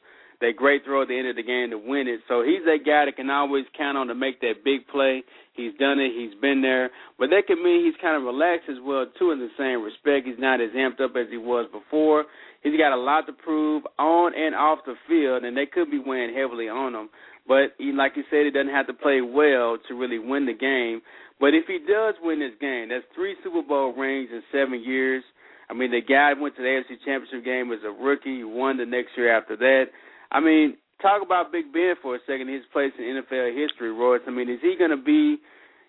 that 0.42 0.56
great 0.56 0.86
throw 0.86 1.02
at 1.02 1.08
the 1.08 1.18
end 1.18 1.28
of 1.28 1.36
the 1.36 1.44
game 1.44 1.72
to 1.72 1.78
win 1.78 2.08
it. 2.08 2.22
So 2.28 2.44
he's 2.44 2.64
that 2.66 2.86
guy 2.86 3.06
that 3.06 3.16
can 3.16 3.30
always 3.30 3.66
count 3.78 3.98
on 3.98 4.08
to 4.08 4.16
make 4.16 4.40
that 4.42 4.64
big 4.64 4.88
play. 4.88 5.24
He's 5.54 5.74
done 5.80 6.00
it. 6.00 6.14
He's 6.14 6.40
been 6.40 6.62
there. 6.62 6.92
But 7.18 7.30
that 7.32 7.48
can 7.48 7.64
mean 7.64 7.84
he's 7.84 7.98
kind 8.02 8.16
of 8.16 8.24
relaxed 8.24 8.70
as 8.70 8.78
well 8.84 9.06
too 9.18 9.32
in 9.32 9.40
the 9.40 9.50
same 9.58 9.82
respect. 9.82 10.28
He's 10.28 10.38
not 10.38 10.62
as 10.62 10.70
amped 10.78 11.02
up 11.02 11.16
as 11.18 11.28
he 11.32 11.38
was 11.38 11.66
before. 11.72 12.26
He's 12.62 12.78
got 12.78 12.94
a 12.94 13.02
lot 13.02 13.26
to 13.28 13.34
prove 13.34 13.84
on 13.98 14.34
and 14.36 14.54
off 14.54 14.80
the 14.86 14.96
field, 15.08 15.44
and 15.44 15.56
they 15.56 15.66
could 15.66 15.90
be 15.90 16.00
weighing 16.00 16.36
heavily 16.36 16.70
on 16.70 16.94
him. 16.94 17.10
But 17.48 17.74
he, 17.78 17.92
like 17.92 18.14
you 18.16 18.24
said, 18.30 18.46
he 18.46 18.52
doesn't 18.52 18.74
have 18.74 18.88
to 18.88 18.94
play 18.94 19.22
well 19.22 19.78
to 19.88 19.96
really 19.96 20.20
win 20.20 20.46
the 20.46 20.54
game. 20.54 21.02
But 21.40 21.54
if 21.54 21.66
he 21.66 21.80
does 21.80 22.16
win 22.22 22.40
this 22.40 22.58
game, 22.60 22.90
that's 22.90 23.06
three 23.16 23.36
Super 23.44 23.62
Bowl 23.62 23.94
rings 23.94 24.30
in 24.32 24.42
seven 24.52 24.84
years. 24.84 25.24
I 25.70 25.74
mean, 25.74 25.92
the 25.92 26.02
guy 26.02 26.34
went 26.34 26.56
to 26.56 26.62
the 26.62 26.68
AFC 26.68 26.98
Championship 27.06 27.46
game 27.46 27.72
as 27.72 27.80
a 27.86 27.92
rookie. 27.92 28.38
He 28.38 28.44
won 28.44 28.78
the 28.78 28.86
next 28.86 29.12
year 29.16 29.36
after 29.36 29.56
that. 29.58 29.86
I 30.32 30.40
mean, 30.40 30.78
talk 31.02 31.22
about 31.24 31.52
Big 31.52 31.72
Ben 31.72 31.96
for 32.02 32.16
a 32.16 32.20
second. 32.28 32.50
His 32.50 32.64
place 32.74 32.92
in 32.98 33.06
NFL 33.06 33.56
history, 33.56 33.92
Royce. 33.92 34.22
I 34.28 34.32
mean, 34.32 34.50
is 34.50 34.60
he 34.62 34.76
going 34.78 34.92
to 34.92 34.98
be, 34.98 35.38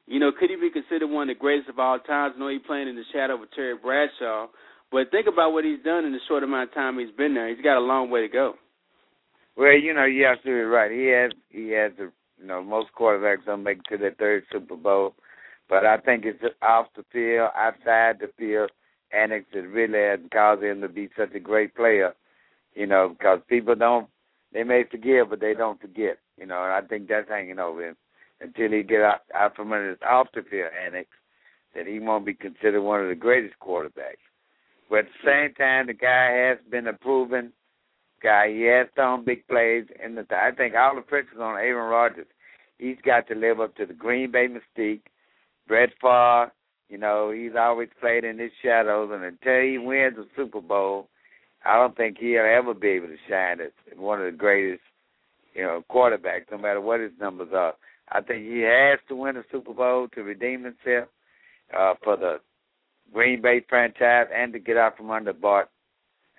you 0.07 0.20
know, 0.20 0.30
could 0.32 0.51
he 0.51 0.57
be 0.57 0.70
considered 0.70 1.09
one 1.09 1.28
of 1.28 1.36
the 1.36 1.41
greatest 1.41 1.68
of 1.68 1.78
all 1.78 1.99
times? 1.99 2.34
I 2.36 2.41
know 2.41 2.49
he's 2.49 2.66
playing 2.66 2.89
in 2.89 2.97
the 2.97 3.05
shadow 3.12 3.43
of 3.43 3.51
Terry 3.55 3.76
Bradshaw, 3.76 4.47
but 4.91 5.11
think 5.11 5.26
about 5.26 5.53
what 5.53 5.64
he's 5.64 5.82
done 5.84 6.05
in 6.05 6.12
the 6.12 6.20
short 6.28 6.43
amount 6.43 6.70
of 6.70 6.74
time 6.74 6.99
he's 6.99 7.14
been 7.16 7.34
there. 7.34 7.49
He's 7.49 7.64
got 7.64 7.78
a 7.78 7.84
long 7.84 8.11
way 8.11 8.22
to 8.22 8.28
go. 8.28 8.55
Well, 9.57 9.76
you 9.76 9.93
know, 9.93 10.05
you're 10.05 10.32
absolutely 10.32 10.62
right. 10.62 10.91
He 10.91 11.07
has, 11.09 11.32
he 11.51 11.70
has 11.70 11.93
the, 11.99 12.12
you 12.41 12.47
know, 12.47 12.62
most 12.62 12.91
quarterbacks 12.99 13.45
don't 13.45 13.64
make 13.64 13.78
it 13.78 13.91
to 13.91 13.99
their 13.99 14.14
third 14.14 14.45
Super 14.53 14.76
Bowl, 14.76 15.14
but 15.68 15.84
I 15.84 15.99
think 15.99 16.24
it's 16.24 16.43
off 16.62 16.86
the 16.97 17.05
field, 17.12 17.51
outside 17.57 18.20
the 18.20 18.30
field, 18.39 18.70
annex 19.12 19.47
that 19.53 19.66
really 19.66 19.99
has 19.99 20.20
caused 20.32 20.62
him 20.62 20.80
to 20.82 20.89
be 20.89 21.09
such 21.18 21.34
a 21.34 21.41
great 21.41 21.74
player. 21.74 22.14
You 22.74 22.86
know, 22.86 23.09
because 23.09 23.41
people 23.49 23.74
don't 23.74 24.09
they 24.53 24.64
may 24.64 24.84
forgive, 24.90 25.30
but 25.30 25.40
they 25.40 25.55
don't 25.55 25.80
forget. 25.80 26.18
You 26.36 26.46
know, 26.46 26.62
and 26.62 26.72
I 26.72 26.80
think 26.82 27.09
that's 27.09 27.28
hanging 27.28 27.59
over 27.59 27.88
him 27.88 27.96
until 28.40 28.70
he 28.70 28.82
get 28.82 29.03
out, 29.03 29.20
out 29.34 29.57
from 29.57 29.72
under 29.72 29.90
his 29.90 29.99
off 30.09 30.28
the 30.34 30.42
field 30.42 30.70
annex, 30.84 31.09
that 31.74 31.86
he 31.86 31.99
won't 31.99 32.26
be 32.26 32.34
considered 32.34 32.82
one 32.82 33.03
of 33.03 33.09
the 33.09 33.14
greatest 33.14 33.55
quarterbacks. 33.61 34.24
But 34.88 35.01
at 35.01 35.05
the 35.07 35.30
same 35.30 35.55
time, 35.55 35.86
the 35.86 35.94
guy 35.94 36.32
has 36.49 36.59
been 36.70 36.86
a 36.86 36.92
proven 36.92 37.53
guy. 38.22 38.53
He 38.53 38.62
has 38.62 38.86
thrown 38.94 39.24
big 39.24 39.46
plays, 39.49 39.84
and 40.03 40.16
the, 40.16 40.26
I 40.30 40.51
think 40.57 40.74
all 40.74 40.94
the 40.94 41.03
pressure 41.03 41.42
on 41.42 41.59
Aaron 41.59 41.90
Rodgers. 41.90 42.26
He's 42.78 42.96
got 43.05 43.26
to 43.28 43.34
live 43.34 43.61
up 43.61 43.74
to 43.76 43.86
the 43.86 43.92
Green 43.92 44.30
Bay 44.30 44.46
mystique. 44.46 45.03
Brett 45.66 45.90
Favre, 46.01 46.53
you 46.88 46.96
know, 46.96 47.30
he's 47.30 47.57
always 47.59 47.88
played 48.01 48.24
in 48.24 48.38
his 48.38 48.53
shadows, 48.62 49.11
and 49.12 49.24
until 49.24 49.61
he 49.61 49.78
wins 49.78 50.16
a 50.16 50.24
Super 50.36 50.61
Bowl, 50.61 51.09
I 51.68 51.76
don't 51.76 51.96
think 51.96 52.16
he'll 52.18 52.40
ever 52.40 52.72
be 52.72 52.88
able 52.88 53.08
to 53.08 53.16
shine 53.28 53.60
as 53.60 53.72
one 53.96 54.20
of 54.20 54.24
the 54.24 54.36
greatest, 54.36 54.80
you 55.54 55.62
know, 55.62 55.84
quarterbacks, 55.90 56.50
no 56.50 56.56
matter 56.56 56.80
what 56.80 57.00
his 57.00 57.12
numbers 57.20 57.50
are. 57.54 57.74
I 58.10 58.22
think 58.22 58.46
he 58.46 58.60
has 58.60 58.98
to 59.08 59.14
win 59.14 59.36
a 59.36 59.42
Super 59.52 59.74
Bowl 59.74 60.08
to 60.14 60.22
redeem 60.22 60.64
himself 60.64 61.08
uh, 61.78 61.94
for 62.02 62.16
the 62.16 62.40
Green 63.12 63.42
Bay 63.42 63.62
franchise 63.68 64.28
and 64.34 64.52
to 64.54 64.58
get 64.58 64.78
out 64.78 64.96
from 64.96 65.10
under 65.10 65.34
Bart. 65.34 65.68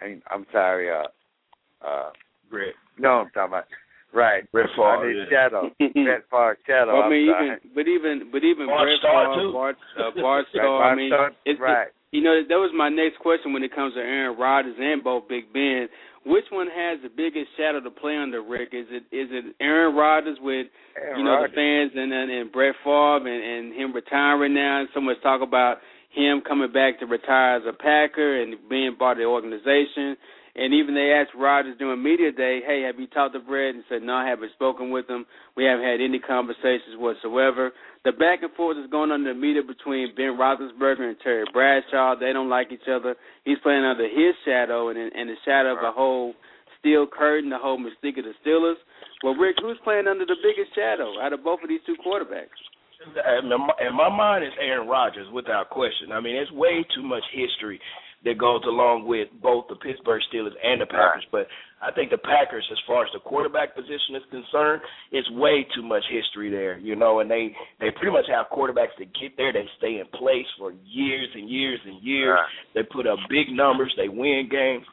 I 0.01 0.05
mean, 0.07 0.21
I'm 0.31 0.47
sorry, 0.51 0.89
uh, 0.89 1.85
uh, 1.85 2.09
Brett. 2.49 2.73
No, 2.97 3.09
I'm 3.21 3.29
talking 3.29 3.53
about 3.53 3.65
right. 4.13 4.51
Brett 4.51 4.69
Favre. 4.75 5.11
Yeah. 5.11 5.25
shadow. 5.29 5.69
Brett 5.77 6.23
Favre 6.31 6.57
shadow. 6.65 6.93
Well, 6.95 7.03
I 7.03 7.09
mean, 7.09 7.29
I'm 7.29 7.43
even 7.45 7.59
sorry. 7.59 7.71
but 7.75 7.87
even 7.87 8.29
but 8.31 8.43
even 8.43 8.65
Bart 8.65 8.87
Brett 8.87 9.01
Favre. 9.03 9.51
Bart, 9.51 9.77
uh, 9.99 10.11
Bart 10.21 10.45
Starr. 10.49 10.65
Bart 10.65 10.93
I 10.93 10.95
mean, 10.95 11.09
Starr, 11.09 11.31
it's, 11.45 11.59
right. 11.59 11.87
You 12.11 12.21
know, 12.21 12.41
that 12.41 12.55
was 12.57 12.71
my 12.73 12.89
next 12.89 13.19
question 13.19 13.53
when 13.53 13.63
it 13.63 13.73
comes 13.73 13.93
to 13.93 13.99
Aaron 13.99 14.37
Rodgers 14.37 14.75
and 14.79 15.03
both 15.03 15.27
Big 15.27 15.53
Ben. 15.53 15.87
Which 16.25 16.45
one 16.51 16.67
has 16.67 16.99
the 17.01 17.09
biggest 17.09 17.47
shadow 17.55 17.79
to 17.79 17.91
play 17.91 18.17
under, 18.17 18.41
Rick? 18.41 18.69
Is 18.73 18.87
it 18.89 19.03
is 19.15 19.29
it 19.31 19.55
Aaron 19.61 19.95
Rodgers 19.95 20.37
with 20.41 20.67
Aaron 20.97 21.19
you 21.19 21.23
know 21.23 21.37
Rodgers. 21.37 21.51
the 21.51 21.55
fans 21.55 21.91
and 21.95 22.11
and, 22.11 22.31
and 22.31 22.51
Brett 22.51 22.75
Favre 22.83 23.23
and, 23.23 23.43
and 23.43 23.73
him 23.73 23.93
retiring 23.93 24.53
now, 24.53 24.81
and 24.81 24.89
so 24.93 25.01
much 25.01 25.21
talk 25.21 25.41
about 25.41 25.77
him 26.09 26.41
coming 26.45 26.71
back 26.71 26.99
to 26.99 27.05
retire 27.05 27.57
as 27.57 27.63
a 27.69 27.73
Packer 27.73 28.41
and 28.41 28.57
being 28.69 28.95
part 28.97 29.17
of 29.17 29.21
the 29.21 29.29
organization. 29.29 30.17
And 30.59 30.73
even 30.75 30.91
they 30.91 31.15
asked 31.15 31.31
Rodgers 31.39 31.79
during 31.79 32.03
media 32.03 32.33
day, 32.33 32.59
"Hey, 32.59 32.81
have 32.81 32.99
you 32.99 33.07
talked 33.07 33.31
to 33.31 33.39
Brett?" 33.39 33.75
And 33.75 33.83
said, 33.87 34.03
"No, 34.03 34.13
I 34.13 34.27
haven't 34.27 34.51
spoken 34.51 34.91
with 34.91 35.07
him. 35.07 35.25
We 35.55 35.63
haven't 35.63 35.85
had 35.85 36.01
any 36.01 36.19
conversations 36.19 36.97
whatsoever." 36.97 37.71
The 38.03 38.11
back 38.11 38.43
and 38.43 38.51
forth 38.53 38.75
is 38.77 38.87
going 38.87 39.09
on 39.11 39.21
in 39.21 39.27
the 39.27 39.33
media 39.33 39.63
between 39.63 40.13
Ben 40.15 40.35
Roethlisberger 40.35 41.07
and 41.07 41.19
Terry 41.21 41.45
Bradshaw. 41.53 42.15
They 42.15 42.33
don't 42.33 42.49
like 42.49 42.73
each 42.73 42.89
other. 42.89 43.15
He's 43.45 43.59
playing 43.59 43.85
under 43.85 44.05
his 44.05 44.35
shadow 44.43 44.89
and 44.89 44.99
in, 44.99 45.27
the 45.27 45.37
shadow 45.45 45.75
of 45.75 45.81
the 45.81 45.91
whole 45.91 46.35
steel 46.77 47.07
curtain, 47.07 47.49
the 47.49 47.57
whole 47.57 47.77
mystique 47.77 48.17
of 48.17 48.25
the 48.25 48.35
Steelers. 48.43 48.77
Well, 49.23 49.35
Rick, 49.35 49.59
who's 49.61 49.79
playing 49.85 50.07
under 50.07 50.25
the 50.25 50.37
biggest 50.43 50.75
shadow 50.75 51.21
out 51.21 51.31
of 51.31 51.41
both 51.41 51.63
of 51.63 51.69
these 51.69 51.83
two 51.85 51.95
quarterbacks? 52.05 52.59
In 52.99 53.47
my, 53.47 53.73
in 53.79 53.95
my 53.95 54.09
mind, 54.09 54.43
it's 54.43 54.55
Aaron 54.59 54.89
Rodgers 54.89 55.29
without 55.31 55.69
question. 55.69 56.11
I 56.11 56.19
mean, 56.19 56.35
it's 56.35 56.51
way 56.51 56.83
too 56.93 57.03
much 57.03 57.23
history 57.31 57.79
that 58.25 58.37
goes 58.37 58.61
along 58.67 59.07
with 59.07 59.29
both 59.41 59.65
the 59.69 59.75
Pittsburgh 59.75 60.21
Steelers 60.31 60.55
and 60.63 60.81
the 60.81 60.85
Packers. 60.85 61.25
But 61.31 61.47
I 61.81 61.91
think 61.91 62.11
the 62.11 62.17
Packers, 62.17 62.67
as 62.71 62.77
far 62.85 63.05
as 63.05 63.09
the 63.13 63.19
quarterback 63.19 63.75
position 63.75 64.15
is 64.15 64.23
concerned, 64.29 64.81
it's 65.11 65.29
way 65.31 65.65
too 65.75 65.83
much 65.83 66.03
history 66.11 66.49
there, 66.49 66.77
you 66.77 66.95
know. 66.95 67.19
And 67.21 67.31
they 67.31 67.55
they 67.79 67.91
pretty 67.91 68.11
much 68.11 68.25
have 68.27 68.47
quarterbacks 68.51 68.97
that 68.99 69.13
get 69.19 69.37
there, 69.37 69.53
they 69.53 69.65
stay 69.77 69.99
in 69.99 70.05
place 70.19 70.47
for 70.57 70.73
years 70.83 71.29
and 71.33 71.49
years 71.49 71.79
and 71.85 72.03
years. 72.03 72.39
They 72.75 72.83
put 72.83 73.07
up 73.07 73.19
big 73.29 73.49
numbers, 73.49 73.93
they 73.95 74.09
win 74.09 74.49
games. 74.51 74.85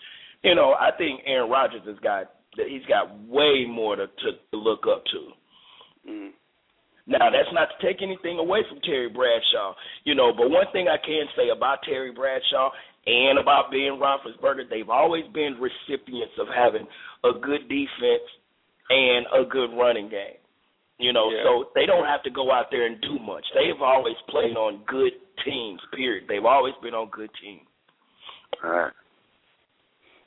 You 0.42 0.54
know, 0.54 0.74
I 0.78 0.90
think 0.96 1.22
Aaron 1.26 1.50
Rodgers 1.50 1.82
has 1.86 1.98
got 1.98 2.30
he's 2.54 2.86
got 2.88 3.10
way 3.26 3.66
more 3.68 3.96
to 3.96 4.06
to, 4.06 4.30
to 4.52 4.56
look 4.56 4.84
up 4.86 5.02
to. 5.06 6.10
Mm. 6.10 6.30
Now, 7.06 7.30
that's 7.30 7.52
not 7.54 7.68
to 7.70 7.86
take 7.86 8.02
anything 8.02 8.38
away 8.38 8.60
from 8.68 8.80
Terry 8.82 9.08
Bradshaw, 9.08 9.74
you 10.04 10.14
know, 10.14 10.32
but 10.36 10.50
one 10.50 10.66
thing 10.72 10.88
I 10.88 10.98
can 10.98 11.26
say 11.36 11.50
about 11.54 11.78
Terry 11.84 12.10
Bradshaw 12.10 12.70
and 13.06 13.38
about 13.38 13.70
Ben 13.70 13.94
Roethlisberger, 14.02 14.68
they've 14.68 14.90
always 14.90 15.22
been 15.32 15.54
recipients 15.62 16.34
of 16.40 16.48
having 16.50 16.86
a 17.22 17.30
good 17.38 17.68
defense 17.68 18.26
and 18.90 19.26
a 19.30 19.46
good 19.48 19.70
running 19.78 20.08
game. 20.08 20.38
You 20.98 21.12
know, 21.12 21.30
Yeah. 21.30 21.44
so 21.44 21.70
they 21.74 21.86
don't 21.86 22.06
have 22.06 22.22
to 22.24 22.30
go 22.30 22.50
out 22.50 22.70
there 22.70 22.86
and 22.86 23.00
do 23.02 23.18
much. 23.20 23.44
They've 23.54 23.80
always 23.80 24.16
played 24.28 24.56
on 24.56 24.78
good 24.86 25.12
teams, 25.44 25.80
period. 25.94 26.26
They've 26.26 26.44
always 26.44 26.74
been 26.82 26.94
on 26.94 27.08
good 27.10 27.30
teams. 27.40 27.66
All 28.64 28.70
right. 28.70 28.92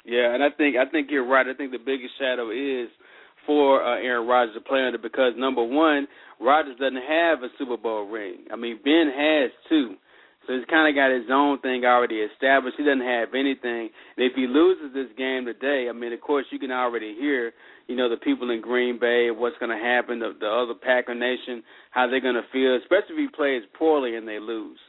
Yeah, 0.06 0.34
and 0.34 0.44
I 0.44 0.50
think 0.52 0.78
I 0.78 0.86
think 0.86 1.12
you're 1.12 1.26
right. 1.26 1.48
I 1.48 1.54
think 1.54 1.72
the 1.72 1.78
biggest 1.80 2.18
shadow 2.18 2.52
is 2.52 2.90
for 3.46 3.84
uh, 3.84 3.98
Aaron 3.98 4.28
Rodgers 4.28 4.54
to 4.56 4.62
play 4.62 4.86
under 4.86 4.98
because 4.98 5.34
number 5.36 5.64
one, 5.64 6.08
Rodgers 6.40 6.78
doesn't 6.80 6.96
have 7.08 7.44
a 7.44 7.50
Super 7.58 7.78
Bowl 7.78 8.08
ring. 8.08 8.46
I 8.52 8.56
mean, 8.56 8.80
Ben 8.84 9.12
has 9.16 9.52
two. 9.68 9.96
So 10.48 10.56
he's 10.56 10.66
kind 10.66 10.90
of 10.90 10.96
got 10.96 11.12
his 11.12 11.30
own 11.30 11.60
thing 11.62 11.86
already 11.86 12.22
established. 12.26 12.78
He 12.78 12.84
doesn't 12.84 13.06
have 13.06 13.36
anything. 13.36 13.90
And 14.18 14.26
if 14.26 14.34
he 14.36 14.48
loses 14.48 14.94
this 14.94 15.12
game 15.18 15.46
today, 15.46 15.88
I 15.90 15.94
mean, 15.94 16.12
of 16.14 16.22
course, 16.22 16.46
you 16.50 16.58
can 16.58 16.72
already 16.72 17.14
hear, 17.14 17.52
you 17.88 17.96
know, 17.96 18.10
the 18.10 18.18
people 18.18 18.50
in 18.50 18.62
Green 18.62 18.98
Bay, 19.00 19.30
what's 19.30 19.58
going 19.60 19.70
to 19.70 19.84
happen, 19.84 20.18
the, 20.20 20.34
the 20.40 20.48
other 20.50 20.74
Packer 20.74 21.14
Nation, 21.14 21.62
how 21.92 22.08
they're 22.08 22.22
going 22.22 22.36
to 22.40 22.48
feel, 22.52 22.76
especially 22.82 23.22
if 23.22 23.30
he 23.30 23.36
plays 23.36 23.62
poorly 23.78 24.16
and 24.16 24.28
they 24.28 24.40
lose. 24.40 24.80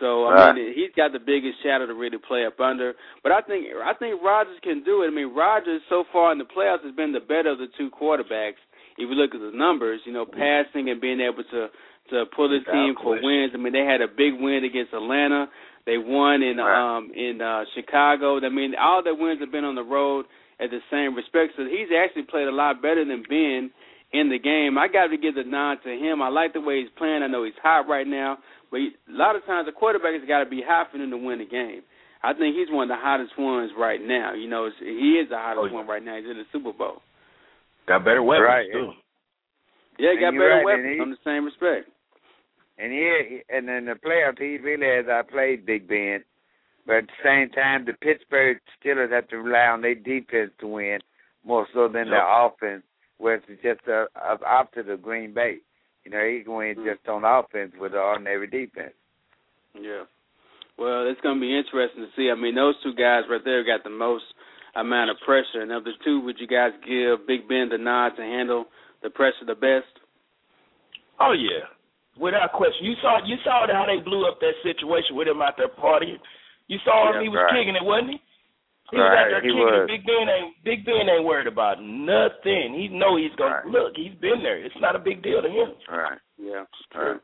So 0.00 0.26
I 0.26 0.32
Right. 0.34 0.54
mean, 0.54 0.74
he's 0.74 0.90
got 0.96 1.12
the 1.12 1.18
biggest 1.18 1.62
shadow 1.62 1.86
to 1.86 1.94
really 1.94 2.18
play 2.18 2.46
up 2.46 2.58
under. 2.58 2.94
But 3.22 3.32
I 3.32 3.40
think 3.42 3.66
I 3.84 3.94
think 3.94 4.22
Rodgers 4.22 4.58
can 4.62 4.82
do 4.84 5.02
it. 5.02 5.08
I 5.08 5.10
mean, 5.10 5.34
Rodgers 5.34 5.82
so 5.88 6.04
far 6.12 6.32
in 6.32 6.38
the 6.38 6.44
playoffs 6.44 6.84
has 6.84 6.94
been 6.94 7.12
the 7.12 7.20
better 7.20 7.50
of 7.50 7.58
the 7.58 7.66
two 7.76 7.90
quarterbacks. 7.90 8.58
If 8.98 9.08
you 9.08 9.14
look 9.14 9.34
at 9.34 9.40
the 9.40 9.56
numbers, 9.56 10.00
you 10.04 10.12
know, 10.12 10.26
passing 10.26 10.90
and 10.90 11.00
being 11.00 11.20
able 11.20 11.44
to 11.44 11.68
to 12.10 12.24
pull 12.34 12.48
Without 12.50 12.72
team 12.72 12.94
for 13.02 13.20
wins. 13.22 13.52
I 13.54 13.58
mean, 13.58 13.72
they 13.72 13.84
had 13.84 14.00
a 14.00 14.08
big 14.08 14.34
win 14.40 14.64
against 14.64 14.92
Atlanta. 14.94 15.48
They 15.86 15.98
won 15.98 16.42
in 16.42 16.56
Right. 16.58 16.96
um 16.96 17.12
in 17.14 17.40
uh 17.40 17.64
Chicago. 17.74 18.40
I 18.44 18.48
mean, 18.48 18.74
all 18.80 19.02
their 19.02 19.14
wins 19.14 19.40
have 19.40 19.52
been 19.52 19.64
on 19.64 19.74
the 19.74 19.84
road 19.84 20.26
at 20.60 20.70
the 20.70 20.80
same 20.90 21.14
respect. 21.14 21.52
So 21.56 21.64
he's 21.64 21.88
actually 21.96 22.24
played 22.24 22.48
a 22.48 22.52
lot 22.54 22.82
better 22.82 23.04
than 23.04 23.22
Ben 23.28 23.70
in 24.12 24.28
the 24.30 24.38
game. 24.38 24.76
I 24.78 24.88
got 24.88 25.08
to 25.08 25.16
give 25.18 25.34
the 25.36 25.44
nod 25.44 25.78
to 25.84 25.90
him. 25.90 26.20
I 26.22 26.28
like 26.28 26.52
the 26.54 26.60
way 26.60 26.80
he's 26.80 26.90
playing. 26.96 27.22
I 27.22 27.26
know 27.28 27.44
he's 27.44 27.60
hot 27.62 27.86
right 27.88 28.06
now, 28.06 28.38
but 28.70 28.80
he, 28.80 28.90
a 29.08 29.12
lot 29.16 29.36
of 29.36 29.44
times 29.44 29.66
the 29.66 29.72
quarterback 29.72 30.14
has 30.18 30.26
got 30.26 30.40
to 30.42 30.48
be 30.50 30.62
hot 30.66 30.88
for 30.90 30.96
him 30.98 31.10
to 31.10 31.16
win 31.18 31.40
a 31.40 31.46
game. 31.46 31.82
I 32.24 32.32
think 32.32 32.56
he's 32.56 32.72
one 32.72 32.90
of 32.90 32.96
the 32.96 33.00
hottest 33.00 33.38
ones 33.38 33.70
right 33.78 34.00
now. 34.02 34.32
You 34.34 34.48
know, 34.48 34.68
he 34.80 35.20
is 35.22 35.28
the 35.28 35.36
hottest 35.38 35.60
Oh, 35.62 35.66
yeah. 35.66 35.72
one 35.74 35.86
right 35.86 36.02
now. 36.02 36.16
He's 36.16 36.24
in 36.28 36.38
the 36.38 36.48
Super 36.52 36.72
Bowl. 36.72 37.00
Got 37.88 38.04
better 38.04 38.22
weapons 38.22 38.46
Right. 38.46 38.72
too. 38.72 38.92
Yeah, 39.98 40.12
he 40.12 40.20
got 40.20 40.32
better 40.32 40.48
right, 40.60 40.64
weapons 40.64 40.94
he- 40.94 41.00
on 41.00 41.10
the 41.10 41.16
same 41.24 41.44
respect. 41.46 41.88
And 42.78 42.94
yeah, 42.94 43.40
and 43.48 43.68
in 43.68 43.86
the 43.86 43.94
playoffs, 43.94 44.38
he 44.38 44.58
really 44.58 44.86
has 44.86 45.08
outplayed 45.08 45.66
Big 45.66 45.88
Ben. 45.88 46.22
But 46.86 46.96
at 46.96 47.06
the 47.08 47.22
same 47.24 47.50
time, 47.50 47.84
the 47.84 47.94
Pittsburgh 47.94 48.60
Steelers 48.78 49.10
have 49.10 49.26
to 49.28 49.38
rely 49.38 49.66
on 49.66 49.80
their 49.82 49.96
defense 49.96 50.52
to 50.60 50.66
win 50.68 51.00
more 51.44 51.66
so 51.74 51.88
than 51.88 52.08
their 52.10 52.24
offense, 52.26 52.84
where 53.18 53.34
it's 53.34 53.62
just 53.62 53.80
uh, 53.88 54.06
up 54.16 54.42
opposite 54.46 54.88
of 54.88 55.02
Green 55.02 55.32
Bay. 55.34 55.58
You 56.04 56.12
know, 56.12 56.24
he 56.24 56.42
can 56.44 56.54
win 56.54 56.76
just 56.84 57.06
on 57.08 57.24
offense 57.24 57.72
with 57.78 57.92
an 57.92 57.98
ordinary 57.98 58.46
defense. 58.46 58.94
Yeah. 59.74 60.04
Well, 60.78 61.08
it's 61.08 61.20
going 61.20 61.36
to 61.36 61.40
be 61.40 61.58
interesting 61.58 62.04
to 62.04 62.10
see. 62.16 62.30
I 62.30 62.34
mean, 62.36 62.54
those 62.54 62.80
two 62.82 62.94
guys 62.94 63.24
right 63.28 63.44
there 63.44 63.64
got 63.64 63.82
the 63.82 63.90
most 63.90 64.24
amount 64.80 65.10
of 65.10 65.16
pressure. 65.24 65.60
And 65.62 65.72
of 65.72 65.84
the 65.84 65.92
two, 66.04 66.20
would 66.22 66.38
you 66.38 66.46
guys 66.46 66.72
give 66.86 67.26
Big 67.26 67.48
Ben 67.48 67.68
the 67.68 67.78
nod 67.78 68.10
to 68.16 68.22
handle 68.22 68.66
the 69.02 69.10
pressure 69.10 69.44
the 69.46 69.54
best? 69.54 69.90
Oh 71.20 71.32
yeah, 71.34 71.66
without 72.18 72.52
question. 72.52 72.86
You 72.86 72.94
saw 73.02 73.18
you 73.24 73.36
saw 73.44 73.66
how 73.66 73.86
they 73.86 73.98
blew 74.02 74.26
up 74.26 74.38
that 74.40 74.54
situation 74.62 75.16
with 75.16 75.26
him 75.28 75.42
out 75.42 75.54
there 75.58 75.68
partying. 75.68 76.22
You 76.68 76.78
saw 76.84 77.10
him; 77.10 77.16
Yeah, 77.16 77.22
he 77.22 77.28
was 77.28 77.42
right. 77.42 77.58
kicking 77.58 77.74
it, 77.74 77.82
wasn't 77.84 78.10
he? 78.14 78.18
He 78.90 78.96
was 78.96 79.04
Right, 79.04 79.18
out 79.18 79.28
there 79.34 79.42
he 79.42 79.48
kicking 79.50 79.66
was. 79.66 79.82
it. 79.84 79.90
Big 79.90 80.06
Ben 80.06 80.28
ain't 80.30 80.54
Big 80.64 80.80
Ben 80.86 81.08
ain't 81.10 81.24
worried 81.26 81.50
about 81.50 81.82
nothing. 81.82 82.72
He 82.78 82.86
know 82.88 83.16
he's 83.16 83.34
gonna 83.34 83.66
Right. 83.66 83.66
look. 83.66 83.96
He's 83.96 84.14
been 84.22 84.42
there. 84.42 84.56
It's 84.58 84.78
not 84.80 84.94
a 84.94 84.98
big 85.02 85.22
deal 85.22 85.42
to 85.42 85.48
him. 85.50 85.74
Right. 85.90 86.18
Yeah, 86.38 86.64
Right. 86.94 87.20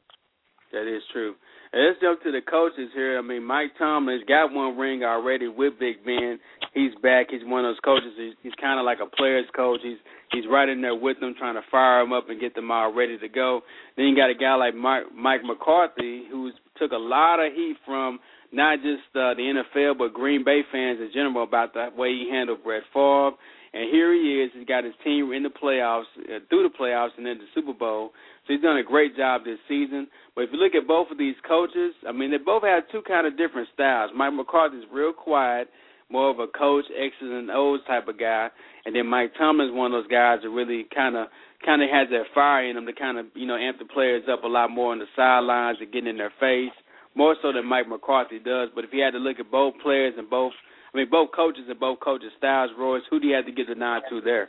That 0.73 0.89
is 0.91 1.03
true. 1.13 1.37
Let's 1.75 1.99
jump 2.01 2.23
to 2.23 2.31
the 2.31 2.41
coaches 2.41 2.91
here. 2.95 3.19
I 3.19 3.21
mean, 3.21 3.43
Mike 3.43 3.75
Tomlin's 3.77 4.23
got 4.29 4.53
one 4.53 4.79
ring 4.79 5.03
already 5.03 5.49
with 5.49 5.75
Big 5.81 6.05
Ben. 6.05 6.39
He's 6.73 6.95
back. 7.03 7.27
He's 7.31 7.43
one 7.43 7.65
of 7.65 7.75
those 7.75 7.83
coaches. 7.85 8.15
He's, 8.17 8.35
he's 8.45 8.53
kind 8.61 8.79
of 8.79 8.87
like 8.87 8.99
a 9.03 9.11
player's 9.17 9.47
coach. 9.57 9.81
He's 9.83 9.99
he's 10.31 10.45
right 10.49 10.69
in 10.69 10.83
there 10.83 10.95
with 10.95 11.19
them, 11.19 11.35
trying 11.37 11.57
to 11.57 11.67
fire 11.73 12.01
them 12.01 12.13
up 12.13 12.31
and 12.31 12.41
get 12.41 12.55
them 12.55 12.71
all 12.71 12.95
ready 12.95 13.19
to 13.19 13.29
go. 13.29 13.63
Then 13.97 14.07
you 14.07 14.15
got 14.15 14.31
a 14.31 14.37
guy 14.37 14.55
like 14.55 14.77
Mike, 14.77 15.11
Mike 15.13 15.43
McCarthy, 15.43 16.23
who's 16.31 16.55
took 16.79 16.93
a 16.93 16.97
lot 16.97 17.41
of 17.45 17.53
heat 17.53 17.75
from 17.85 18.21
not 18.53 18.79
just 18.79 19.11
uh, 19.17 19.35
the 19.35 19.63
NFL 19.75 19.99
but 19.99 20.15
Green 20.15 20.45
Bay 20.45 20.61
fans 20.71 21.01
in 21.01 21.11
general 21.13 21.43
about 21.43 21.75
the 21.75 21.89
way 21.97 22.11
he 22.11 22.31
handled 22.31 22.63
Brett 22.63 22.85
Favre. 22.93 23.33
And 23.75 23.91
here 23.91 24.15
he 24.15 24.41
is. 24.41 24.53
He's 24.55 24.67
got 24.67 24.85
his 24.85 24.95
team 25.03 25.33
in 25.33 25.43
the 25.43 25.51
playoffs, 25.51 26.07
uh, 26.19 26.39
through 26.49 26.71
the 26.71 26.75
playoffs, 26.79 27.11
and 27.17 27.27
then 27.27 27.39
the 27.39 27.51
Super 27.53 27.73
Bowl. 27.73 28.13
So 28.47 28.53
he's 28.53 28.63
done 28.63 28.77
a 28.77 28.83
great 28.83 29.17
job 29.17 29.45
this 29.45 29.59
season. 29.69 30.07
But 30.35 30.45
if 30.45 30.51
you 30.53 30.59
look 30.59 30.75
at 30.75 30.87
both 30.87 31.11
of 31.11 31.19
these 31.19 31.37
coaches, 31.49 31.95
I 32.07 32.13
mean, 32.13 32.31
they 32.31 32.37
both 32.37 32.63
have 32.63 32.85
two 32.93 33.03
kind 33.07 33.27
of 33.27 33.39
different 33.39 33.69
styles. 33.73 34.11
Mike 34.15 34.35
McCarthy's 34.35 34.85
real 34.93 35.13
quiet, 35.13 35.69
more 36.11 36.31
of 36.31 36.39
a 36.39 36.47
coach, 36.47 36.85
X's 36.93 37.15
and 37.21 37.51
O's 37.51 37.81
type 37.87 38.09
of 38.09 38.19
guy, 38.19 38.49
and 38.85 38.95
then 38.95 39.07
Mike 39.07 39.33
Tomlin's 39.39 39.73
one 39.73 39.93
of 39.93 40.03
those 40.03 40.11
guys 40.11 40.41
that 40.43 40.51
really 40.51 40.87
kind 40.95 41.17
of 41.17 41.29
kind 41.65 41.83
of 41.83 41.89
has 41.89 42.09
that 42.11 42.29
fire 42.35 42.69
in 42.69 42.77
him 42.77 42.85
to 42.85 42.93
kind 42.93 43.19
of 43.19 43.27
you 43.35 43.47
know 43.47 43.57
amp 43.57 43.79
the 43.79 43.87
players 43.87 44.23
up 44.31 44.45
a 44.45 44.47
lot 44.47 44.71
more 44.71 44.93
on 44.93 44.99
the 44.99 45.09
sidelines 45.17 45.79
and 45.81 45.93
get 45.93 46.07
in 46.07 46.19
their 46.19 46.33
face, 46.39 46.77
more 47.15 47.37
so 47.41 47.53
than 47.53 47.65
Mike 47.65 47.89
McCarthy 47.89 48.39
does. 48.39 48.69
But 48.75 48.85
if 48.85 48.91
you 48.93 49.03
had 49.03 49.13
to 49.13 49.19
look 49.19 49.41
at 49.41 49.51
both 49.51 49.75
players 49.83 50.15
and 50.19 50.29
both, 50.29 50.53
I 50.93 50.99
mean, 50.99 51.09
both 51.11 51.31
coaches 51.35 51.65
and 51.69 51.81
both 51.81 52.01
coaches' 52.01 52.33
styles, 52.37 52.71
Royce, 52.79 53.03
who 53.09 53.19
do 53.19 53.27
you 53.27 53.35
have 53.35 53.47
to 53.47 53.53
give 53.53 53.69
the 53.69 53.75
nod 53.75 54.03
to 54.11 54.21
there? 54.21 54.49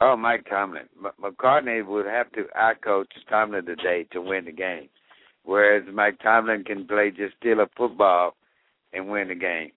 Oh, 0.00 0.16
Mike 0.16 0.46
Tomlin. 0.48 0.88
M- 1.04 1.12
McCartney 1.22 1.86
would 1.86 2.06
have 2.06 2.30
to 2.32 2.44
outcoach 2.58 3.06
Tomlin 3.28 3.66
today 3.66 4.06
to 4.12 4.20
win 4.20 4.46
the 4.46 4.52
game, 4.52 4.88
whereas 5.44 5.84
Mike 5.92 6.18
Tomlin 6.22 6.64
can 6.64 6.86
play 6.86 7.10
just 7.10 7.34
Steeler 7.40 7.68
football 7.76 8.34
and 8.92 9.08
win 9.10 9.28
the 9.28 9.34
game. 9.34 9.72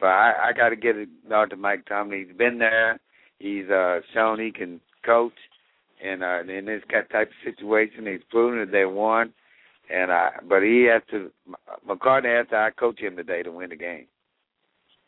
But 0.00 0.06
I, 0.08 0.48
I 0.48 0.52
got 0.52 0.68
to 0.70 0.76
give 0.76 0.96
it 0.96 1.08
nod 1.28 1.50
to 1.50 1.56
Mike 1.56 1.86
Tomlin. 1.86 2.26
He's 2.26 2.36
been 2.36 2.58
there. 2.58 3.00
He's 3.38 3.68
uh, 3.68 4.00
shown 4.12 4.38
he 4.40 4.52
can 4.52 4.80
coach, 5.04 5.32
and 6.04 6.22
uh, 6.22 6.40
in 6.40 6.64
this 6.66 6.82
type 6.90 7.12
of 7.12 7.28
situation, 7.44 8.06
he's 8.06 8.20
proven 8.30 8.60
that 8.60 8.70
they 8.72 8.84
won. 8.84 9.32
And 9.90 10.10
uh, 10.10 10.30
but 10.48 10.62
he 10.62 10.84
has 10.90 11.02
to. 11.10 11.30
McCartney 11.86 12.38
has 12.38 12.46
to 12.48 12.54
outcoach 12.54 13.00
him 13.00 13.16
today 13.16 13.42
to 13.42 13.50
win 13.52 13.70
the 13.70 13.76
game. 13.76 14.06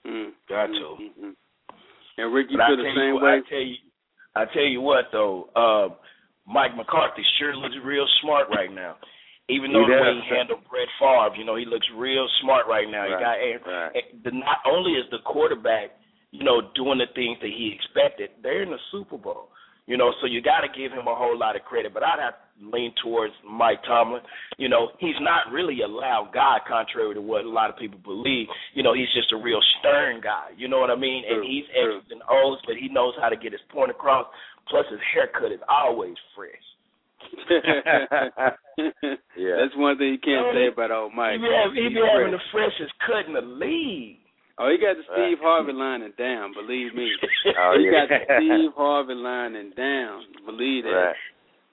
Mm. 0.07 0.31
Got 0.49 0.67
to. 0.67 0.97
Mm-hmm. 1.01 1.31
And 2.19 2.35
Rick, 2.35 2.49
you 2.51 2.59
But 2.59 2.67
feel 2.69 2.77
tell 2.77 2.85
the 2.85 2.93
same 2.97 3.15
what- 3.15 3.23
way? 3.23 3.31
I 3.47 3.49
tell 3.49 3.59
you, 3.61 3.75
I 4.37 4.45
tell 4.53 4.69
you 4.69 4.81
what 4.81 5.07
though, 5.13 5.49
uh, 5.57 5.95
Mike 6.47 6.77
McCarthy 6.77 7.23
sure 7.39 7.57
looks 7.57 7.75
real 7.83 8.07
smart 8.23 8.49
right 8.51 8.73
now. 8.73 8.97
Even 9.49 9.71
He 9.71 9.75
though 9.75 9.87
the 9.87 9.95
way 9.95 10.15
he 10.23 10.35
handled 10.35 10.63
Brett 10.69 10.91
Favre, 10.99 11.35
you 11.39 11.45
know, 11.45 11.57
he 11.57 11.65
looks 11.65 11.87
real 11.97 12.27
smart 12.43 12.67
right 12.67 12.87
now. 12.91 13.07
He 13.07 13.15
got 13.15 13.39
and, 13.39 13.61
right. 13.67 13.91
and 13.95 14.25
the, 14.25 14.31
not 14.31 14.59
only 14.67 14.93
is 14.93 15.07
the 15.11 15.23
quarterback, 15.25 15.95
you 16.31 16.43
know, 16.45 16.63
doing 16.75 16.99
the 16.99 17.07
things 17.15 17.39
that 17.41 17.51
he 17.51 17.75
expected, 17.75 18.31
they're 18.43 18.63
in 18.63 18.71
the 18.71 18.83
Super 18.91 19.17
Bowl. 19.17 19.51
You 19.87 19.97
know, 19.97 20.13
so 20.21 20.27
you 20.27 20.43
got 20.43 20.67
to 20.67 20.69
give 20.69 20.91
him 20.91 21.07
a 21.07 21.15
whole 21.15 21.39
lot 21.39 21.55
of 21.55 21.63
credit. 21.63 21.95
But 21.95 22.03
I'd 22.03 22.19
have 22.19 22.35
to 22.35 22.46
lean 22.63 22.93
towards 23.03 23.35
Mike 23.49 23.83
Tomlin. 23.87 24.23
You 24.59 24.69
know, 24.69 24.89
he's 24.99 25.19
not 25.21 25.53
really 25.53 25.83
a 25.83 25.89
loud 25.89 26.31
guy, 26.33 26.59
contrary 26.67 27.15
to 27.15 27.21
what 27.21 27.45
a 27.45 27.49
lot 27.49 27.71
of 27.71 27.77
people 27.77 27.99
believe. 28.03 28.47
You 28.75 28.83
know, 28.83 28.95
he's 28.95 29.13
just 29.15 29.33
a 29.33 29.37
real 29.37 29.61
stern 29.81 30.21
guy. 30.21 30.51
You 30.57 30.69
know 30.69 30.79
what 30.81 30.91
I 30.91 30.97
mean? 30.97 31.23
and 31.29 31.45
he's 31.45 31.65
true. 31.75 31.99
X's 31.99 32.11
and 32.11 32.23
O's, 32.31 32.59
but 32.67 32.77
he 32.77 32.89
knows 32.89 33.15
how 33.21 33.29
to 33.29 33.37
get 33.37 33.53
his 33.53 33.61
point 33.71 33.91
across. 33.91 34.27
Plus, 34.69 34.85
his 34.91 35.01
haircut 35.15 35.53
is 35.53 35.61
always 35.69 36.17
fresh. 36.35 36.67
Yeah. 39.37 39.57
That's 39.61 39.77
one 39.77 39.97
thing 39.97 40.17
you 40.17 40.19
can't 40.21 40.53
say 40.53 40.69
about 40.73 40.91
old 40.91 41.13
Mike. 41.15 41.37
he 41.37 41.39
be, 41.41 41.49
have, 41.49 41.73
he 41.73 41.89
be 41.89 42.01
having 42.01 42.33
the 42.33 42.41
freshest 42.53 42.93
cut 43.07 43.25
in 43.27 43.33
the 43.33 43.41
league. 43.41 44.19
Oh, 44.59 44.69
he 44.73 44.77
got 44.81 44.97
the 44.97 45.05
Steve. 45.13 45.39
Harvey 45.41 45.73
lining 45.73 46.13
down. 46.17 46.53
Believe 46.53 46.95
me. 46.95 47.09
Oh, 47.59 47.77
he 47.79 47.85
yeah. 47.87 48.05
got 48.05 48.09
the 48.09 48.21
Steve 48.41 48.73
Harvey 48.77 49.15
lining 49.15 49.73
down. 49.77 50.23
Believe 50.45 50.85
that. 50.85 50.91
Right. 51.13 51.17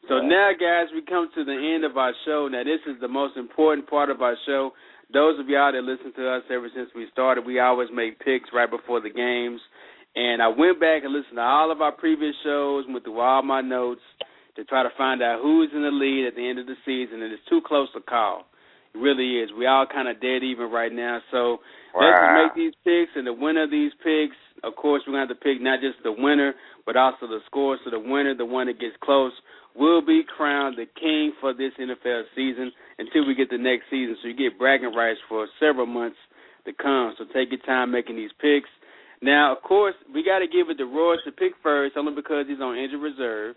So 0.10 0.20
now, 0.20 0.52
guys, 0.60 0.92
we 0.94 1.02
come 1.02 1.30
to 1.34 1.44
the 1.46 1.56
end 1.76 1.86
of 1.86 1.96
our 1.96 2.12
show. 2.26 2.50
Now, 2.52 2.64
this 2.64 2.84
is 2.88 3.00
the 3.00 3.08
most 3.08 3.38
important 3.38 3.90
part 3.90 4.10
of 4.10 4.22
our 4.22 4.36
show. 4.46 4.72
Those 5.14 5.40
of 5.40 5.48
y'all 5.48 5.72
that 5.72 5.84
listen 5.84 6.12
to 6.16 6.30
us 6.30 6.44
ever 6.52 6.68
since 6.76 6.90
we 6.96 7.08
started, 7.12 7.46
we 7.46 7.60
always 7.60 7.90
make 7.94 8.20
picks 8.20 8.50
right 8.52 8.70
before 8.70 9.00
the 9.00 9.10
games. 9.10 9.62
And 10.16 10.42
I 10.42 10.48
went 10.48 10.80
back 10.80 11.04
and 11.04 11.14
listened 11.14 11.38
to 11.38 11.42
all 11.42 11.72
of 11.72 11.82
our 11.82 11.92
previous 11.92 12.36
shows, 12.44 12.86
went 12.88 13.04
through 13.04 13.20
all 13.20 13.44
my 13.44 13.62
notes 13.62 14.02
to 14.56 14.64
try 14.66 14.84
to 14.84 14.90
find 14.98 15.24
out 15.24 15.40
who's 15.42 15.70
in 15.74 15.82
the 15.82 15.90
lead 15.90 16.28
at 16.28 16.36
the 16.36 16.48
end 16.48 16.60
of 16.60 16.68
the 16.68 16.76
season, 16.86 17.24
and 17.24 17.34
it's 17.34 17.42
too 17.50 17.62
close 17.66 17.88
to 17.94 18.02
call. 18.02 18.46
It 18.94 19.00
really 19.00 19.42
is. 19.42 19.50
We 19.58 19.66
all 19.66 19.88
kind 19.92 20.08
of 20.08 20.22
dead 20.22 20.44
even 20.44 20.70
right 20.70 20.92
now. 20.92 21.20
So 21.32 21.58
let's 21.98 22.22
make 22.38 22.54
these 22.54 22.76
picks, 22.84 23.16
and 23.16 23.26
the 23.26 23.34
winner 23.34 23.64
of 23.64 23.72
these 23.72 23.92
picks, 24.04 24.38
of 24.64 24.76
course, 24.76 25.02
we're 25.08 25.14
going 25.14 25.28
to 25.28 25.34
have 25.34 25.40
to 25.40 25.44
pick 25.44 25.62
not 25.62 25.82
just 25.82 25.98
the 26.04 26.14
winner, 26.14 26.54
but 26.86 26.96
also 26.96 27.26
the 27.26 27.40
score. 27.48 27.78
So 27.84 27.90
the 27.90 28.00
winner, 28.00 28.36
the 28.36 28.46
one 28.46 28.68
that 28.68 28.80
gets 28.80 28.96
close, 29.02 29.34
will 29.76 30.02
be 30.06 30.22
crowned 30.38 30.78
the 30.78 30.86
king 31.00 31.34
for 31.42 31.54
this 31.54 31.72
NFL 31.80 32.24
season 32.36 32.72
until 33.00 33.26
we 33.28 33.36
get 33.36 33.50
the 33.50 33.58
next 33.58 33.86
season. 33.90 34.16
So 34.22 34.28
you 34.30 34.36
get 34.36 34.60
bragging 34.60 34.94
rights 34.94 35.20
for 35.28 35.48
several 35.60 35.86
months 35.88 36.18
to 36.66 36.74
come. 36.74 37.14
So 37.18 37.26
take 37.34 37.50
your 37.52 37.60
time 37.66 37.92
making 37.92 38.16
these 38.16 38.32
picks. 38.40 38.70
Now, 39.22 39.56
of 39.56 39.64
course, 39.64 39.96
we 40.14 40.24
got 40.24 40.40
to 40.40 40.48
give 40.48 40.70
it 40.70 40.78
to 40.78 40.86
Royce 40.86 41.20
to 41.26 41.32
pick 41.32 41.54
first, 41.64 41.96
only 41.98 42.14
because 42.14 42.46
he's 42.48 42.60
on 42.60 42.78
injured 42.78 43.02
reserve. 43.02 43.56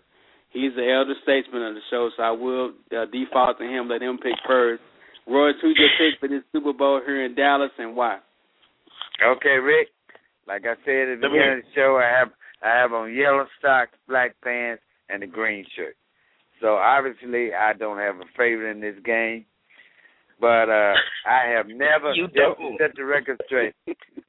He's 0.49 0.71
the 0.75 0.89
elder 0.89 1.13
statesman 1.23 1.61
of 1.61 1.75
the 1.75 1.81
show, 1.91 2.09
so 2.15 2.23
I 2.23 2.31
will 2.31 2.71
uh, 2.95 3.05
default 3.11 3.59
to 3.59 3.65
him, 3.65 3.89
let 3.89 4.01
him 4.01 4.17
pick 4.17 4.33
first. 4.47 4.81
Royce, 5.27 5.55
who's 5.61 5.77
your 5.77 5.89
pick 5.99 6.19
for 6.21 6.29
this 6.29 6.41
Super 6.53 6.71
Bowl 6.71 7.01
here 7.05 7.25
in 7.25 7.35
Dallas, 7.35 7.71
and 7.77 7.95
why? 7.97 8.19
Okay, 9.21 9.57
Rick. 9.59 9.89
Like 10.47 10.63
I 10.63 10.75
said 10.85 11.09
at 11.09 11.19
the 11.19 11.27
Let 11.27 11.31
me- 11.33 11.37
beginning 11.39 11.57
of 11.59 11.63
the 11.65 11.71
show, 11.75 11.99
I 12.01 12.07
have 12.17 12.29
I 12.63 12.69
have 12.79 12.93
on 12.93 13.13
yellow 13.13 13.45
socks, 13.61 13.91
black 14.07 14.35
pants, 14.43 14.81
and 15.09 15.21
a 15.21 15.27
green 15.27 15.65
shirt. 15.75 15.95
So 16.61 16.75
obviously, 16.75 17.53
I 17.53 17.73
don't 17.73 17.97
have 17.97 18.15
a 18.17 18.25
favorite 18.37 18.71
in 18.71 18.81
this 18.81 18.95
game. 19.03 19.45
But 20.39 20.69
uh 20.69 20.93
I 21.27 21.49
have 21.55 21.67
never 21.67 22.13
You 22.13 22.27
just 22.27 22.35
don't. 22.35 22.77
set 22.79 22.95
the 22.95 23.05
record 23.05 23.39
straight. 23.45 23.73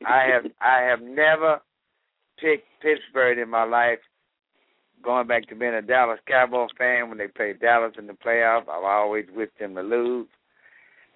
I 0.07 0.25
have 0.33 0.45
I 0.61 0.83
have 0.83 1.01
never 1.03 1.61
picked 2.41 2.67
Pittsburgh 2.83 3.39
in 3.39 3.49
my 3.49 3.65
life. 3.65 3.99
Going 5.03 5.29
back 5.29 5.47
to 5.49 5.55
being 5.55 5.75
a 5.75 5.83
Dallas 5.83 6.19
Cowboy 6.27 6.67
fan 6.77 7.09
when 7.09 7.19
they 7.19 7.29
played 7.29 7.61
Dallas 7.61 7.93
in 7.99 8.07
the 8.09 8.15
playoff, 8.15 8.63
I've 8.63 8.83
always 8.85 9.27
wished 9.35 9.57
them 9.61 9.75
to 9.77 9.83
lose. 9.83 10.27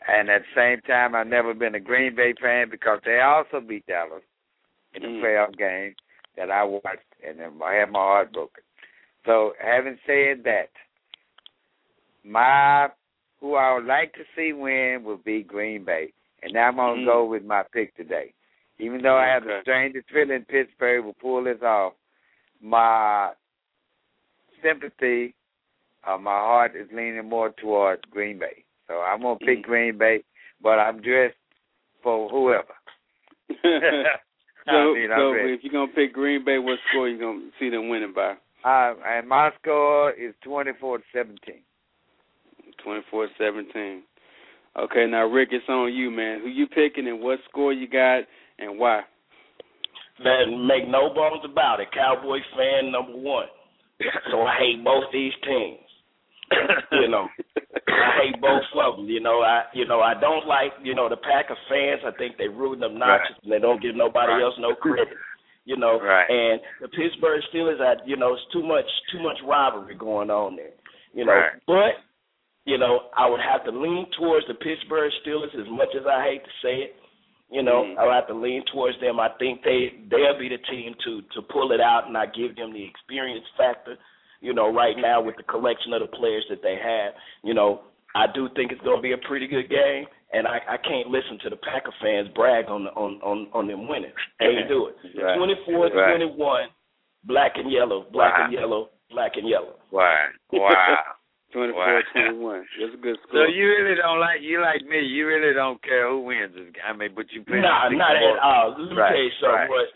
And 0.06 0.30
at 0.30 0.42
the 0.42 0.60
same 0.60 0.80
time, 0.82 1.14
I've 1.16 1.26
never 1.26 1.52
been 1.52 1.74
a 1.74 1.80
Green 1.80 2.14
Bay 2.14 2.32
fan 2.40 2.68
because 2.70 3.00
they 3.04 3.18
also 3.20 3.60
beat 3.60 3.86
Dallas 3.86 4.22
in 4.94 5.02
the 5.02 5.08
Mm. 5.08 5.22
playoff 5.22 5.56
game 5.58 5.94
that 6.36 6.50
I 6.50 6.62
watched, 6.64 7.06
and 7.26 7.40
I 7.62 7.74
had 7.74 7.90
my 7.90 7.98
heart 7.98 8.32
broken. 8.32 8.62
So, 9.26 9.54
having 9.60 9.98
said 10.06 10.44
that, 10.44 10.70
my 12.24 12.88
who 13.40 13.54
I 13.56 13.74
would 13.74 13.86
like 13.86 14.12
to 14.14 14.20
see 14.36 14.52
win 14.52 15.02
would 15.04 15.24
be 15.24 15.42
Green 15.42 15.84
Bay, 15.84 16.12
and 16.42 16.52
now 16.52 16.68
I'm 16.68 16.76
gonna 16.76 17.00
Mm. 17.02 17.04
go 17.04 17.24
with 17.24 17.44
my 17.44 17.64
pick 17.72 17.94
today. 17.96 18.32
Even 18.78 19.02
though 19.02 19.16
I 19.16 19.26
have 19.26 19.44
the 19.44 19.60
strangest 19.62 20.08
feeling 20.10 20.44
Pittsburgh 20.44 21.04
will 21.04 21.14
pull 21.14 21.42
this 21.44 21.60
off, 21.62 21.94
my 22.60 23.32
sympathy, 24.62 25.34
uh, 26.04 26.18
my 26.18 26.30
heart 26.38 26.76
is 26.76 26.90
leaning 26.92 27.28
more 27.28 27.50
towards 27.50 28.02
Green 28.10 28.38
Bay. 28.38 28.64
So 28.88 29.00
I'm 29.00 29.22
gonna 29.22 29.38
pick 29.38 29.58
Mm. 29.58 29.62
Green 29.62 29.98
Bay, 29.98 30.22
but 30.60 30.78
I'm 30.78 31.00
dressed 31.00 31.36
for 32.02 32.28
whoever. 32.28 32.74
So, 34.64 34.70
I 34.70 34.94
mean, 34.94 35.10
so 35.10 35.32
if 35.34 35.64
you're 35.64 35.72
gonna 35.72 35.90
pick 35.92 36.12
Green 36.12 36.44
Bay, 36.44 36.58
what 36.58 36.78
score 36.88 37.08
you 37.08 37.18
gonna 37.18 37.50
see 37.58 37.68
them 37.68 37.88
winning 37.88 38.12
by? 38.12 38.36
Uh, 38.64 38.94
and 39.04 39.28
my 39.28 39.50
score 39.60 40.12
is 40.12 40.34
twenty-four 40.42 40.98
to 40.98 41.04
seventeen. 41.12 41.62
24-17. 42.86 44.00
Okay, 44.78 45.06
now 45.08 45.26
Rick, 45.26 45.50
it's 45.52 45.68
on 45.68 45.92
you, 45.92 46.10
man. 46.10 46.40
Who 46.40 46.48
you 46.48 46.66
picking 46.66 47.06
and 47.08 47.20
what 47.20 47.38
score 47.48 47.72
you 47.72 47.86
got 47.88 48.22
and 48.58 48.78
why? 48.78 49.02
Man, 50.22 50.66
make 50.66 50.88
no 50.88 51.12
bones 51.12 51.42
about 51.44 51.80
it. 51.80 51.88
Cowboys 51.92 52.42
fan 52.56 52.92
number 52.92 53.16
one. 53.16 53.46
So 54.30 54.42
I 54.42 54.56
hate 54.58 54.84
both 54.84 55.04
these 55.12 55.32
teams. 55.44 55.78
you 56.92 57.08
know, 57.08 57.28
I 57.88 58.10
hate 58.22 58.40
both 58.40 58.62
of 58.76 58.96
them. 58.96 59.06
You 59.08 59.20
know, 59.20 59.40
I 59.40 59.64
you 59.74 59.86
know 59.86 60.00
I 60.00 60.14
don't 60.18 60.46
like 60.46 60.72
you 60.82 60.94
know 60.94 61.08
the 61.08 61.16
Packer 61.16 61.56
fans. 61.68 62.02
I 62.06 62.10
think 62.18 62.36
they 62.36 62.48
rooting 62.48 62.84
obnoxious 62.84 63.36
and 63.42 63.50
they 63.52 63.58
don't 63.58 63.80
give 63.80 63.94
nobody 63.96 64.32
Right. 64.32 64.42
else 64.42 64.54
no 64.58 64.74
credit. 64.74 65.08
You 65.64 65.76
know, 65.76 66.00
Right. 66.00 66.28
and 66.28 66.60
the 66.80 66.88
Pittsburgh 66.88 67.40
Steelers, 67.52 67.80
I 67.80 68.04
you 68.04 68.16
know, 68.16 68.34
it's 68.34 68.42
too 68.52 68.62
much 68.62 68.84
too 69.12 69.22
much 69.22 69.38
rivalry 69.46 69.94
going 69.94 70.30
on 70.30 70.56
there. 70.56 70.74
You 71.14 71.24
know, 71.24 71.32
Right. 71.32 71.52
but 71.66 71.94
you 72.64 72.78
know 72.78 73.10
I 73.16 73.28
would 73.28 73.40
have 73.40 73.64
to 73.64 73.70
lean 73.72 74.06
towards 74.18 74.46
the 74.46 74.54
Pittsburgh 74.54 75.12
Steelers 75.24 75.54
as 75.60 75.68
much 75.68 75.88
as 75.98 76.06
I 76.06 76.22
hate 76.24 76.44
to 76.44 76.50
say 76.62 76.74
it. 76.82 76.96
You 77.50 77.62
know, 77.62 77.84
Mhm. 77.84 77.98
I 77.98 78.04
would 78.06 78.14
have 78.14 78.26
to 78.28 78.34
lean 78.34 78.64
towards 78.72 78.98
them. 79.00 79.20
I 79.20 79.28
think 79.38 79.62
they 79.62 79.92
they'll 80.08 80.38
be 80.38 80.48
the 80.48 80.58
team 80.58 80.94
to 81.04 81.22
to 81.34 81.42
pull 81.42 81.72
it 81.72 81.80
out, 81.80 82.06
and 82.06 82.16
I 82.16 82.26
give 82.26 82.56
them 82.56 82.72
the 82.72 82.82
experience 82.84 83.44
factor. 83.56 83.98
You 84.40 84.52
know, 84.54 84.72
right 84.72 84.96
now 84.96 85.20
with 85.20 85.36
the 85.36 85.42
collection 85.44 85.92
of 85.92 86.00
the 86.00 86.08
players 86.08 86.44
that 86.48 86.62
they 86.62 86.76
have, 86.76 87.14
you 87.44 87.54
know, 87.54 87.82
I 88.14 88.26
do 88.26 88.48
think 88.56 88.72
it's 88.72 88.80
going 88.82 88.96
to 88.96 89.02
be 89.02 89.12
a 89.12 89.18
pretty 89.18 89.46
good 89.46 89.68
game, 89.70 90.06
and 90.32 90.48
I, 90.48 90.60
I 90.68 90.76
can't 90.78 91.08
listen 91.08 91.38
to 91.44 91.50
the 91.50 91.56
Packer 91.56 91.92
fans 92.00 92.28
brag 92.34 92.66
on 92.68 92.84
the, 92.84 92.90
on 92.92 93.20
on, 93.22 93.48
on 93.52 93.66
them 93.68 93.86
winning. 93.86 94.12
Can't 94.40 94.66
do 94.68 94.88
it. 94.88 94.96
Right. 95.22 95.36
Twenty-four, 95.36 95.88
Right. 95.90 96.08
twenty-one, 96.16 96.68
black 97.24 97.52
and 97.56 97.70
yellow, 97.70 98.06
black 98.10 98.36
Wow. 98.36 98.44
and 98.44 98.52
yellow, 98.52 98.90
black 99.10 99.36
and 99.36 99.46
yellow. 99.48 99.76
Wow. 99.90 100.26
Wow. 100.52 100.98
24-21. 101.54 102.64
That's 102.80 102.94
a 102.94 103.00
good 103.00 103.16
score. 103.28 103.46
So 103.46 103.52
you 103.52 103.64
really 103.68 103.96
don't 103.96 104.18
like 104.20 104.40
you 104.40 104.60
like 104.60 104.82
me. 104.88 105.00
You 105.04 105.26
really 105.28 105.52
don't 105.54 105.80
care 105.84 106.08
who 106.08 106.20
wins 106.24 106.52
this 106.56 106.72
game. 106.72 106.84
I 106.88 106.92
mean, 106.96 107.12
but 107.14 107.26
you 107.32 107.44
play. 107.44 107.60
Nah, 107.60 107.88
not 107.92 108.16
at 108.16 108.38
all. 108.42 108.74
Let 108.78 108.90
me 108.90 108.96
Right, 108.96 109.12
tell 109.12 109.22
you 109.22 109.34
something. 109.40 109.56
right. 109.56 109.68
But 109.68 109.88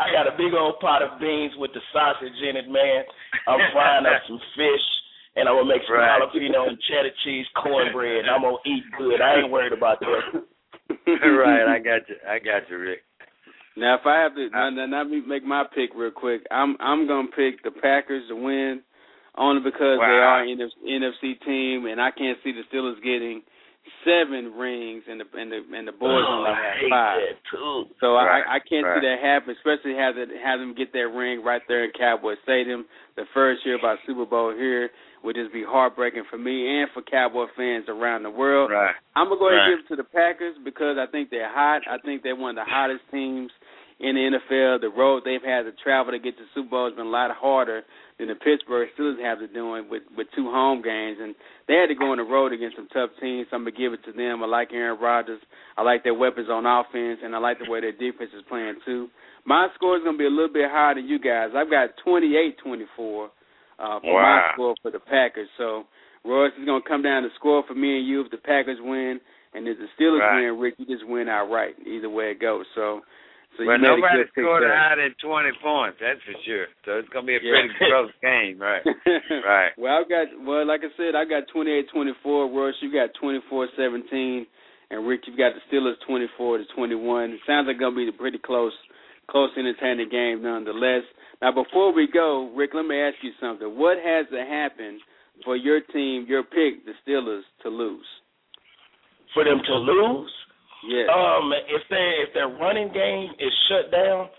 I 0.00 0.12
got 0.12 0.28
a 0.28 0.36
big 0.36 0.52
old 0.56 0.80
pot 0.80 1.02
of 1.02 1.20
beans 1.20 1.52
with 1.58 1.72
the 1.72 1.80
sausage 1.92 2.36
in 2.44 2.56
it, 2.56 2.68
man. 2.68 3.04
I'm 3.48 3.60
frying 3.72 4.06
up 4.06 4.22
some 4.28 4.40
fish, 4.56 4.86
and 5.36 5.48
I'm 5.48 5.56
gonna 5.56 5.68
make 5.68 5.82
some 5.88 5.96
Right. 5.96 6.20
jalapeno 6.20 6.68
and 6.68 6.78
cheddar 6.88 7.12
cheese 7.24 7.46
cornbread. 7.56 8.28
I'm 8.28 8.42
gonna 8.42 8.56
eat 8.64 8.84
good. 8.96 9.20
I 9.20 9.40
ain't 9.40 9.50
worried 9.50 9.72
about 9.72 10.00
that. 10.00 10.44
right, 11.08 11.66
I 11.68 11.78
got 11.78 12.08
you. 12.08 12.16
I 12.28 12.38
got 12.38 12.68
you, 12.70 12.78
Rick. 12.78 13.00
Now, 13.76 13.94
if 13.94 14.04
I 14.04 14.18
have 14.20 14.34
to, 14.34 14.46
uh, 14.52 14.70
now, 14.70 14.86
now, 14.86 14.98
let 15.02 15.10
me 15.10 15.22
make 15.26 15.44
my 15.44 15.64
pick 15.74 15.90
real 15.94 16.10
quick. 16.10 16.42
I'm 16.50 16.76
I'm 16.80 17.06
gonna 17.06 17.28
pick 17.28 17.62
the 17.62 17.70
Packers 17.70 18.24
to 18.28 18.34
win, 18.36 18.82
only 19.40 19.62
because 19.64 19.96
they 19.98 20.20
are 20.20 20.44
an 20.44 20.60
NFC, 20.84 21.40
team, 21.44 21.86
and 21.86 22.00
I 22.00 22.10
can't 22.12 22.36
see 22.44 22.52
the 22.52 22.62
Steelers 22.68 23.00
getting 23.02 23.40
seven 24.04 24.52
rings, 24.54 25.02
and 25.08 25.20
the 25.20 25.24
and 25.32 25.48
the 25.50 25.60
and 25.72 25.88
the 25.88 25.92
boys 25.96 26.20
Oh, 26.28 26.44
only 26.44 26.52
have 26.52 26.90
five. 26.92 27.18
So 28.00 28.14
Right, 28.14 28.44
I 28.46 28.56
I 28.56 28.58
can't 28.60 28.84
right. 28.84 29.00
see 29.00 29.06
that 29.08 29.18
happen, 29.24 29.56
especially 29.56 29.96
have 29.96 30.14
that 30.16 30.28
have 30.44 30.60
them 30.60 30.74
get 30.76 30.92
that 30.92 31.08
ring 31.08 31.42
right 31.42 31.62
there 31.68 31.84
in 31.84 31.90
Cowboy 31.98 32.34
Stadium. 32.44 32.84
The 33.16 33.24
first 33.32 33.64
year 33.64 33.78
about 33.78 33.98
Super 34.06 34.26
Bowl 34.26 34.52
here 34.52 34.90
would 35.24 35.36
just 35.36 35.52
be 35.52 35.64
heartbreaking 35.66 36.24
for 36.30 36.38
me 36.38 36.80
and 36.80 36.88
for 36.92 37.02
Cowboy 37.02 37.46
fans 37.56 37.86
around 37.88 38.22
the 38.22 38.30
world. 38.30 38.70
Right. 38.70 38.94
I'm 39.16 39.28
gonna 39.28 39.40
go 39.40 39.48
ahead 39.48 39.64
and 39.68 39.72
give 39.72 39.84
it 39.84 39.88
to 39.88 39.96
the 39.96 40.08
Packers 40.08 40.56
because 40.64 40.96
I 41.00 41.06
think 41.10 41.30
they're 41.30 41.52
hot. 41.52 41.82
I 41.90 41.96
think 42.04 42.22
they're 42.22 42.36
one 42.36 42.56
of 42.56 42.64
the 42.64 42.70
hottest 42.70 43.04
teams 43.10 43.50
in 44.00 44.14
the 44.16 44.38
NFL. 44.38 44.80
The 44.80 44.88
road 44.88 45.22
they've 45.24 45.42
had 45.44 45.62
to 45.64 45.72
travel 45.82 46.12
to 46.12 46.18
get 46.18 46.36
to 46.38 46.44
Super 46.54 46.70
Bowl 46.70 46.86
has 46.88 46.96
been 46.96 47.06
a 47.06 47.10
lot 47.10 47.30
harder 47.36 47.82
than 48.18 48.28
the 48.28 48.34
Pittsburgh 48.34 48.88
Steelers 48.98 49.20
have 49.22 49.38
to 49.38 49.48
doing 49.48 49.88
with 49.88 50.02
with 50.16 50.26
two 50.34 50.50
home 50.50 50.82
games, 50.82 51.18
and 51.20 51.34
they 51.68 51.74
had 51.74 51.88
to 51.88 51.94
go 51.94 52.10
on 52.12 52.18
the 52.18 52.24
road 52.24 52.52
against 52.52 52.76
some 52.76 52.88
tough 52.92 53.10
teams. 53.20 53.46
So 53.50 53.56
I'm 53.56 53.62
gonna 53.64 53.76
give 53.76 53.92
it 53.92 54.04
to 54.04 54.12
them. 54.12 54.42
I 54.42 54.46
like 54.46 54.72
Aaron 54.72 54.98
Rodgers. 55.00 55.40
I 55.76 55.82
like 55.82 56.02
their 56.04 56.14
weapons 56.14 56.48
on 56.50 56.66
offense, 56.66 57.20
and 57.22 57.34
I 57.34 57.38
like 57.38 57.58
the 57.58 57.70
way 57.70 57.80
their 57.80 57.92
defense 57.92 58.30
is 58.36 58.42
playing 58.48 58.76
too. 58.84 59.08
My 59.44 59.68
score 59.74 59.96
is 59.96 60.04
gonna 60.04 60.18
be 60.18 60.26
a 60.26 60.30
little 60.32 60.52
bit 60.52 60.70
higher 60.70 60.94
than 60.94 61.08
you 61.08 61.18
guys. 61.18 61.50
I've 61.56 61.70
got 61.70 61.90
28-24 62.04 63.28
uh, 63.78 64.00
for 64.00 64.20
my 64.22 64.50
score 64.54 64.74
for 64.82 64.90
the 64.90 65.00
Packers. 65.00 65.48
So 65.56 65.84
Royce 66.24 66.52
is 66.58 66.66
gonna 66.66 66.84
come 66.86 67.02
down 67.02 67.22
to 67.22 67.30
score 67.36 67.62
for 67.66 67.74
me 67.74 67.98
and 67.98 68.06
you 68.06 68.20
if 68.22 68.30
the 68.30 68.36
Packers 68.38 68.78
win, 68.80 69.20
and 69.54 69.66
if 69.66 69.78
the 69.78 69.86
Steelers 69.98 70.20
Right. 70.20 70.42
win, 70.42 70.58
Rick, 70.60 70.74
you 70.78 70.86
just 70.86 71.06
win 71.06 71.28
outright. 71.28 71.74
Either 71.86 72.10
way 72.10 72.30
it 72.32 72.40
goes. 72.40 72.66
So, 72.74 73.00
so 73.58 73.66
well, 73.66 73.76
you 73.76 73.82
nobody 73.82 74.22
scored 74.30 74.62
there. 74.62 74.76
higher 74.76 74.96
than 74.96 75.14
twenty 75.22 75.50
points. 75.62 75.98
That's 76.00 76.22
for 76.22 76.36
sure. 76.46 76.66
So 76.86 76.98
it's 77.02 77.08
gonna 77.10 77.26
be 77.26 77.36
a 77.36 77.42
Yeah. 77.42 77.50
pretty 77.66 77.74
close 77.90 78.12
game, 78.22 78.58
right? 78.58 78.82
Right. 79.44 79.72
Well, 79.76 79.98
I've 80.00 80.08
got 80.08 80.26
well, 80.46 80.66
like 80.66 80.80
I 80.86 80.90
said, 80.96 81.14
I 81.18 81.24
got 81.24 81.48
twenty 81.52 81.72
eight 81.72 81.90
twenty 81.92 82.12
four. 82.22 82.46
Royce, 82.48 82.74
you 82.80 82.92
got 82.92 83.10
twenty 83.20 83.40
four 83.50 83.66
seventeen, 83.76 84.46
and 84.90 85.06
Rick, 85.06 85.26
you've 85.26 85.38
got 85.38 85.52
the 85.58 85.62
Steelers 85.68 85.98
twenty 86.06 86.26
four 86.38 86.58
to 86.58 86.64
twenty 86.76 86.94
one. 86.94 87.30
It 87.36 87.40
sounds 87.46 87.66
like 87.66 87.78
gonna 87.78 87.96
be 87.96 88.08
a 88.08 88.12
pretty 88.12 88.38
close, 88.38 88.72
close, 89.28 89.50
entertaining 89.58 90.08
game 90.08 90.42
nonetheless. 90.42 91.02
Now, 91.42 91.52
before 91.52 91.92
we 91.92 92.06
go, 92.06 92.52
Rick, 92.54 92.70
let 92.74 92.84
me 92.86 93.00
ask 93.00 93.16
you 93.22 93.32
something. 93.40 93.66
What 93.78 93.96
has 93.98 94.26
to 94.30 94.44
happen 94.44 95.00
for 95.44 95.56
your 95.56 95.80
team, 95.80 96.26
your 96.28 96.42
pick, 96.44 96.84
the 96.84 96.92
Steelers, 97.02 97.42
to 97.62 97.68
lose? 97.70 98.04
For 99.32 99.44
them 99.44 99.58
to 99.64 99.74
lose, 99.74 100.30
Yes. 100.88 101.08
um, 101.12 101.52
if 101.68 101.82
they 101.90 102.08
if 102.24 102.32
their 102.32 102.48
running 102.48 102.92
game 102.92 103.30
is 103.38 103.52
shut 103.68 103.92
down, 103.92 104.30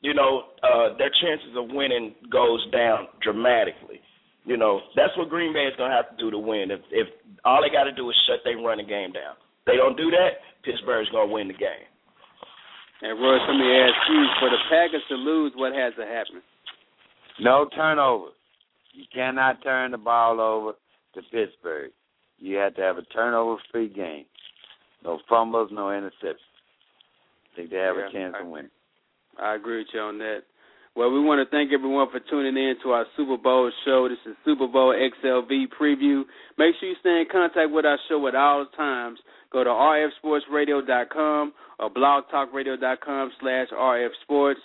you 0.00 0.14
know, 0.14 0.54
uh, 0.62 0.96
their 0.96 1.10
chances 1.10 1.56
of 1.56 1.70
winning 1.70 2.14
goes 2.30 2.64
down 2.70 3.08
dramatically. 3.22 4.00
You 4.44 4.56
know, 4.56 4.80
that's 4.94 5.16
what 5.18 5.28
Green 5.28 5.52
Bay 5.52 5.66
is 5.66 5.74
gonna 5.76 5.94
have 5.94 6.08
to 6.10 6.16
do 6.16 6.30
to 6.30 6.38
win. 6.38 6.70
If 6.70 6.80
if 6.90 7.08
all 7.44 7.60
they 7.62 7.70
got 7.70 7.84
to 7.84 7.92
do 7.92 8.08
is 8.10 8.16
shut 8.26 8.40
their 8.44 8.58
running 8.58 8.86
game 8.86 9.12
down, 9.12 9.34
they 9.66 9.76
don't 9.76 9.96
do 9.96 10.10
that, 10.10 10.38
Pittsburgh's 10.62 11.08
gonna 11.10 11.32
win 11.32 11.48
the 11.48 11.54
game. 11.54 11.86
and 13.02 13.18
Royce, 13.20 13.42
let 13.48 13.56
me 13.58 13.70
ask 13.80 13.98
you: 14.08 14.22
for 14.40 14.50
the 14.50 14.58
Packers 14.70 15.02
to 15.08 15.16
lose, 15.16 15.52
what 15.56 15.74
has 15.74 15.94
to 15.98 16.06
happen? 16.06 16.42
No 17.40 17.68
turnovers. 17.74 18.34
You 18.92 19.04
cannot 19.14 19.62
turn 19.62 19.92
the 19.92 19.98
ball 19.98 20.40
over 20.40 20.72
to 21.14 21.22
Pittsburgh. 21.30 21.92
You 22.38 22.56
have 22.56 22.74
to 22.76 22.82
have 22.82 22.98
a 22.98 23.02
turnover-free 23.02 23.90
game. 23.90 24.24
No 25.04 25.18
fumbles, 25.28 25.70
no 25.72 25.86
interceptions. 25.86 26.42
I 27.52 27.56
think 27.56 27.70
they 27.70 27.76
have 27.78 27.96
Yeah, 27.96 28.06
a 28.08 28.10
chance 28.12 28.34
I- 28.36 28.40
of 28.40 28.46
winning. 28.46 28.70
I 29.38 29.54
agree 29.54 29.78
with 29.78 29.94
you 29.94 30.00
on 30.00 30.18
that. 30.18 30.42
Well, 30.96 31.10
we 31.12 31.20
want 31.20 31.38
to 31.38 31.46
thank 31.54 31.70
everyone 31.72 32.08
for 32.10 32.18
tuning 32.18 32.56
in 32.56 32.74
to 32.82 32.90
our 32.92 33.06
Super 33.16 33.36
Bowl 33.36 33.70
show. 33.84 34.08
This 34.08 34.18
is 34.26 34.34
Super 34.44 34.66
Bowl 34.66 34.92
XLV 34.92 35.68
preview. 35.68 36.24
Make 36.56 36.74
sure 36.76 36.88
you 36.88 36.96
stay 36.96 37.20
in 37.20 37.26
contact 37.30 37.70
with 37.70 37.86
our 37.86 37.98
show 38.08 38.26
at 38.26 38.34
all 38.34 38.66
times. 38.66 39.20
Go 39.50 39.62
to 39.62 39.70
rfsportsradio.com 39.70 41.52
or 41.78 41.90
blogtalkradio.com 41.90 43.32
slash 43.40 43.68
rfsports. 43.70 44.60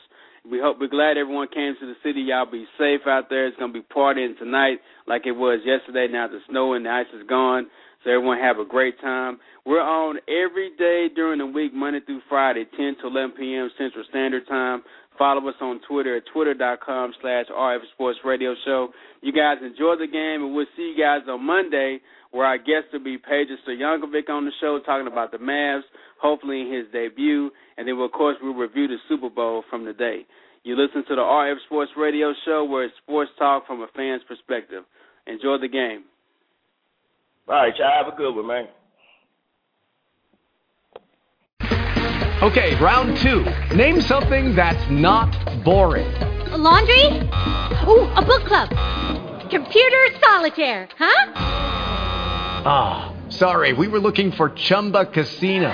We 0.49 0.59
hope 0.59 0.77
we're 0.79 0.87
glad 0.87 1.17
everyone 1.17 1.47
came 1.53 1.75
to 1.79 1.85
the 1.85 1.95
city. 2.03 2.21
Y'all 2.21 2.45
be 2.49 2.65
safe 2.77 3.01
out 3.07 3.29
there. 3.29 3.45
It's 3.47 3.55
gonna 3.57 3.71
be 3.71 3.81
partying 3.95 4.37
tonight 4.37 4.79
like 5.07 5.25
it 5.25 5.31
was 5.31 5.59
yesterday. 5.63 6.07
Now 6.11 6.27
the 6.27 6.39
snow 6.49 6.73
and 6.73 6.85
the 6.85 6.89
ice 6.89 7.07
is 7.13 7.23
gone. 7.27 7.67
So 8.03 8.11
everyone 8.11 8.39
have 8.39 8.59
a 8.59 8.65
great 8.65 8.99
time. 8.99 9.39
We're 9.65 9.81
on 9.81 10.17
every 10.27 10.71
day 10.77 11.07
during 11.15 11.39
the 11.39 11.45
week, 11.45 11.73
Monday 11.73 11.99
through 12.05 12.21
Friday, 12.27 12.65
10 12.75 12.97
to 13.01 13.07
11 13.07 13.31
p.m. 13.37 13.69
Central 13.77 14.03
Standard 14.09 14.47
Time. 14.47 14.83
Follow 15.17 15.47
us 15.47 15.55
on 15.61 15.79
Twitter 15.87 16.17
at 16.17 16.23
twitter.com 16.33 17.13
slash 17.21 17.45
RF 17.47 17.79
Sports 17.93 18.19
Radio 18.25 18.55
Show. 18.65 18.89
You 19.21 19.31
guys 19.31 19.57
enjoy 19.63 19.95
the 19.99 20.07
game, 20.07 20.43
and 20.43 20.53
we'll 20.53 20.65
see 20.75 20.93
you 20.95 21.01
guys 21.01 21.21
on 21.29 21.45
Monday, 21.45 21.99
where 22.31 22.45
our 22.45 22.57
guest 22.57 22.91
will 22.91 23.03
be 23.03 23.17
Peja 23.17 23.55
Stojakovic 23.65 24.29
on 24.29 24.45
the 24.45 24.51
show 24.59 24.79
talking 24.85 25.07
about 25.07 25.31
the 25.31 25.37
Mavs, 25.37 25.83
hopefully 26.19 26.61
in 26.61 26.73
his 26.73 26.91
debut. 26.91 27.51
And 27.77 27.87
then, 27.87 27.95
of 27.97 28.11
course, 28.11 28.37
we'll 28.41 28.55
review 28.55 28.87
the 28.87 28.97
Super 29.07 29.29
Bowl 29.29 29.63
from 29.69 29.85
the 29.85 29.93
day. 29.93 30.25
You 30.63 30.75
listen 30.75 31.05
to 31.07 31.15
the 31.15 31.21
RF 31.21 31.57
Sports 31.67 31.91
Radio 31.95 32.33
Show, 32.45 32.65
where 32.65 32.85
it's 32.85 32.95
sports 33.03 33.31
talk 33.37 33.67
from 33.67 33.81
a 33.81 33.87
fan's 33.95 34.23
perspective. 34.27 34.83
Enjoy 35.27 35.57
the 35.61 35.67
game. 35.67 36.03
All 37.47 37.55
right, 37.55 37.73
y'all 37.77 37.91
have 37.91 38.13
a 38.13 38.15
good 38.15 38.35
one, 38.35 38.47
man. 38.47 38.67
Okay, 42.41 42.75
round 42.75 43.17
two. 43.17 43.45
Name 43.75 44.01
something 44.01 44.55
that's 44.55 44.89
not 44.89 45.29
boring. 45.63 46.07
A 46.51 46.57
laundry? 46.57 47.05
Ooh, 47.87 48.07
a 48.15 48.21
book 48.25 48.43
club. 48.45 48.69
Computer 49.49 50.07
solitaire, 50.21 50.87
huh? 50.97 51.31
Ah, 52.65 53.13
oh, 53.13 53.29
sorry, 53.29 53.73
we 53.73 53.87
were 53.87 53.99
looking 53.99 54.31
for 54.31 54.49
Chumba 54.49 55.05
Casino. 55.05 55.73